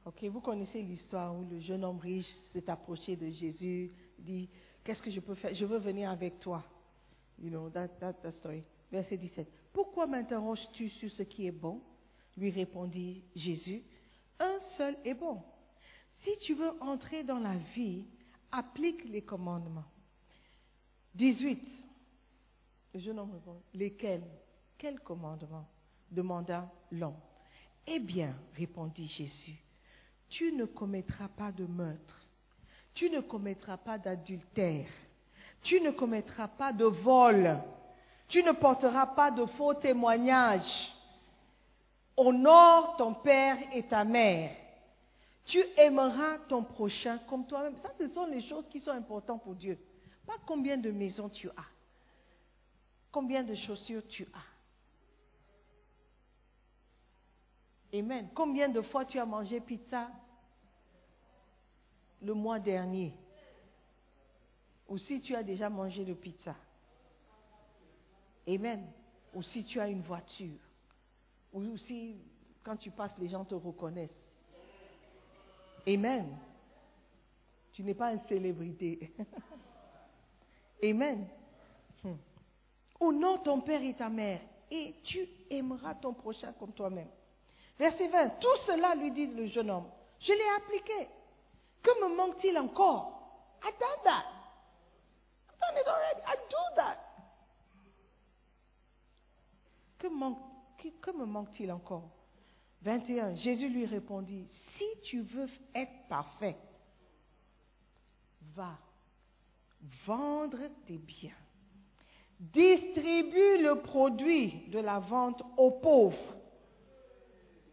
Ok, 0.03 0.21
vous 0.25 0.41
connaissez 0.41 0.81
l'histoire 0.81 1.33
où 1.33 1.45
le 1.49 1.61
jeune 1.61 1.85
homme 1.85 1.99
riche 1.99 2.27
s'est 2.51 2.69
approché 2.69 3.15
de 3.15 3.29
Jésus, 3.29 3.93
dit, 4.19 4.49
qu'est-ce 4.83 5.01
que 5.01 5.09
je 5.09 5.21
peux 5.21 5.35
faire? 5.35 5.53
Je 5.55 5.63
veux 5.63 5.79
venir 5.79 6.09
avec 6.09 6.37
toi. 6.37 6.61
You 7.39 7.49
know, 7.49 7.69
that, 7.69 7.87
that 7.99 8.31
story. 8.31 8.65
Verset 8.91 9.15
17. 9.15 9.47
Pourquoi 9.71 10.05
m'interroges-tu 10.05 10.89
sur 10.89 11.09
ce 11.09 11.23
qui 11.23 11.47
est 11.47 11.51
bon? 11.51 11.81
Lui 12.37 12.49
répondit 12.49 13.23
Jésus. 13.35 13.83
Un 14.39 14.59
seul 14.77 14.97
est 15.05 15.13
bon. 15.13 15.41
Si 16.23 16.37
tu 16.39 16.53
veux 16.53 16.71
entrer 16.81 17.23
dans 17.23 17.39
la 17.39 17.55
vie, 17.75 18.05
applique 18.51 19.03
les 19.05 19.21
commandements. 19.21 19.85
18. 21.15 21.61
Le 22.93 22.99
jeune 22.99 23.19
homme 23.19 23.31
répond, 23.31 23.61
lesquels? 23.73 24.23
Quels 24.77 24.99
commandements? 24.99 25.67
demanda 26.13 26.71
l'homme. 26.91 27.19
Eh 27.87 27.99
bien, 27.99 28.35
répondit 28.55 29.07
Jésus, 29.07 29.57
tu 30.29 30.51
ne 30.53 30.65
commettras 30.65 31.27
pas 31.27 31.51
de 31.51 31.65
meurtre, 31.65 32.25
tu 32.93 33.09
ne 33.09 33.19
commettras 33.19 33.77
pas 33.77 33.97
d'adultère, 33.97 34.87
tu 35.63 35.81
ne 35.81 35.91
commettras 35.91 36.47
pas 36.47 36.71
de 36.71 36.85
vol, 36.85 37.57
tu 38.27 38.41
ne 38.43 38.51
porteras 38.51 39.07
pas 39.07 39.31
de 39.31 39.45
faux 39.45 39.73
témoignages. 39.73 40.93
Honore 42.15 42.95
ton 42.97 43.13
père 43.13 43.57
et 43.73 43.83
ta 43.83 44.03
mère. 44.03 44.55
Tu 45.45 45.59
aimeras 45.77 46.37
ton 46.47 46.63
prochain 46.63 47.19
comme 47.27 47.45
toi-même. 47.45 47.75
Ça, 47.77 47.91
ce 47.97 48.07
sont 48.07 48.25
les 48.25 48.41
choses 48.41 48.67
qui 48.69 48.79
sont 48.79 48.91
importantes 48.91 49.43
pour 49.43 49.55
Dieu. 49.55 49.77
Pas 50.25 50.37
combien 50.45 50.77
de 50.77 50.89
maisons 50.89 51.27
tu 51.27 51.49
as, 51.49 51.65
combien 53.11 53.43
de 53.43 53.55
chaussures 53.55 54.07
tu 54.07 54.27
as. 54.33 54.53
Amen. 57.97 58.29
Combien 58.33 58.69
de 58.69 58.81
fois 58.81 59.05
tu 59.05 59.19
as 59.19 59.25
mangé 59.25 59.59
pizza 59.59 60.09
le 62.21 62.33
mois 62.33 62.57
dernier 62.57 63.13
Ou 64.87 64.97
si 64.97 65.21
tu 65.21 65.35
as 65.35 65.43
déjà 65.43 65.69
mangé 65.69 66.05
de 66.05 66.13
pizza 66.13 66.55
Amen. 68.47 68.83
Ou 69.35 69.43
si 69.43 69.63
tu 69.65 69.79
as 69.79 69.89
une 69.89 70.01
voiture 70.01 70.59
ou 71.53 71.77
si 71.77 72.17
quand 72.63 72.77
tu 72.77 72.91
passes, 72.91 73.17
les 73.19 73.27
gens 73.27 73.45
te 73.45 73.55
reconnaissent. 73.55 74.09
Amen. 75.87 76.37
Tu 77.73 77.83
n'es 77.83 77.93
pas 77.93 78.13
une 78.13 78.21
célébrité. 78.27 79.13
Amen. 80.83 81.27
Hmm. 82.03 82.15
Honore 82.99 83.43
ton 83.43 83.61
père 83.61 83.81
et 83.83 83.93
ta 83.93 84.09
mère 84.09 84.39
et 84.71 84.95
tu 85.03 85.27
aimeras 85.49 85.95
ton 85.95 86.13
prochain 86.13 86.53
comme 86.53 86.71
toi-même. 86.71 87.09
Verset 87.77 88.07
20. 88.07 88.29
Tout 88.39 88.57
cela, 88.65 88.95
lui 88.95 89.11
dit 89.11 89.27
le 89.27 89.47
jeune 89.47 89.69
homme, 89.69 89.89
je 90.19 90.31
l'ai 90.31 90.49
appliqué. 90.57 91.09
Que 91.81 92.01
me 92.01 92.15
manque-t-il 92.15 92.57
encore? 92.57 93.19
I 93.61 93.71
done 93.79 94.03
that. 94.05 94.25
I've 95.49 95.59
done 95.59 95.81
it 95.81 95.87
already. 95.87 96.21
I 96.25 96.35
do 96.49 96.75
that. 96.77 96.97
Que 99.99 100.07
manque 100.07 100.52
que, 100.91 101.11
me 101.11 101.25
manque-t-il 101.25 101.71
encore? 101.71 102.09
21. 102.81 103.35
Jésus 103.35 103.69
lui 103.69 103.85
répondit, 103.85 104.45
si 104.77 104.85
tu 105.03 105.21
veux 105.21 105.47
être 105.73 106.07
parfait, 106.09 106.57
va 108.55 108.77
vendre 110.05 110.59
tes 110.85 110.97
biens. 110.97 111.31
Distribue 112.39 113.63
le 113.63 113.81
produit 113.81 114.67
de 114.67 114.79
la 114.79 114.99
vente 114.99 115.41
aux 115.57 115.71
pauvres 115.71 116.35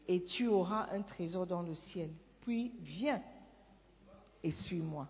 et 0.06 0.24
tu 0.24 0.46
auras 0.46 0.88
un 0.92 1.02
trésor 1.02 1.46
dans 1.46 1.62
le 1.62 1.74
ciel. 1.74 2.10
Puis 2.40 2.72
viens 2.80 3.22
et 4.42 4.50
suis-moi. 4.50 5.08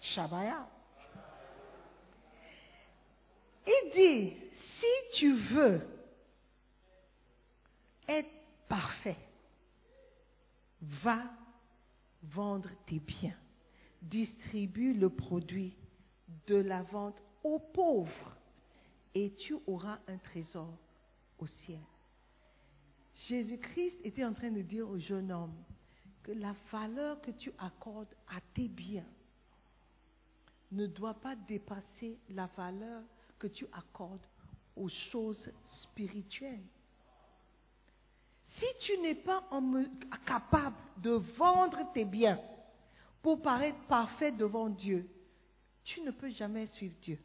Shabaya. 0.00 0.68
Il 3.66 3.90
dit, 3.94 4.36
si 4.80 5.18
tu 5.18 5.34
veux 5.34 5.97
être 8.08 8.30
parfait, 8.68 9.18
va 10.80 11.24
vendre 12.22 12.70
tes 12.86 13.00
biens, 13.00 13.36
distribue 14.02 14.94
le 14.94 15.10
produit 15.10 15.76
de 16.46 16.56
la 16.56 16.82
vente 16.82 17.22
aux 17.42 17.58
pauvres 17.58 18.36
et 19.14 19.34
tu 19.34 19.56
auras 19.66 19.98
un 20.06 20.18
trésor 20.18 20.72
au 21.38 21.46
ciel. 21.46 21.80
Jésus-Christ 23.26 23.98
était 24.04 24.24
en 24.24 24.32
train 24.32 24.50
de 24.50 24.62
dire 24.62 24.88
au 24.88 24.98
jeune 24.98 25.32
homme 25.32 25.54
que 26.22 26.32
la 26.32 26.54
valeur 26.70 27.20
que 27.20 27.30
tu 27.30 27.52
accordes 27.58 28.14
à 28.28 28.40
tes 28.54 28.68
biens 28.68 29.06
ne 30.72 30.86
doit 30.86 31.14
pas 31.14 31.34
dépasser 31.34 32.18
la 32.28 32.46
valeur 32.46 33.02
que 33.38 33.46
tu 33.46 33.66
accordes 33.72 34.26
aux 34.76 34.88
choses 34.88 35.50
spirituelles. 35.64 36.66
Si 38.58 38.66
tu 38.80 38.98
n'es 38.98 39.14
pas 39.14 39.42
capable 40.26 40.76
de 40.96 41.10
vendre 41.10 41.92
tes 41.92 42.04
biens 42.04 42.40
pour 43.22 43.40
paraître 43.40 43.78
parfait 43.86 44.32
devant 44.32 44.68
Dieu, 44.68 45.08
tu 45.84 46.00
ne 46.00 46.10
peux 46.10 46.30
jamais 46.30 46.66
suivre 46.66 46.94
Dieu. 47.00 47.18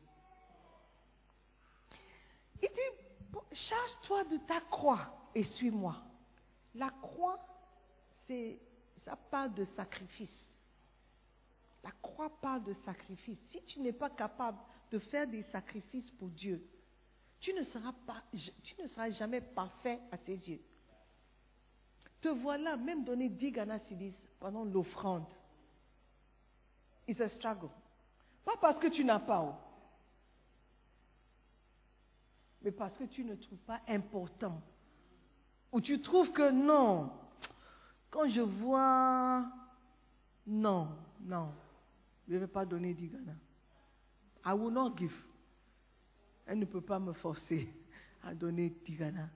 Il 2.62 2.70
dit, 2.70 3.56
charge-toi 3.56 4.24
de 4.26 4.38
ta 4.48 4.62
croix 4.62 5.30
et 5.34 5.44
suis-moi. 5.44 5.98
La 6.76 6.90
croix, 6.90 7.40
c'est, 8.28 8.60
ça 9.04 9.16
parle 9.16 9.54
de 9.54 9.66
sacrifice. 9.66 10.48
La 11.84 11.92
croix 12.02 12.30
parle 12.42 12.64
de 12.64 12.74
sacrifice. 12.74 13.40
Si 13.50 13.62
tu 13.64 13.80
n'es 13.80 13.92
pas 13.92 14.10
capable 14.10 14.60
de 14.92 15.00
faire 15.00 15.28
des 15.28 15.44
sacrifices 15.44 16.10
pour 16.12 16.30
Dieu, 16.30 16.66
tu 17.40 17.54
ne 17.54 17.64
seras, 17.64 17.94
tu 18.64 18.82
ne 18.82 18.88
seras 18.88 19.10
jamais 19.10 19.42
parfait 19.42 20.00
à 20.12 20.18
ses 20.18 20.50
yeux. 20.50 20.62
Te 22.24 22.30
voilà 22.30 22.78
même 22.78 23.04
donner 23.04 23.28
10 23.28 23.52
Ghana 23.52 23.80
cedis 23.80 24.14
pendant 24.40 24.64
l'offrande. 24.64 25.26
It's 27.06 27.20
a 27.20 27.28
struggle. 27.28 27.68
Pas 28.46 28.56
parce 28.62 28.80
que 28.80 28.88
tu 28.88 29.04
n'as 29.04 29.20
pas, 29.20 29.42
oh. 29.42 29.56
mais 32.62 32.72
parce 32.72 32.98
que 32.98 33.04
tu 33.04 33.26
ne 33.26 33.36
trouves 33.36 33.60
pas 33.68 33.82
important. 33.90 34.62
Ou 35.74 35.82
tu 35.82 36.02
trouves 36.02 36.32
que 36.32 36.50
non. 36.50 37.12
Quand 38.10 38.30
je 38.30 38.40
vois, 38.40 39.46
non, 40.48 40.96
non, 41.20 41.52
je 42.30 42.36
ne 42.36 42.40
vais 42.40 42.48
pas 42.48 42.66
donner 42.66 42.94
10 42.94 43.10
Ghana. 43.10 43.36
I 44.46 44.54
will 44.54 44.72
not 44.72 44.96
give. 44.96 45.26
Elle 46.46 46.60
ne 46.60 46.66
peut 46.66 46.80
pas 46.80 47.00
me 47.00 47.12
forcer 47.12 47.68
à 48.24 48.34
donner 48.34 48.70
10 48.70 48.96
Ghana. 48.96 49.30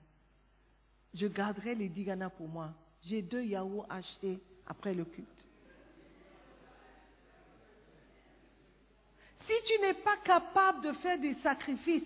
Je 1.14 1.26
garderai 1.26 1.74
les 1.74 1.88
10 1.88 2.04
Ghana 2.04 2.30
pour 2.30 2.48
moi 2.48 2.72
J'ai 3.02 3.22
deux 3.22 3.42
yaourts 3.42 3.86
achetés 3.88 4.38
après 4.66 4.94
le 4.94 5.04
culte. 5.04 5.46
Si 9.46 9.54
tu 9.66 9.80
n'es 9.80 9.94
pas 9.94 10.18
capable 10.18 10.82
de 10.82 10.92
faire 10.92 11.18
des 11.18 11.34
sacrifices 11.36 12.04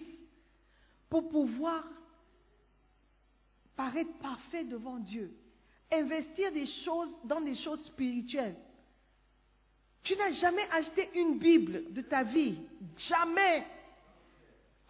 pour 1.11 1.29
pouvoir 1.29 1.85
paraître 3.75 4.17
parfait 4.19 4.65
devant 4.65 4.99
Dieu, 4.99 5.37
investir 5.91 6.53
des 6.53 6.67
choses 6.67 7.19
dans 7.25 7.41
des 7.41 7.57
choses 7.57 7.85
spirituelles, 7.85 8.57
tu 10.05 10.17
n'as 10.17 10.33
jamais 10.33 10.69
acheté 10.71 11.11
une 11.15 11.39
Bible 11.39 11.93
de 11.93 12.01
ta 12.03 12.23
vie. 12.23 12.59
Jamais. 12.97 13.65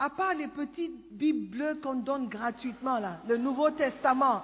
À 0.03 0.11
part 0.11 0.34
les 0.34 0.48
petites 0.48 1.12
Bibles 1.12 1.46
bleues 1.46 1.74
qu'on 1.76 1.94
donne 1.94 2.28
gratuitement, 2.28 2.98
là, 2.98 3.20
le 3.28 3.36
Nouveau 3.36 3.70
Testament. 3.70 4.42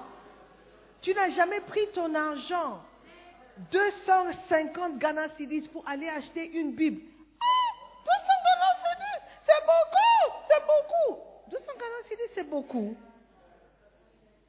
Tu 1.01 1.13
n'as 1.13 1.31
jamais 1.31 1.59
pris 1.63 1.91
ton 1.93 2.15
argent, 2.15 2.81
250 3.73 4.99
Ghana 4.99 5.31
Cedis, 5.31 5.67
pour 5.67 5.83
aller 5.89 6.09
acheter 6.09 6.49
une 6.61 6.77
Bible. 6.77 7.03
Ah, 7.41 7.75
200 8.05 8.23
Ghana 8.45 8.71
Cedis, 8.85 9.27
c'est 9.47 9.65
beaucoup, 9.67 10.45
c'est 10.47 10.63
beaucoup. 10.63 11.23
200 11.51 11.65
Ghana 11.77 12.03
Cedis, 12.09 12.33
c'est 12.37 12.49
beaucoup. 12.49 12.97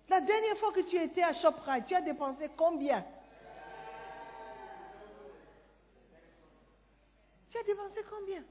La 0.10 0.22
dernière 0.22 0.58
fois 0.58 0.72
que 0.74 0.82
tu 0.82 0.96
étais 0.96 1.24
à 1.24 1.34
ShopRite, 1.34 1.86
tu 1.88 1.96
as 1.96 2.02
dépensé 2.02 2.52
combien? 2.56 3.04
Tu 7.50 7.58
as 7.58 7.64
dépensé 7.64 8.00
combien? 8.08 8.44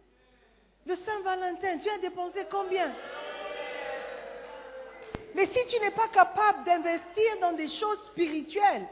Le 0.89 0.95
Saint-Valentin, 0.95 1.77
tu 1.81 1.91
as 1.91 1.99
dépensé 1.99 2.47
combien? 2.51 2.91
Mais 5.35 5.45
si 5.45 5.67
tu 5.67 5.79
n'es 5.81 5.91
pas 5.91 6.09
capable 6.09 6.65
d'investir 6.65 7.41
dans 7.43 7.53
des 7.53 7.69
choses 7.69 8.07
spirituelles, 8.07 8.89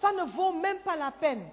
ça 0.00 0.10
ne 0.10 0.24
vaut 0.24 0.52
même 0.52 0.80
pas 0.80 0.96
la 0.96 1.12
peine. 1.12 1.48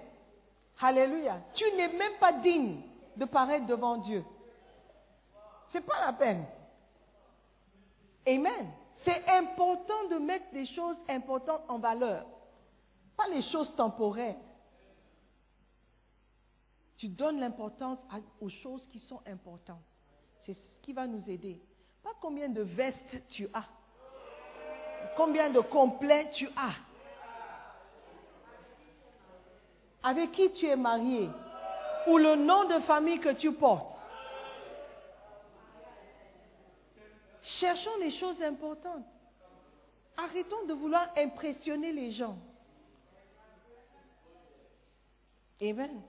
Alléluia. 0.80 1.40
Tu 1.54 1.64
n'es 1.76 1.86
même 1.86 2.14
pas 2.18 2.32
digne 2.32 2.80
de 3.16 3.24
paraître 3.26 3.66
devant 3.66 3.98
Dieu. 3.98 4.24
Ce 5.68 5.78
n'est 5.78 5.84
pas 5.84 6.04
la 6.04 6.12
peine. 6.14 6.44
Amen. 8.26 8.72
C'est 9.04 9.24
important 9.28 10.08
de 10.10 10.16
mettre 10.16 10.50
des 10.52 10.66
choses 10.66 10.98
importantes 11.08 11.62
en 11.68 11.78
valeur, 11.78 12.26
pas 13.16 13.28
les 13.28 13.42
choses 13.42 13.72
temporaires. 13.76 14.34
Tu 16.98 17.08
donnes 17.08 17.38
l'importance 17.38 17.98
aux 18.40 18.48
choses 18.48 18.86
qui 18.88 18.98
sont 18.98 19.20
importantes. 19.24 19.82
C'est 20.44 20.54
ce 20.54 20.76
qui 20.82 20.92
va 20.92 21.06
nous 21.06 21.22
aider. 21.30 21.60
Pas 22.02 22.10
combien 22.20 22.48
de 22.48 22.62
vestes 22.62 23.22
tu 23.28 23.48
as, 23.54 23.64
combien 25.16 25.48
de 25.50 25.60
complets 25.60 26.30
tu 26.32 26.48
as, 26.56 26.74
avec 30.02 30.32
qui 30.32 30.50
tu 30.52 30.66
es 30.66 30.76
marié, 30.76 31.28
ou 32.08 32.18
le 32.18 32.34
nom 32.34 32.64
de 32.64 32.80
famille 32.80 33.20
que 33.20 33.32
tu 33.32 33.52
portes. 33.52 33.94
Cherchons 37.42 37.96
les 38.00 38.10
choses 38.10 38.42
importantes. 38.42 39.04
Arrêtons 40.16 40.66
de 40.66 40.72
vouloir 40.72 41.08
impressionner 41.16 41.92
les 41.92 42.10
gens. 42.10 42.36
Amen. 45.62 46.02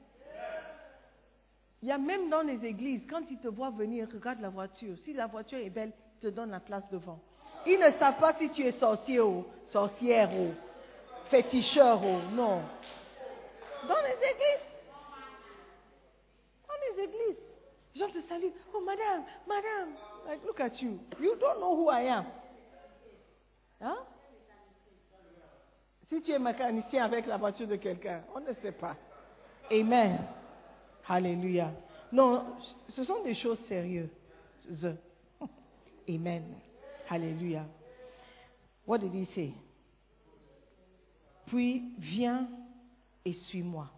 Il 1.82 1.88
y 1.88 1.92
a 1.92 1.98
même 1.98 2.30
dans 2.30 2.42
les 2.42 2.66
églises, 2.66 3.06
quand 3.10 3.22
ils 3.32 3.40
te 3.40 3.48
voient 3.48 3.70
venir, 3.70 4.08
regarde 4.14 4.42
la 4.42 4.50
voiture. 4.50 4.98
Si 5.00 5.14
la 5.14 5.28
voiture 5.28 5.60
est 5.60 5.70
belle, 5.70 5.94
ils 6.18 6.20
te 6.20 6.28
donnent 6.28 6.52
la 6.52 6.60
place 6.60 6.90
devant. 6.90 7.20
Ils 7.66 7.80
ne 7.80 7.92
savent 7.92 8.20
pas 8.20 8.34
si 8.34 8.50
tu 8.50 8.64
es 8.64 8.72
sorcier 8.72 9.22
ou 9.22 9.46
sorcière 9.66 10.30
ou 10.34 10.52
féticheur 11.30 12.04
ou 12.04 12.20
non. 12.34 12.62
Dans 13.88 14.02
les 14.02 14.16
églises. 14.16 14.66
Dans 16.68 16.96
les 16.96 17.04
églises. 17.04 17.44
Les 17.94 18.02
gens 18.02 18.10
te 18.10 18.22
saluent. 18.28 18.54
Oh, 18.74 18.82
madame, 18.82 19.24
madame. 19.48 20.40
Look 20.46 20.60
at 20.60 20.82
you. 20.82 21.00
You 21.20 21.36
don't 21.36 21.60
know 21.60 21.76
who 21.76 21.90
I 21.90 22.08
am. 22.10 22.26
Hein? 23.82 23.98
Si 26.10 26.22
tu 26.22 26.32
es 26.32 26.40
mécanicien 26.40 27.06
avec 27.06 27.26
la 27.26 27.38
voiture 27.38 27.68
de 27.68 27.78
quelqu'un, 27.78 28.24
on 28.36 28.40
ne 28.40 28.52
sait 28.54 28.72
pas. 28.72 28.96
Amen. 29.72 30.20
Alléluia. 31.10 31.72
Non, 32.12 32.56
ce 32.88 33.04
sont 33.04 33.24
des 33.24 33.34
choses 33.34 33.60
sérieuses. 33.66 34.10
Amen. 36.08 36.44
Alléluia. 37.10 37.66
What 38.86 39.00
did 39.00 39.14
he 39.14 39.26
say? 39.34 39.54
Puis 41.48 41.94
viens 41.98 42.48
et 43.26 43.34
suis-moi. 43.34 43.90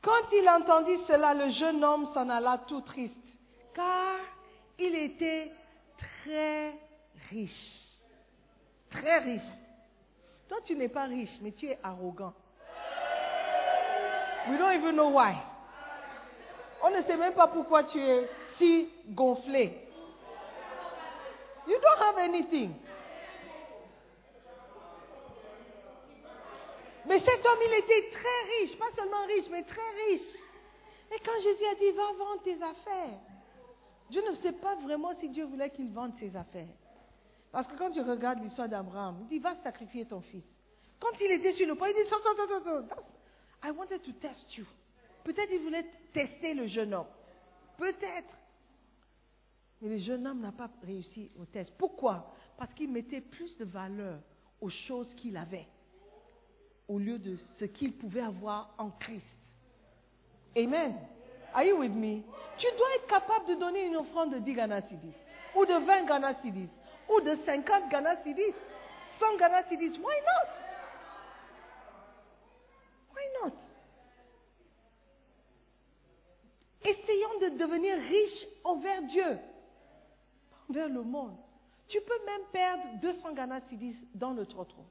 Quand 0.00 0.30
il 0.32 0.48
entendit 0.48 0.98
cela, 1.08 1.34
le 1.34 1.50
jeune 1.50 1.82
homme 1.82 2.06
s'en 2.06 2.28
alla 2.28 2.58
tout 2.58 2.82
triste, 2.82 3.16
car 3.74 4.16
il 4.78 4.94
était 4.94 5.50
très 5.98 6.72
riche. 7.30 7.84
Très 8.90 9.18
riche. 9.18 9.42
Toi, 10.48 10.58
tu 10.64 10.76
n'es 10.76 10.88
pas 10.88 11.04
riche, 11.04 11.38
mais 11.42 11.50
tu 11.50 11.66
es 11.66 11.78
arrogant. 11.82 12.32
We 14.48 14.56
don't 14.56 14.72
even 14.72 14.94
know 14.94 15.10
why. 15.10 15.34
On 16.82 16.90
ne 16.90 17.02
sait 17.02 17.16
même 17.16 17.34
pas 17.34 17.48
pourquoi 17.48 17.84
tu 17.84 17.98
es 17.98 18.28
si 18.56 18.88
gonflé. 19.08 19.88
You 21.66 21.76
don't 21.80 22.00
have 22.00 22.18
anything. 22.18 22.74
Mais 27.06 27.20
cet 27.20 27.44
homme, 27.46 27.58
il 27.66 27.74
était 27.74 28.10
très 28.10 28.60
riche, 28.60 28.78
pas 28.78 28.90
seulement 28.94 29.24
riche, 29.26 29.46
mais 29.50 29.62
très 29.62 29.90
riche. 30.06 30.28
Et 31.10 31.18
quand 31.24 31.40
Jésus 31.42 31.64
a 31.64 31.74
dit, 31.74 31.90
va 31.92 32.12
vendre 32.18 32.42
tes 32.42 32.62
affaires, 32.62 33.18
je 34.10 34.20
ne 34.20 34.34
sais 34.34 34.52
pas 34.52 34.74
vraiment 34.76 35.14
si 35.18 35.28
Dieu 35.30 35.44
voulait 35.46 35.70
qu'il 35.70 35.90
vende 35.90 36.14
ses 36.18 36.36
affaires. 36.36 36.68
Parce 37.50 37.66
que 37.66 37.76
quand 37.76 37.90
tu 37.90 38.02
regardes 38.02 38.42
l'histoire 38.42 38.68
d'Abraham, 38.68 39.16
il 39.22 39.28
dit, 39.28 39.38
va 39.38 39.54
sacrifier 39.62 40.04
ton 40.04 40.20
fils. 40.20 40.44
Quand 41.00 41.18
il 41.20 41.32
était 41.32 41.52
sur 41.52 41.66
le 41.66 41.74
point, 41.76 41.88
il 41.88 41.94
dit, 41.94 42.08
so, 42.10 42.18
so, 42.20 42.36
so, 42.36 43.02
I 43.62 43.70
wanted 43.70 44.02
to 44.02 44.12
test 44.12 44.56
you. 44.56 44.66
Peut-être 45.28 45.52
il 45.52 45.60
voulait 45.60 45.84
tester 46.14 46.54
le 46.54 46.66
jeune 46.66 46.94
homme. 46.94 47.06
Peut-être. 47.76 48.34
Mais 49.82 49.90
le 49.90 49.98
jeune 49.98 50.26
homme 50.26 50.40
n'a 50.40 50.52
pas 50.52 50.70
réussi 50.82 51.30
au 51.38 51.44
test. 51.44 51.70
Pourquoi? 51.76 52.34
Parce 52.56 52.72
qu'il 52.72 52.90
mettait 52.90 53.20
plus 53.20 53.54
de 53.58 53.66
valeur 53.66 54.20
aux 54.58 54.70
choses 54.70 55.12
qu'il 55.16 55.36
avait 55.36 55.66
au 56.88 56.98
lieu 56.98 57.18
de 57.18 57.36
ce 57.58 57.66
qu'il 57.66 57.92
pouvait 57.92 58.22
avoir 58.22 58.74
en 58.78 58.88
Christ. 58.88 59.26
Amen. 60.56 60.96
Are 61.52 61.62
you 61.62 61.76
with 61.78 61.94
me? 61.94 62.22
Tu 62.56 62.66
dois 62.78 62.94
être 62.96 63.06
capable 63.08 63.48
de 63.48 63.54
donner 63.56 63.84
une 63.84 63.96
offrande 63.96 64.32
de 64.32 64.38
10 64.38 64.54
Ghana 64.54 64.80
ou 65.54 65.66
de 65.66 65.74
20 65.74 66.06
Ghana 66.06 66.32
ou 67.06 67.20
de 67.20 67.34
50 67.44 67.90
Ghana 67.90 68.16
Cedis, 68.24 68.54
100 69.18 69.36
Ghana. 69.36 69.62
Why 69.68 69.98
not? 69.98 70.48
Why 73.12 73.24
not? 73.42 73.68
Essayons 76.88 77.38
de 77.40 77.48
devenir 77.58 77.96
riches 77.98 78.46
envers 78.64 79.02
Dieu, 79.02 79.38
envers 80.70 80.88
le 80.88 81.02
monde. 81.02 81.36
Tu 81.86 82.00
peux 82.00 82.24
même 82.24 82.42
perdre 82.52 82.82
200 83.00 83.32
Ghana 83.32 83.60
Cedis 83.68 83.96
dans 84.14 84.32
le 84.32 84.46
trottoir. 84.46 84.86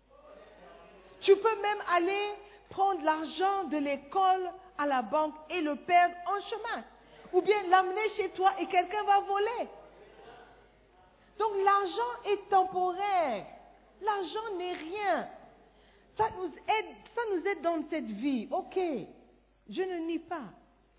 Tu 1.22 1.36
peux 1.36 1.62
même 1.62 1.82
aller 1.92 2.34
prendre 2.70 3.04
l'argent 3.04 3.64
de 3.66 3.78
l'école 3.78 4.52
à 4.78 4.86
la 4.86 5.02
banque 5.02 5.34
et 5.50 5.62
le 5.62 5.76
perdre 5.76 6.16
en 6.28 6.40
chemin. 6.42 6.84
Ou 7.34 7.42
bien 7.42 7.64
l'amener 7.70 8.10
chez 8.10 8.30
toi 8.30 8.52
et 8.60 8.68
quelqu'un 8.68 9.04
va 9.04 9.20
voler. 9.22 9.70
Donc 11.40 11.52
l'argent 11.64 12.24
est 12.26 12.50
temporaire. 12.50 13.46
L'argent 14.02 14.56
n'est 14.58 14.74
rien. 14.74 15.30
Ça 16.16 16.26
nous, 16.38 16.46
aide, 16.46 16.96
ça 17.16 17.22
nous 17.32 17.48
aide 17.48 17.62
dans 17.62 17.90
cette 17.90 18.12
vie. 18.12 18.48
Ok, 18.52 18.80
je 19.70 19.82
ne 19.82 19.98
nie 20.08 20.20
pas. 20.20 20.50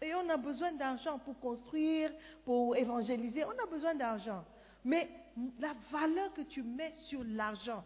Et 0.00 0.14
on 0.14 0.28
a 0.28 0.36
besoin 0.36 0.72
d'argent 0.72 1.18
pour 1.18 1.38
construire, 1.40 2.10
pour 2.44 2.76
évangéliser. 2.76 3.44
On 3.44 3.62
a 3.62 3.66
besoin 3.66 3.94
d'argent. 3.94 4.44
Mais 4.84 5.08
la 5.58 5.74
valeur 5.90 6.32
que 6.34 6.42
tu 6.42 6.62
mets 6.62 6.92
sur 7.08 7.22
l'argent 7.24 7.84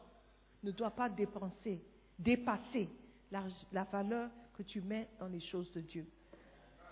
ne 0.62 0.70
doit 0.70 0.90
pas 0.90 1.08
dépenser, 1.08 1.80
dépasser 2.18 2.88
la, 3.30 3.84
valeur 3.84 4.30
que 4.56 4.62
tu 4.62 4.80
mets 4.80 5.08
dans 5.18 5.26
les 5.26 5.40
choses 5.40 5.70
de 5.72 5.80
Dieu. 5.80 6.06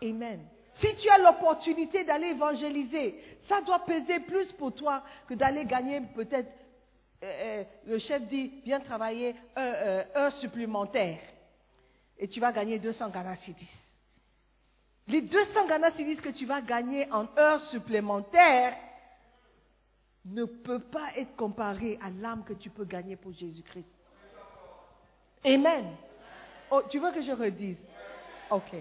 Amen. 0.03 0.41
Si 0.75 0.97
tu 0.97 1.09
as 1.11 1.19
l'opportunité 1.19 2.05
d'aller 2.05 2.29
évangéliser, 2.29 3.17
ça 3.49 3.61
doit 3.61 3.85
peser 3.85 4.21
plus 4.21 4.51
pour 4.53 4.75
toi 4.75 5.03
que 5.29 5.35
d'aller 5.35 5.65
gagner 5.65 6.01
peut-être, 6.15 6.51
euh, 7.23 7.27
euh, 7.27 7.65
le 7.87 7.99
chef 7.99 8.27
dit, 8.27 8.63
viens 8.65 8.81
travailler 8.81 9.35
euh, 9.59 10.05
heure 10.17 10.33
supplémentaire. 10.37 11.21
Et 12.19 12.29
tu 12.29 12.41
vas 12.41 12.53
gagner 12.53 12.79
200 12.79 13.11
Ghana. 13.11 13.35
Les 15.11 15.23
200 15.23 15.67
Ghana 15.67 15.91
Cedis 15.91 16.19
que 16.19 16.29
tu 16.29 16.47
vas 16.47 16.61
gagner 16.61 17.11
en 17.11 17.27
heures 17.37 17.59
supplémentaires 17.59 18.77
ne 20.25 20.45
peuvent 20.45 20.89
pas 20.89 21.09
être 21.17 21.35
comparés 21.35 21.99
à 22.01 22.11
l'âme 22.11 22.45
que 22.45 22.53
tu 22.53 22.71
peux 22.71 22.85
gagner 22.85 23.17
pour 23.17 23.33
Jésus-Christ. 23.33 23.93
Amen. 25.45 25.97
Oh, 26.71 26.83
tu 26.89 27.01
veux 27.01 27.11
que 27.11 27.23
je 27.23 27.33
redise? 27.33 27.81
Ok. 28.51 28.73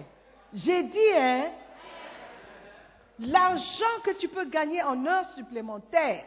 J'ai 0.54 0.84
dit, 0.84 1.12
hein, 1.16 1.50
l'argent 3.18 4.00
que 4.04 4.12
tu 4.12 4.28
peux 4.28 4.44
gagner 4.44 4.84
en 4.84 5.04
heures 5.06 5.28
supplémentaires 5.30 6.24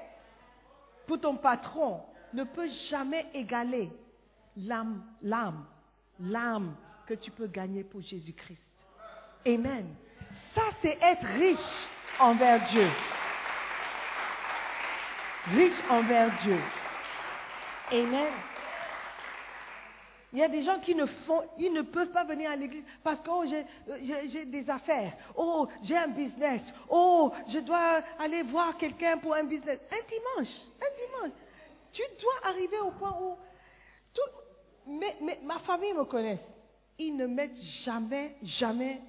pour 1.08 1.22
ton 1.22 1.38
patron 1.38 2.02
ne 2.34 2.44
peut 2.44 2.68
jamais 2.90 3.26
égaler 3.34 3.90
l'âme, 4.58 5.02
l'âme, 5.22 5.66
l'âme 6.20 6.76
que 7.08 7.14
tu 7.14 7.32
peux 7.32 7.48
gagner 7.48 7.86
pour 7.86 8.02
Jésus-Christ. 8.02 8.73
Amen. 9.46 9.94
Ça, 10.56 10.62
c'est 10.82 10.98
être 11.02 11.26
riche 11.26 11.88
envers 12.20 12.64
Dieu. 12.70 12.90
Riche 15.54 15.82
envers 15.90 16.32
Dieu. 16.44 16.60
Amen. 17.92 18.32
Il 20.32 20.40
y 20.40 20.44
a 20.44 20.48
des 20.48 20.64
gens 20.64 20.80
qui 20.80 20.96
ne 20.96 21.06
font, 21.06 21.44
ils 21.60 21.72
ne 21.72 21.84
peuvent 21.84 22.10
pas 22.12 22.24
venir 22.24 22.50
à 22.50 22.56
l'église 22.56 22.84
parce 23.04 23.22
que 23.22 23.30
oh, 23.30 23.44
j'ai, 23.46 23.66
j'ai- 24.04 24.30
j'ai 24.30 24.46
des 24.46 24.68
affaires. 24.68 25.14
Oh, 25.36 25.68
j'ai 25.84 25.96
un 25.98 26.08
business. 26.08 26.62
Oh, 26.90 27.32
je 27.50 27.60
dois 27.60 28.02
aller 28.20 28.42
voir 28.42 28.76
quelqu'un 28.78 29.18
pour 29.18 29.36
un 29.36 29.44
business. 29.44 29.80
Un 29.92 30.08
dimanche, 30.08 30.54
un 30.82 31.06
dimanche. 31.28 31.38
Tu 31.92 32.02
dois 32.20 32.50
arriver 32.50 32.80
au 32.80 32.90
point 32.92 33.16
où 33.22 33.38
tout, 34.14 34.22
mais, 34.88 35.16
mais 35.22 35.40
ma 35.44 35.60
famille 35.60 35.94
me 35.94 36.06
connaît. 36.06 36.40
Ils 36.98 37.16
ne 37.16 37.28
mettent 37.28 37.62
jamais, 37.84 38.36
jamais, 38.42 39.02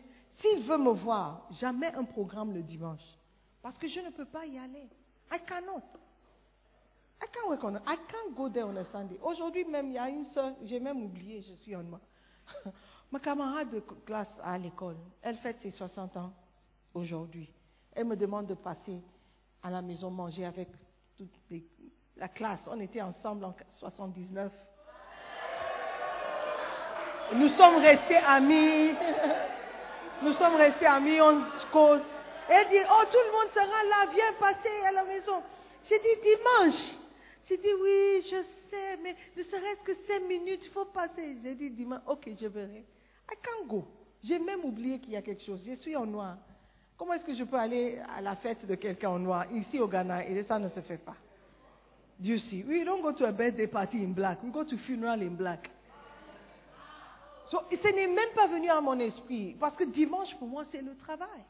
s'ils 0.45 0.63
veulent 0.63 0.83
me 0.83 0.93
voir, 0.93 1.47
jamais 1.53 1.93
un 1.95 2.05
programme 2.05 2.53
le 2.53 2.63
dimanche. 2.63 3.05
Parce 3.63 3.79
que 3.79 3.89
je 3.89 4.01
ne 4.01 4.11
peux 4.11 4.27
pas 4.27 4.45
y 4.45 4.59
aller. 4.59 4.89
I 5.33 5.39
cannot. 5.47 5.83
I 7.23 7.27
can't 7.33 7.49
work 7.49 7.65
on 7.65 7.77
I 7.77 7.97
can't 8.09 8.37
go 8.37 8.51
there 8.51 8.65
on 8.65 8.77
a 8.77 8.85
Sunday. 8.93 9.19
Aujourd'hui 9.23 9.65
même, 9.65 9.89
il 9.89 9.95
y 9.95 9.99
a 9.99 10.09
une 10.09 10.27
soeur, 10.27 10.53
j'ai 10.65 10.79
même 10.79 11.03
oublié, 11.03 11.41
je 11.41 11.55
suis 11.55 11.75
en 11.75 11.83
moi. 11.83 12.01
Ma 13.11 13.21
camarade 13.21 13.71
de 13.71 13.81
classe 13.81 14.35
à 14.43 14.59
l'école, 14.59 14.97
elle 15.23 15.37
fête 15.37 15.59
ses 15.61 15.71
60 15.71 16.17
ans 16.17 16.33
aujourd'hui. 16.93 17.51
Elle 17.93 18.07
me 18.07 18.17
demande 18.17 18.47
de 18.47 18.55
passer 18.55 19.01
à 19.63 19.71
la 19.71 19.81
maison 19.81 20.11
manger 20.11 20.45
avec 20.45 20.69
toute 21.17 21.31
la 22.17 22.29
classe. 22.29 22.69
On 22.71 22.81
était 22.81 23.01
ensemble 23.01 23.45
en 23.45 23.55
79. 23.71 24.53
Nous 27.35 27.49
sommes 27.49 27.77
restés 27.77 28.17
amis. 28.17 28.91
Nous 30.23 30.33
sommes 30.33 30.55
restés 30.57 30.87
amis, 30.87 31.21
on 31.21 31.43
cause. 31.73 32.01
Elle 32.49 32.69
dit, 32.69 32.77
oh, 32.91 33.05
tout 33.11 33.19
le 33.27 33.33
monde 33.33 33.51
sera 33.53 33.67
là, 33.67 34.13
viens 34.13 34.33
passer 34.39 34.69
à 34.87 34.93
la 34.93 35.05
maison. 35.05 35.43
J'ai 35.89 35.99
dit, 35.99 36.21
dimanche. 36.23 36.95
J'ai 37.47 37.57
dit, 37.59 37.73
oui, 37.83 38.23
je 38.23 38.43
sais, 38.71 38.99
mais 39.03 39.17
ne 39.37 39.43
serait-ce 39.43 39.83
que 39.83 39.95
cinq 40.07 40.23
minutes, 40.29 40.61
il 40.65 40.71
faut 40.71 40.87
passer. 40.87 41.37
J'ai 41.43 41.55
dit, 41.55 41.71
dimanche, 41.71 42.01
ok, 42.07 42.31
je 42.41 42.47
verrai. 42.47 42.85
I 43.31 43.37
can't 43.43 43.67
go. 43.69 43.87
J'ai 44.23 44.39
même 44.39 44.65
oublié 44.65 44.99
qu'il 44.99 45.13
y 45.13 45.17
a 45.17 45.23
quelque 45.23 45.43
chose. 45.43 45.63
Je 45.67 45.75
suis 45.75 45.97
en 45.97 46.07
noir. 46.07 46.37
Comment 46.97 47.15
est-ce 47.15 47.25
que 47.25 47.35
je 47.35 47.45
peux 47.45 47.57
aller 47.57 47.99
à 48.17 48.21
la 48.21 48.37
fête 48.37 48.67
de 48.67 48.75
quelqu'un 48.77 49.11
en 49.11 49.19
noir? 49.19 49.47
Ici 49.53 49.81
au 49.81 49.89
Ghana 49.89 50.27
et 50.27 50.43
ça 50.45 50.59
ne 50.59 50.69
se 50.69 50.81
fait 50.81 50.99
pas? 50.99 51.17
You 52.23 52.39
see? 52.39 52.63
We 52.63 52.85
don't 52.85 53.03
go 53.03 53.13
to 53.13 53.27
a 53.27 53.33
birthday 53.33 53.67
party 53.67 54.03
in 54.03 54.13
black. 54.13 54.43
We 54.43 54.51
go 54.51 54.65
to 54.65 54.79
funeral 54.79 55.21
in 55.21 55.35
black. 55.37 55.71
So, 57.47 57.59
ce 57.71 57.89
n'est 57.95 58.07
même 58.07 58.35
pas 58.35 58.47
venu 58.47 58.69
à 58.71 58.81
mon 58.81 58.99
esprit, 58.99 59.55
parce 59.61 59.77
que 59.77 59.85
dimanche 59.85 60.35
pour 60.39 60.49
moi 60.49 60.65
c'est 60.71 60.83
le 60.83 60.97
travail. 60.97 61.45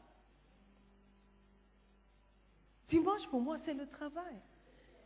Dimanche 2.89 3.27
pour 3.29 3.41
moi 3.41 3.57
c'est 3.65 3.75
le 3.75 3.87
travail. 3.87 4.37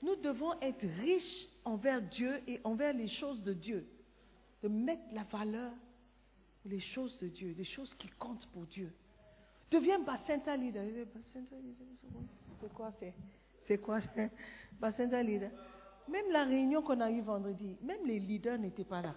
Nous 0.03 0.16
devons 0.16 0.59
être 0.61 0.86
riches 1.01 1.49
envers 1.64 2.01
Dieu 2.01 2.41
et 2.47 2.61
envers 2.64 2.93
les 2.95 3.09
choses 3.09 3.43
de 3.43 3.53
Dieu. 3.53 3.86
De 4.62 4.68
mettre 4.68 5.03
la 5.12 5.24
valeur 5.24 5.72
les 6.68 6.80
choses 6.80 7.18
de 7.20 7.28
Dieu, 7.28 7.55
les 7.57 7.64
choses 7.64 7.95
qui 7.95 8.09
comptent 8.09 8.47
pour 8.53 8.66
Dieu. 8.66 8.93
Deviens 9.70 9.99
Bacenta 9.99 10.57
leader. 10.57 10.84
Eh, 10.84 11.07
C'est 12.61 12.72
quoi? 12.74 12.93
C'est 12.99 13.14
C'est 13.66 13.78
quoi? 13.78 14.01
C'est 14.97 15.22
leader 15.22 15.51
Même 16.09 16.30
la 16.30 16.45
réunion 16.45 16.82
qu'on 16.82 17.01
a 17.01 17.11
eue 17.11 17.20
vendredi, 17.20 17.76
même 17.82 18.05
les 18.07 18.18
leaders 18.18 18.59
n'étaient 18.59 18.84
pas 18.84 19.03
là. 19.03 19.14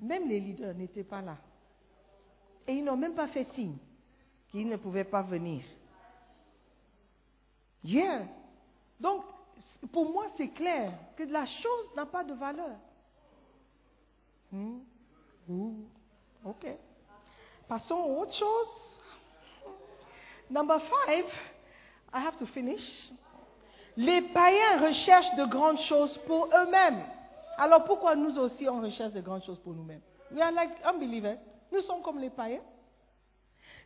Même 0.00 0.28
les 0.28 0.40
leaders 0.40 0.74
n'étaient 0.74 1.04
pas 1.04 1.22
là. 1.22 1.36
Et 2.66 2.74
ils 2.74 2.84
n'ont 2.84 2.96
même 2.96 3.14
pas 3.14 3.28
fait 3.28 3.46
signe 3.54 3.76
qu'ils 4.50 4.68
ne 4.68 4.76
pouvaient 4.76 5.04
pas 5.04 5.22
venir. 5.22 5.64
Yeah. 7.84 8.26
Donc, 8.98 9.24
pour 9.92 10.10
moi, 10.10 10.26
c'est 10.36 10.48
clair 10.48 10.92
que 11.16 11.22
la 11.24 11.46
chose 11.46 11.94
n'a 11.94 12.06
pas 12.06 12.24
de 12.24 12.34
valeur. 12.34 12.76
Hmm? 14.50 14.78
Ouh. 15.48 15.84
OK. 16.44 16.66
Passons 17.68 18.02
à 18.02 18.06
autre 18.06 18.34
chose. 18.34 18.68
Number 20.50 20.80
five, 20.80 21.26
I 22.12 22.24
have 22.24 22.36
to 22.38 22.46
finish. 22.46 23.10
Les 23.96 24.22
païens 24.22 24.86
recherchent 24.86 25.34
de 25.36 25.44
grandes 25.46 25.78
choses 25.80 26.16
pour 26.26 26.46
eux-mêmes. 26.46 27.02
Alors 27.58 27.84
pourquoi 27.84 28.14
nous 28.14 28.38
aussi 28.38 28.68
on 28.68 28.80
recherche 28.80 29.12
de 29.12 29.20
grandes 29.20 29.44
choses 29.44 29.58
pour 29.58 29.72
nous-mêmes? 29.72 30.02
We 30.30 30.42
are 30.42 30.52
like 30.52 30.72
unbelievers. 30.84 31.38
Nous 31.72 31.80
sommes 31.80 32.02
comme 32.02 32.18
les 32.18 32.30
païens. 32.30 32.62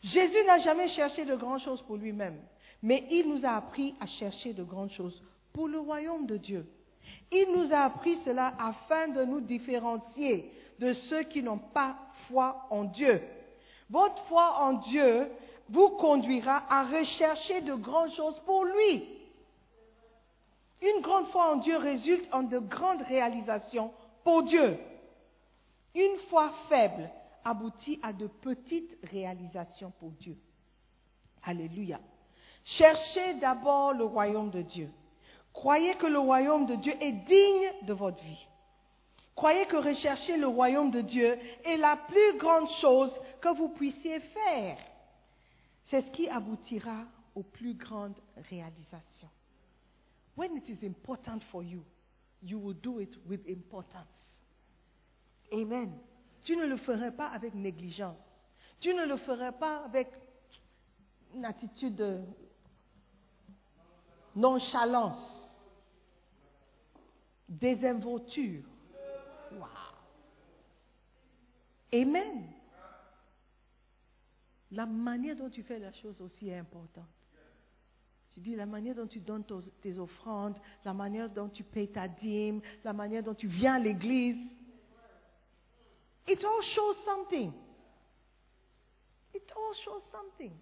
Jésus 0.03 0.45
n'a 0.47 0.59
jamais 0.59 0.89
cherché 0.89 1.25
de 1.25 1.35
grandes 1.35 1.61
choses 1.61 1.83
pour 1.83 1.97
lui-même, 1.97 2.41
mais 2.83 3.05
il 3.11 3.29
nous 3.29 3.45
a 3.45 3.51
appris 3.51 3.95
à 4.01 4.07
chercher 4.07 4.55
de 4.55 4.63
grandes 4.63 4.91
choses 4.91 5.23
pour 5.53 5.69
le 5.69 5.79
royaume 5.79 6.27
de 6.27 6.37
Dieu. 6.37 6.67
Il 7.31 7.53
nous 7.57 7.73
a 7.73 7.81
appris 7.81 8.17
cela 8.25 8.55
afin 8.59 9.09
de 9.09 9.25
nous 9.25 9.41
différencier 9.41 10.51
de 10.79 10.93
ceux 10.93 11.23
qui 11.25 11.43
n'ont 11.43 11.59
pas 11.59 11.97
foi 12.29 12.67
en 12.71 12.85
Dieu. 12.85 13.21
Votre 13.91 14.23
foi 14.25 14.63
en 14.63 14.75
Dieu 14.75 15.29
vous 15.69 15.91
conduira 15.91 16.65
à 16.69 16.85
rechercher 16.85 17.61
de 17.61 17.75
grandes 17.75 18.13
choses 18.13 18.39
pour 18.41 18.65
lui. 18.65 19.05
Une 20.83 21.03
grande 21.03 21.27
foi 21.27 21.53
en 21.53 21.57
Dieu 21.57 21.77
résulte 21.77 22.29
en 22.33 22.43
de 22.43 22.59
grandes 22.59 23.03
réalisations 23.03 23.93
pour 24.25 24.43
Dieu. 24.43 24.79
Une 25.95 26.19
foi 26.29 26.53
faible 26.69 27.11
aboutit 27.45 27.99
à 28.03 28.13
de 28.13 28.27
petites 28.27 28.97
réalisations 29.11 29.93
pour 29.99 30.11
Dieu. 30.13 30.37
Alléluia. 31.43 32.01
Cherchez 32.65 33.35
d'abord 33.35 33.95
le 33.95 34.05
royaume 34.05 34.51
de 34.51 34.63
Dieu. 34.63 34.91
Croyez 35.53 35.95
que 35.95 36.07
le 36.07 36.19
royaume 36.19 36.67
de 36.67 36.77
Dieu 36.77 36.95
est 37.01 37.13
digne 37.13 37.73
de 37.83 37.93
votre 37.93 38.23
vie. 38.23 38.47
Croyez 39.35 39.67
que 39.67 39.77
rechercher 39.77 40.37
le 40.37 40.47
royaume 40.47 40.91
de 40.91 41.01
Dieu 41.01 41.39
est 41.65 41.77
la 41.77 41.97
plus 41.97 42.39
grande 42.39 42.69
chose 42.69 43.19
que 43.41 43.55
vous 43.57 43.71
puissiez 43.71 44.21
faire. 44.21 44.79
C'est 45.87 46.03
ce 46.03 46.11
qui 46.11 46.29
aboutira 46.29 47.05
aux 47.35 47.43
plus 47.43 47.75
grandes 47.75 48.21
réalisations. 48.51 49.31
When 50.35 50.57
it 50.57 50.69
is 50.69 50.83
important 50.83 51.43
for 51.51 51.63
you, 51.63 51.85
you 52.43 52.59
will 52.59 52.75
do 52.75 53.01
it 53.01 53.17
with 53.27 53.47
importance. 53.47 54.09
Amen. 55.53 55.93
Tu 56.45 56.57
ne 56.57 56.67
le 56.67 56.77
ferais 56.77 57.15
pas 57.15 57.29
avec 57.29 57.55
négligence. 57.55 58.17
Tu 58.81 58.95
ne 58.95 59.05
le 59.05 59.17
ferais 59.17 59.53
pas 59.53 59.85
avec 59.85 60.09
une 61.35 61.45
attitude 61.45 61.97
de 61.97 62.21
nonchalance, 64.35 65.51
désinvolture. 67.49 68.65
Wow. 69.53 69.67
Amen. 71.93 72.47
La 74.71 74.87
manière 74.87 75.37
dont 75.37 75.51
tu 75.51 75.63
fais 75.63 75.79
la 75.79 75.93
chose 75.93 76.21
aussi 76.21 76.49
est 76.49 76.59
importante. 76.59 77.05
Je 78.37 78.41
dis 78.41 78.57
la 78.57 78.67
manière 78.67 78.95
dont 78.95 79.07
tu 79.07 79.21
donnes 79.21 79.45
tes 79.81 79.99
offrandes, 79.99 80.59
la 80.85 80.95
manière 80.95 81.29
dont 81.29 81.49
tu 81.49 81.65
payes 81.65 81.91
ta 81.91 82.07
dîme, 82.07 82.61
la 82.85 82.93
manière 82.93 83.23
dont 83.23 83.35
tu 83.35 83.49
viens 83.49 83.75
à 83.75 83.79
l'église. 83.79 84.39
It 86.29 86.45
all 86.45 86.63
shows 86.63 86.95
something. 87.05 87.53
It 89.35 89.53
all 89.57 89.75
shows 89.75 90.03
something. 90.13 90.53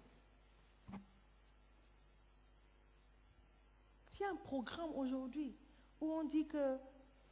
Il 4.19 4.23
y 4.23 4.25
a 4.25 4.31
un 4.31 4.35
programme 4.35 4.91
aujourd'hui 4.95 5.55
où 6.01 6.11
on 6.11 6.23
dit 6.25 6.45
que 6.45 6.77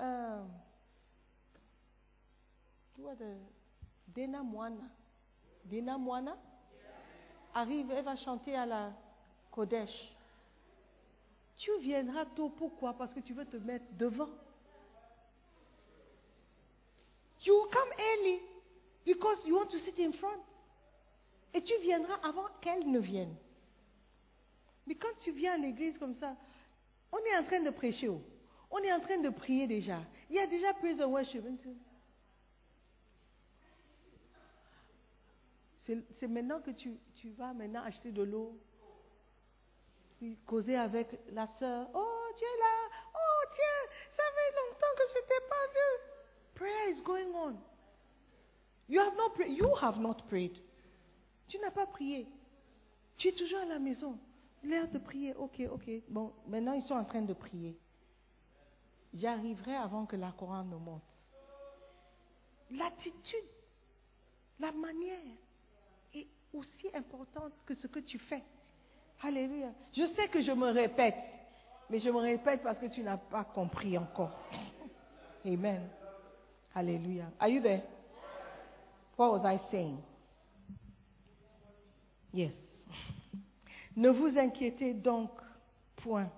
euh, 0.02 0.44
Dena 4.08 4.42
Moana, 4.42 4.90
Dena 5.66 5.98
Moana? 5.98 6.38
Arrive, 7.54 7.92
elle 7.92 8.06
va 8.06 8.16
chanter 8.16 8.56
à 8.56 8.66
la 8.66 8.94
Kodesh. 9.52 10.17
Tu 11.58 11.72
viendras 11.80 12.26
tôt, 12.26 12.50
pourquoi? 12.50 12.94
Parce 12.94 13.14
que 13.14 13.20
tu 13.20 13.34
veux 13.34 13.46
te 13.46 13.58
mettre 13.58 13.86
devant. 13.94 14.30
You 17.46 17.68
come 17.72 17.90
early 17.98 18.42
because 19.06 19.46
you 19.46 19.56
want 19.56 19.68
to 19.68 19.78
sit 19.80 20.00
in 20.00 20.12
front. 20.14 20.40
Et 21.54 21.64
tu 21.64 21.74
viendras 21.82 22.20
avant 22.24 22.48
qu'elle 22.62 22.90
ne 22.92 23.00
vienne. 23.00 23.36
Mais 24.86 24.96
quand 24.96 25.16
tu 25.20 25.32
viens 25.32 25.54
à 25.54 25.58
l'église 25.58 25.98
comme 25.98 26.16
ça, 26.16 26.36
on 27.12 27.18
est 27.20 27.38
en 27.38 27.44
train 27.44 27.62
de 27.62 27.70
prêcher. 27.70 28.10
On 28.70 28.78
est 28.80 28.94
en 28.94 29.00
train 29.00 29.18
de 29.18 29.30
prier 29.30 29.66
déjà. 29.66 30.02
Il 30.30 30.36
y 30.36 30.40
a 30.40 30.48
déjà 30.48 30.74
praise 30.74 31.02
and 31.02 31.10
worship. 31.10 31.44
C'est 36.20 36.28
maintenant 36.28 36.60
que 36.62 36.72
tu, 36.72 36.98
tu 37.16 37.30
vas 37.32 37.54
maintenant 37.54 37.82
acheter 37.84 38.12
de 38.12 38.22
l'eau, 38.22 38.60
puis 40.18 40.38
causer 40.46 40.76
avec 40.76 41.20
la 41.32 41.48
sœur. 41.60 41.88
Oh, 41.94 42.28
tu 42.36 42.44
es 42.44 42.58
là. 42.60 42.98
Oh, 43.14 43.50
tiens, 43.54 43.92
ça 44.16 44.24
fait 44.36 44.56
longtemps 44.56 44.96
que 44.98 45.04
je 45.10 45.20
t'ai 45.28 45.48
pas 45.48 45.68
vu. 45.74 46.18
Prayer 46.56 46.92
is 46.92 47.02
going 47.02 47.34
on. 47.36 47.56
You 48.90 49.02
have 49.02 49.16
not 49.16 49.30
prayed. 49.36 49.58
You 49.58 49.76
have 49.82 50.00
not 50.00 50.18
prayed. 50.28 50.58
Tu 51.48 51.60
n'as 51.60 51.72
pas 51.72 51.86
prié. 51.86 52.28
Tu 53.18 53.30
es 53.30 53.32
toujours 53.34 53.60
à 53.60 53.66
la 53.66 53.80
maison. 53.80 54.18
L'air 54.64 54.90
de 54.90 54.98
prier. 54.98 55.36
Ok, 55.36 55.62
ok. 55.72 55.90
Bon, 56.10 56.34
maintenant 56.48 56.74
ils 56.74 56.84
sont 56.84 56.96
en 56.96 57.06
train 57.06 57.22
de 57.22 57.34
prier. 57.34 57.78
J'arriverai 59.14 59.76
avant 59.76 60.06
que 60.06 60.16
la 60.16 60.32
couronne 60.32 60.70
ne 60.70 60.76
monte. 60.78 61.04
L'attitude, 62.72 63.46
la 64.60 64.72
manière 64.72 65.20
est 66.14 66.28
aussi 66.54 66.90
importante 66.94 67.54
que 67.66 67.74
ce 67.74 67.88
que 67.88 68.00
tu 68.00 68.20
fais. 68.20 68.44
Alléluia. 69.22 69.72
Je 69.94 70.06
sais 70.16 70.28
que 70.28 70.42
je 70.42 70.52
me 70.52 70.70
répète, 70.70 71.16
mais 71.90 72.00
je 72.00 72.10
me 72.10 72.18
répète 72.20 72.62
parce 72.62 72.78
que 72.78 72.86
tu 72.86 73.02
n'as 73.02 73.18
pas 73.18 73.44
compris 73.44 73.98
encore. 73.98 74.38
Amen. 75.46 75.90
Alléluia. 76.76 77.26
Are 77.40 77.50
you 77.50 77.62
there? 77.62 77.82
What 79.18 79.32
was 79.32 79.44
I 79.46 79.60
saying? 79.72 79.98
Yes. 82.34 82.54
Ne 83.96 84.10
vous 84.10 84.38
inquiétez 84.38 84.94
donc 84.94 85.32
point 85.96 86.30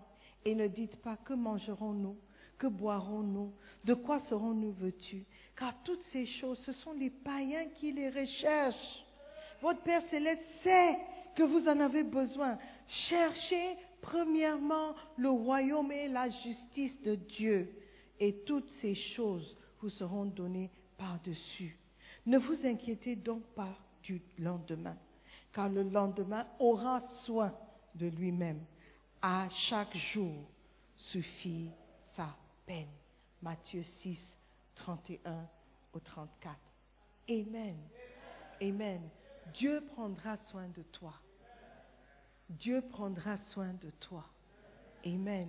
et 0.45 0.55
ne 0.55 0.67
dites 0.67 0.95
pas 1.01 1.17
que 1.17 1.33
mangerons-nous, 1.33 2.15
que 2.57 2.67
boirons-nous, 2.67 3.53
de 3.83 3.93
quoi 3.93 4.19
serons-nous 4.21 4.71
vêtus, 4.71 5.25
car 5.57 5.73
toutes 5.83 6.01
ces 6.13 6.25
choses, 6.25 6.59
ce 6.59 6.71
sont 6.71 6.93
les 6.93 7.09
païens 7.09 7.65
qui 7.79 7.91
les 7.91 8.09
recherchent. 8.09 9.05
Votre 9.61 9.81
Père 9.81 10.01
céleste 10.09 10.43
sait 10.63 10.97
que 11.39 11.43
vous 11.45 11.69
en 11.69 11.79
avez 11.79 12.03
besoin. 12.03 12.57
Cherchez 12.85 13.77
premièrement 14.01 14.93
le 15.15 15.29
royaume 15.29 15.89
et 15.89 16.09
la 16.09 16.29
justice 16.29 17.01
de 17.01 17.15
Dieu, 17.15 17.73
et 18.19 18.43
toutes 18.45 18.67
ces 18.81 18.93
choses 18.93 19.55
vous 19.79 19.89
seront 19.89 20.25
données 20.25 20.69
par-dessus. 20.97 21.77
Ne 22.25 22.37
vous 22.37 22.65
inquiétez 22.65 23.15
donc 23.15 23.43
pas 23.55 23.73
du 24.03 24.21
lendemain, 24.37 24.97
car 25.53 25.69
le 25.69 25.83
lendemain 25.83 26.45
aura 26.59 26.99
soin 27.23 27.55
de 27.95 28.07
lui-même. 28.07 28.59
À 29.21 29.47
chaque 29.49 29.95
jour 29.95 30.43
suffit 30.97 31.69
sa 32.17 32.35
peine. 32.65 32.91
Matthieu 33.41 33.83
6, 34.01 34.19
31 34.75 35.47
au 35.93 35.99
34. 36.01 36.57
Amen. 37.29 37.77
Amen. 38.61 39.01
Dieu 39.53 39.81
prendra 39.95 40.35
soin 40.35 40.67
de 40.67 40.83
toi. 40.83 41.13
Dieu 42.49 42.81
prendra 42.89 43.37
soin 43.37 43.73
de 43.73 43.89
toi. 43.99 44.25
Amen. 45.05 45.47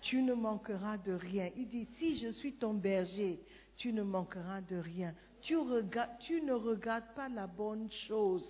Tu 0.00 0.22
ne 0.22 0.34
manqueras 0.34 0.96
de 0.98 1.12
rien. 1.12 1.50
Il 1.56 1.68
dit, 1.68 1.86
si 1.98 2.18
je 2.18 2.28
suis 2.28 2.54
ton 2.54 2.74
berger, 2.74 3.40
tu 3.76 3.92
ne 3.92 4.02
manqueras 4.02 4.60
de 4.62 4.76
rien. 4.76 5.14
Tu, 5.40 5.54
ne 5.54 6.52
regardes 6.52 7.14
pas 7.14 7.28
la 7.28 7.46
bonne 7.46 7.90
chose. 7.90 8.48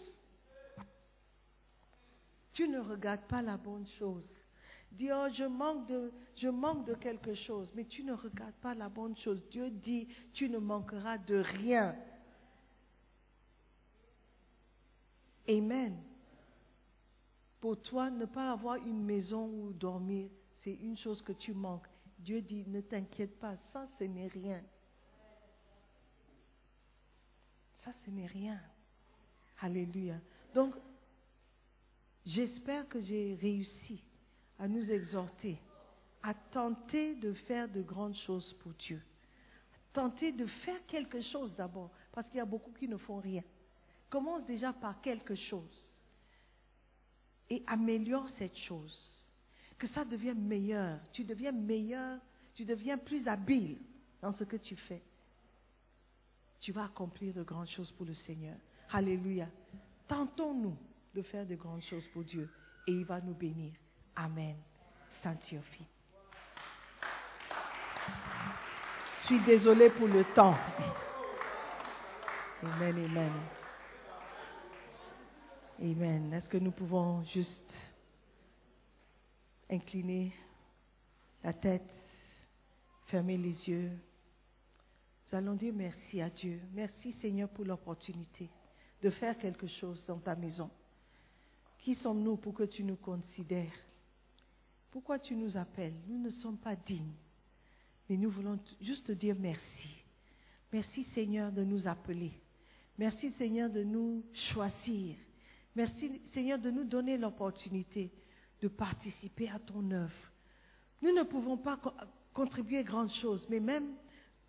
Tu 2.53 2.69
ne 2.69 2.79
regardes 2.79 3.27
pas 3.29 3.43
la 3.43 3.57
bonne 3.57 3.87
chose. 3.99 4.29
Dis, 4.93 5.11
oh, 5.13 5.27
je 5.33 5.45
manque, 5.45 5.87
de, 5.87 6.13
je 6.35 6.49
manque 6.49 6.87
de 6.87 6.95
quelque 6.95 7.35
chose, 7.35 7.71
mais 7.75 7.85
tu 7.85 8.03
ne 8.05 8.15
regardes 8.15 8.55
pas 8.55 8.75
la 8.75 8.89
bonne 8.89 9.17
chose. 9.17 9.43
Dieu 9.51 9.71
dit, 9.71 10.09
tu 10.33 10.49
ne 10.49 10.59
manqueras 10.59 11.19
de 11.19 11.37
rien. 11.37 11.95
Amen. 15.49 15.97
Pour 17.61 17.81
toi, 17.83 18.11
ne 18.11 18.25
pas 18.25 18.53
avoir 18.53 18.77
une 18.77 19.03
maison 19.05 19.47
où 19.47 19.73
dormir, 19.73 20.31
c'est 20.61 20.75
une 20.75 20.97
chose 20.97 21.23
que 21.23 21.33
tu 21.33 21.53
manques. 21.53 21.89
Dieu 22.19 22.41
dit, 22.41 22.65
ne 22.67 22.81
t'inquiète 22.81 23.39
pas, 23.39 23.57
ça, 23.73 23.87
ce 23.99 24.05
n'est 24.05 24.29
rien. 24.29 24.63
Ça, 27.85 27.93
ce 28.05 28.11
n'est 28.11 28.27
rien. 28.27 28.61
Alléluia. 29.61 30.21
Donc, 30.55 30.75
j'espère 32.25 32.89
que 32.89 33.01
j'ai 33.01 33.37
réussi 33.41 34.03
à 34.59 34.69
nous 34.69 34.91
exhorter 34.91 35.61
à 36.23 36.35
tenter 36.35 37.15
de 37.15 37.33
faire 37.33 37.69
de 37.69 37.83
grandes 37.83 38.17
choses 38.17 38.53
pour 38.61 38.73
Dieu. 38.75 39.03
Tenter 39.93 40.33
de 40.33 40.47
faire 40.47 40.85
quelque 40.87 41.21
chose 41.21 41.55
d'abord, 41.55 41.91
parce 42.13 42.29
qu'il 42.29 42.39
y 42.39 42.41
a 42.41 42.47
beaucoup 42.47 42.73
qui 42.73 42.89
ne 42.89 42.97
font 42.97 43.19
rien. 43.19 43.43
Commence 44.11 44.45
déjà 44.47 44.73
par 44.73 45.01
quelque 45.01 45.35
chose 45.35 45.98
et 47.51 47.63
améliore 47.67 48.29
cette 48.31 48.57
chose. 48.57 49.27
Que 49.79 49.87
ça 49.89 50.05
devienne 50.05 50.41
meilleur. 50.41 50.99
Tu 51.13 51.25
deviens 51.25 51.53
meilleur, 51.53 52.19
tu 52.55 52.65
deviens 52.65 52.99
plus 52.99 53.27
habile 53.29 53.79
dans 54.21 54.33
ce 54.33 54.45
que 54.45 54.57
tu 54.57 54.77
fais. 54.77 55.03
Tu 56.61 56.73
vas 56.73 56.85
accomplir 56.85 57.33
de 57.33 57.43
grandes 57.43 57.69
choses 57.69 57.91
pour 57.93 58.05
le 58.05 58.15
Seigneur. 58.15 58.57
Alléluia. 58.91 59.49
Tentons-nous 60.09 60.77
de 61.15 61.23
faire 61.23 61.47
de 61.47 61.55
grandes 61.55 61.83
choses 61.83 62.07
pour 62.09 62.25
Dieu 62.25 62.51
et 62.87 62.93
il 62.93 63.05
va 63.05 63.21
nous 63.21 63.35
bénir. 63.35 63.73
Amen. 64.17 64.57
Your 65.53 65.63
feet. 65.65 65.87
Je 69.19 69.25
suis 69.27 69.41
désolée 69.41 69.91
pour 69.91 70.07
le 70.09 70.25
temps. 70.35 70.57
Amen, 72.63 73.05
amen. 73.05 73.33
Amen. 75.81 76.33
Est-ce 76.33 76.49
que 76.49 76.59
nous 76.59 76.73
pouvons 76.73 77.23
juste 77.23 77.73
incliner 79.71 80.33
la 81.45 81.53
tête, 81.53 81.89
fermer 83.07 83.37
les 83.37 83.69
yeux? 83.69 83.93
Nous 85.31 85.39
allons 85.39 85.55
dire 85.55 85.73
merci 85.73 86.21
à 86.21 86.31
Dieu. 86.31 86.61
Merci 86.73 87.13
Seigneur 87.13 87.49
pour 87.51 87.65
l'opportunité 87.65 88.51
de 89.01 89.11
faire 89.11 89.39
quelque 89.39 89.69
chose 89.69 90.05
dans 90.07 90.19
ta 90.19 90.35
maison. 90.35 90.69
Qui 91.79 91.95
sommes-nous 91.95 92.39
pour 92.39 92.55
que 92.55 92.65
tu 92.65 92.83
nous 92.83 92.97
considères? 92.97 93.79
Pourquoi 94.91 95.21
tu 95.21 95.37
nous 95.37 95.57
appelles? 95.57 95.95
Nous 96.09 96.19
ne 96.19 96.31
sommes 96.31 96.59
pas 96.59 96.75
dignes. 96.75 97.15
Mais 98.11 98.17
nous 98.17 98.31
voulons 98.31 98.59
juste 98.81 99.07
te 99.07 99.13
dire 99.13 99.37
merci. 99.39 100.03
Merci 100.73 101.05
Seigneur 101.05 101.53
de 101.53 101.63
nous 101.63 101.87
appeler. 101.87 102.33
Merci 102.99 103.31
Seigneur 103.39 103.71
de 103.71 103.85
nous 103.85 104.25
choisir. 104.35 105.15
Merci 105.79 106.21
Seigneur 106.35 106.59
de 106.59 106.73
nous 106.73 106.83
donner 106.83 107.17
l'opportunité 107.17 108.11
de 108.61 108.67
participer 108.67 109.49
à 109.49 109.61
ton 109.61 109.89
œuvre. 109.93 110.33
Nous 111.03 111.13
ne 111.15 111.23
pouvons 111.23 111.57
pas 111.57 111.77
co- 111.77 111.93
contribuer 112.33 112.83
grand 112.83 113.07
chose, 113.07 113.47
mais 113.49 113.61
même 113.61 113.95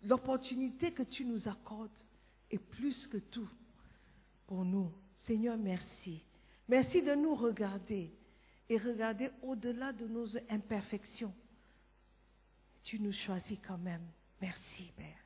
l'opportunité 0.02 0.90
que 0.92 1.04
tu 1.04 1.24
nous 1.24 1.46
accordes 1.46 1.96
est 2.50 2.58
plus 2.58 3.06
que 3.06 3.18
tout 3.18 3.48
pour 4.48 4.64
nous. 4.64 4.90
Seigneur, 5.18 5.56
merci. 5.56 6.20
Merci 6.66 7.00
de 7.00 7.14
nous 7.14 7.36
regarder 7.36 8.12
et 8.68 8.76
regarder 8.78 9.30
au-delà 9.42 9.92
de 9.92 10.08
nos 10.08 10.26
imperfections. 10.48 11.32
Tu 12.82 12.98
nous 12.98 13.12
choisis 13.12 13.60
quand 13.68 13.78
même. 13.78 14.04
Merci, 14.40 14.90
Père. 14.96 15.24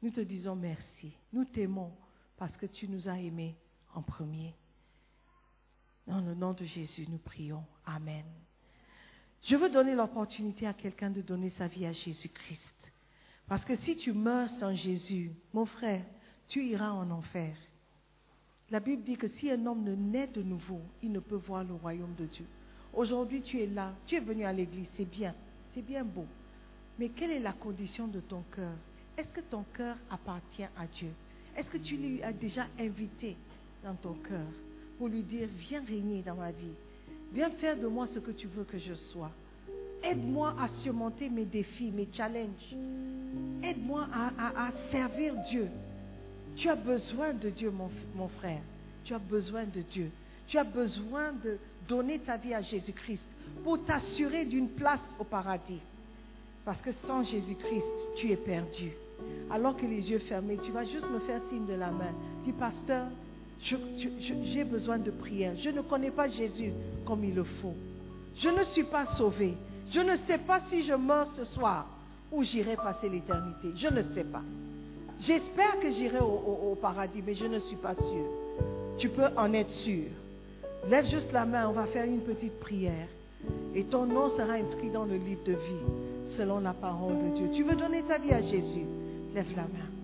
Nous 0.00 0.12
te 0.12 0.22
disons 0.22 0.56
merci. 0.56 1.12
Nous 1.30 1.44
t'aimons 1.44 1.92
parce 2.38 2.56
que 2.56 2.64
tu 2.64 2.88
nous 2.88 3.06
as 3.06 3.18
aimés 3.18 3.54
en 3.92 4.00
premier. 4.00 4.54
Dans 6.10 6.20
le 6.20 6.34
nom 6.34 6.54
de 6.54 6.64
Jésus, 6.64 7.06
nous 7.08 7.18
prions. 7.18 7.62
Amen. 7.86 8.24
Je 9.44 9.54
veux 9.54 9.70
donner 9.70 9.94
l'opportunité 9.94 10.66
à 10.66 10.72
quelqu'un 10.72 11.08
de 11.08 11.22
donner 11.22 11.50
sa 11.50 11.68
vie 11.68 11.86
à 11.86 11.92
Jésus-Christ. 11.92 12.90
Parce 13.46 13.64
que 13.64 13.76
si 13.76 13.96
tu 13.96 14.12
meurs 14.12 14.48
sans 14.48 14.74
Jésus, 14.74 15.30
mon 15.52 15.66
frère, 15.66 16.04
tu 16.48 16.64
iras 16.64 16.90
en 16.90 17.08
enfer. 17.12 17.56
La 18.70 18.80
Bible 18.80 19.04
dit 19.04 19.16
que 19.16 19.28
si 19.28 19.52
un 19.52 19.64
homme 19.66 19.84
ne 19.84 19.94
naît 19.94 20.26
de 20.26 20.42
nouveau, 20.42 20.80
il 21.00 21.12
ne 21.12 21.20
peut 21.20 21.36
voir 21.36 21.62
le 21.62 21.74
royaume 21.74 22.16
de 22.16 22.26
Dieu. 22.26 22.46
Aujourd'hui, 22.92 23.42
tu 23.42 23.60
es 23.60 23.68
là, 23.68 23.94
tu 24.04 24.16
es 24.16 24.20
venu 24.20 24.44
à 24.44 24.52
l'église, 24.52 24.88
c'est 24.96 25.08
bien, 25.08 25.32
c'est 25.68 25.82
bien 25.82 26.04
beau. 26.04 26.26
Mais 26.98 27.10
quelle 27.10 27.30
est 27.30 27.38
la 27.38 27.52
condition 27.52 28.08
de 28.08 28.18
ton 28.18 28.42
cœur? 28.50 28.74
Est-ce 29.16 29.30
que 29.30 29.42
ton 29.42 29.62
cœur 29.72 29.96
appartient 30.10 30.64
à 30.76 30.88
Dieu? 30.88 31.12
Est-ce 31.54 31.70
que 31.70 31.78
tu 31.78 31.96
lui 31.96 32.20
as 32.24 32.32
déjà 32.32 32.66
invité 32.80 33.36
dans 33.84 33.94
ton 33.94 34.14
cœur? 34.14 34.48
Lui 35.08 35.22
dire, 35.22 35.48
viens 35.68 35.82
régner 35.84 36.22
dans 36.22 36.34
ma 36.34 36.50
vie, 36.50 36.74
viens 37.32 37.50
faire 37.50 37.78
de 37.78 37.86
moi 37.86 38.06
ce 38.06 38.18
que 38.18 38.30
tu 38.30 38.46
veux 38.46 38.64
que 38.64 38.78
je 38.78 38.94
sois. 38.94 39.30
Aide-moi 40.02 40.54
à 40.58 40.68
surmonter 40.82 41.28
mes 41.28 41.44
défis, 41.44 41.90
mes 41.90 42.08
challenges. 42.10 42.74
Aide-moi 43.62 44.06
à, 44.14 44.70
servir 44.90 45.34
Dieu. 45.50 45.68
Tu 46.56 46.68
as 46.68 46.76
besoin 46.76 47.34
de 47.34 47.50
Dieu, 47.50 47.70
mon, 47.70 47.90
mon 48.14 48.28
frère. 48.28 48.62
Tu 49.04 49.14
as 49.14 49.18
besoin 49.18 49.64
de 49.64 49.82
Dieu. 49.82 50.10
Tu 50.46 50.56
as 50.58 50.64
besoin 50.64 51.32
de 51.32 51.58
donner 51.86 52.18
ta 52.18 52.36
vie 52.36 52.54
à 52.54 52.62
Jésus-Christ 52.62 53.26
pour 53.62 53.84
t'assurer 53.84 54.46
d'une 54.46 54.68
place 54.68 55.00
au 55.18 55.24
paradis. 55.24 55.80
Parce 56.64 56.80
que 56.80 56.90
sans 57.06 57.22
Jésus-Christ, 57.22 58.08
tu 58.16 58.30
es 58.30 58.36
perdu. 58.36 58.92
Alors 59.50 59.76
que 59.76 59.86
les 59.86 60.10
yeux 60.10 60.18
fermés, 60.20 60.58
tu 60.62 60.72
vas 60.72 60.84
juste 60.84 61.08
me 61.10 61.20
faire 61.20 61.40
signe 61.50 61.66
de 61.66 61.74
la 61.74 61.90
main. 61.90 62.12
Dis, 62.44 62.52
pasteur, 62.52 63.06
j'ai 63.62 64.64
besoin 64.64 64.98
de 64.98 65.10
prière. 65.10 65.54
Je 65.56 65.70
ne 65.70 65.82
connais 65.82 66.10
pas 66.10 66.28
Jésus 66.28 66.72
comme 67.04 67.24
il 67.24 67.34
le 67.34 67.44
faut. 67.44 67.74
Je 68.36 68.48
ne 68.48 68.64
suis 68.64 68.84
pas 68.84 69.06
sauvé. 69.06 69.54
Je 69.90 70.00
ne 70.00 70.16
sais 70.26 70.38
pas 70.38 70.60
si 70.70 70.84
je 70.84 70.94
meurs 70.94 71.30
ce 71.34 71.44
soir 71.44 71.86
ou 72.32 72.42
j'irai 72.42 72.76
passer 72.76 73.08
l'éternité. 73.08 73.68
Je 73.74 73.88
ne 73.88 74.02
sais 74.14 74.24
pas. 74.24 74.42
J'espère 75.18 75.78
que 75.80 75.90
j'irai 75.92 76.20
au, 76.20 76.76
paradis, 76.80 77.22
mais 77.26 77.34
je 77.34 77.44
ne 77.44 77.58
suis 77.58 77.76
pas 77.76 77.94
sûr. 77.94 78.24
Tu 78.96 79.08
peux 79.08 79.26
en 79.36 79.52
être 79.52 79.70
sûr. 79.70 80.06
Lève 80.88 81.06
juste 81.06 81.30
la 81.32 81.44
main, 81.44 81.68
on 81.68 81.72
va 81.72 81.86
faire 81.86 82.06
une 82.06 82.22
petite 82.22 82.58
prière. 82.60 83.08
Et 83.74 83.84
ton 83.84 84.06
nom 84.06 84.28
sera 84.30 84.54
inscrit 84.54 84.90
dans 84.90 85.04
le 85.04 85.16
livre 85.16 85.44
de 85.44 85.52
vie, 85.52 86.36
selon 86.36 86.60
la 86.60 86.72
parole 86.72 87.18
de 87.18 87.36
Dieu. 87.36 87.50
Tu 87.52 87.64
veux 87.64 87.76
donner 87.76 88.02
ta 88.02 88.18
vie 88.18 88.32
à 88.32 88.40
Jésus? 88.40 88.86
Lève 89.34 89.54
la 89.56 89.62
main. 89.62 89.99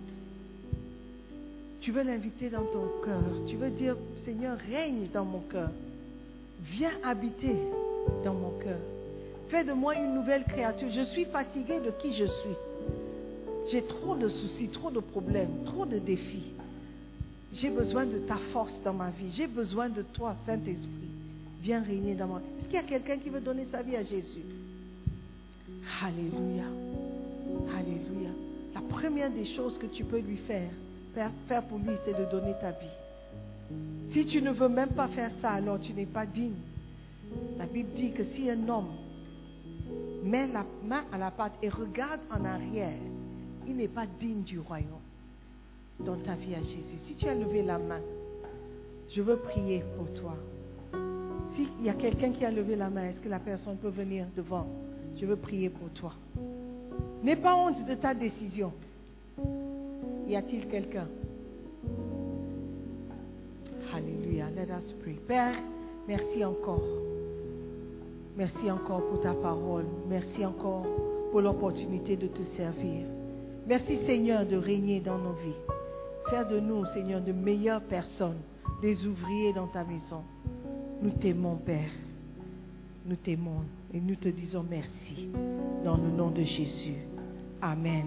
Tu 1.87 1.93
veux 1.93 2.03
l'inviter 2.03 2.51
dans 2.51 2.64
ton 2.64 2.89
cœur. 3.05 3.22
Tu 3.47 3.55
veux 3.55 3.70
dire, 3.70 3.97
Seigneur, 4.24 4.59
règne 4.59 5.07
dans 5.14 5.24
mon 5.24 5.39
cœur. 5.39 5.70
Viens 6.61 6.91
habiter 7.05 7.55
dans 8.24 8.34
mon 8.34 8.51
cœur. 8.59 8.80
Fais 9.51 9.62
de 9.62 9.72
moi 9.72 9.95
une 9.95 10.14
nouvelle 10.14 10.43
créature. 10.43 10.89
Je 10.91 11.03
suis 11.03 11.26
fatigué 11.26 11.78
de 11.78 11.93
qui 12.03 12.12
je 12.12 12.24
suis. 12.24 12.57
J'ai 13.70 13.82
trop 13.82 14.16
de 14.16 14.28
soucis, 14.28 14.68
trop 14.68 14.91
de 14.91 14.99
problèmes, 14.99 15.62
trop 15.64 15.87
de 15.87 16.01
défis. 16.01 16.51
J'ai 17.53 17.70
besoin 17.70 18.05
de 18.05 18.18
ta 18.18 18.39
force 18.53 18.82
dans 18.82 18.95
ma 18.95 19.11
vie. 19.11 19.30
J'ai 19.30 19.47
besoin 19.47 19.89
de 19.89 20.03
toi, 20.03 20.34
Saint-Esprit. 20.45 21.11
Viens 21.62 21.82
régner 21.82 22.16
dans 22.16 22.26
moi. 22.26 22.43
Est-ce 22.59 22.66
qu'il 22.66 22.74
y 22.74 22.78
a 22.78 22.82
quelqu'un 22.82 23.18
qui 23.18 23.30
veut 23.30 23.41
donner 23.41 23.64
sa 23.66 23.82
vie 23.82 23.95
à 23.95 24.03
Jésus? 24.03 24.43
Alléluia. 26.03 26.64
Alléluia. 27.78 28.30
La 28.74 28.80
première 28.80 29.30
des 29.30 29.45
choses 29.45 29.78
que 29.78 29.87
tu 29.87 30.03
peux 30.03 30.18
lui 30.18 30.39
faire, 30.39 30.70
faire, 31.48 31.62
pour 31.64 31.78
lui, 31.78 31.94
c'est 32.04 32.16
de 32.16 32.24
donner 32.30 32.54
ta 32.60 32.72
vie. 32.72 32.90
Si 34.08 34.26
tu 34.26 34.40
ne 34.42 34.50
veux 34.50 34.68
même 34.68 34.90
pas 34.90 35.08
faire 35.08 35.30
ça, 35.40 35.50
alors 35.50 35.80
tu 35.80 35.92
n'es 35.92 36.06
pas 36.06 36.26
digne. 36.26 36.54
La 37.58 37.66
Bible 37.66 37.90
dit 37.94 38.12
que 38.12 38.22
si 38.22 38.50
un 38.50 38.68
homme 38.68 38.90
met 40.24 40.46
la 40.46 40.64
main 40.84 41.04
à 41.12 41.18
la 41.18 41.30
pâte 41.30 41.54
et 41.62 41.68
regarde 41.68 42.20
en 42.30 42.44
arrière, 42.44 42.98
il 43.66 43.76
n'est 43.76 43.88
pas 43.88 44.06
digne 44.20 44.42
du 44.42 44.60
royaume. 44.60 45.00
Donne 45.98 46.22
ta 46.22 46.34
vie 46.34 46.54
à 46.54 46.62
Jésus. 46.62 46.98
Si 46.98 47.16
tu 47.16 47.26
as 47.26 47.34
levé 47.34 47.62
la 47.62 47.78
main, 47.78 48.00
je 49.08 49.22
veux 49.22 49.36
prier 49.36 49.82
pour 49.96 50.12
toi. 50.14 50.36
S'il 51.54 51.68
y 51.82 51.88
a 51.88 51.94
quelqu'un 51.94 52.32
qui 52.32 52.44
a 52.44 52.50
levé 52.50 52.76
la 52.76 52.90
main, 52.90 53.08
est-ce 53.08 53.20
que 53.20 53.28
la 53.28 53.40
personne 53.40 53.76
peut 53.76 53.88
venir 53.88 54.26
devant? 54.36 54.66
Je 55.16 55.24
veux 55.26 55.36
prier 55.36 55.70
pour 55.70 55.90
toi. 55.90 56.12
N'aie 57.22 57.36
pas 57.36 57.56
honte 57.56 57.84
de 57.86 57.94
ta 57.94 58.14
décision. 58.14 58.72
Y 60.26 60.36
a-t-il 60.36 60.66
quelqu'un? 60.66 61.06
Alléluia. 63.94 64.46
Let 64.50 64.70
us 64.70 64.92
pray. 65.00 65.14
Père, 65.26 65.54
merci 66.08 66.44
encore. 66.44 66.82
Merci 68.36 68.70
encore 68.70 69.06
pour 69.06 69.20
ta 69.20 69.34
parole. 69.34 69.86
Merci 70.08 70.44
encore 70.44 70.84
pour 71.30 71.40
l'opportunité 71.40 72.16
de 72.16 72.26
te 72.26 72.42
servir. 72.56 73.06
Merci 73.66 73.96
Seigneur 74.04 74.46
de 74.46 74.56
régner 74.56 75.00
dans 75.00 75.18
nos 75.18 75.32
vies. 75.32 75.60
Faire 76.28 76.46
de 76.46 76.60
nous, 76.60 76.84
Seigneur, 76.86 77.20
de 77.20 77.32
meilleures 77.32 77.82
personnes, 77.82 78.38
des 78.82 79.06
ouvriers 79.06 79.52
dans 79.52 79.68
ta 79.68 79.84
maison. 79.84 80.22
Nous 81.02 81.10
t'aimons, 81.10 81.56
Père. 81.56 81.90
Nous 83.06 83.16
t'aimons 83.16 83.62
et 83.94 84.00
nous 84.00 84.16
te 84.16 84.28
disons 84.28 84.64
merci. 84.68 85.28
Dans 85.84 85.96
le 85.96 86.10
nom 86.10 86.30
de 86.30 86.42
Jésus. 86.42 86.96
Amen. 87.62 88.06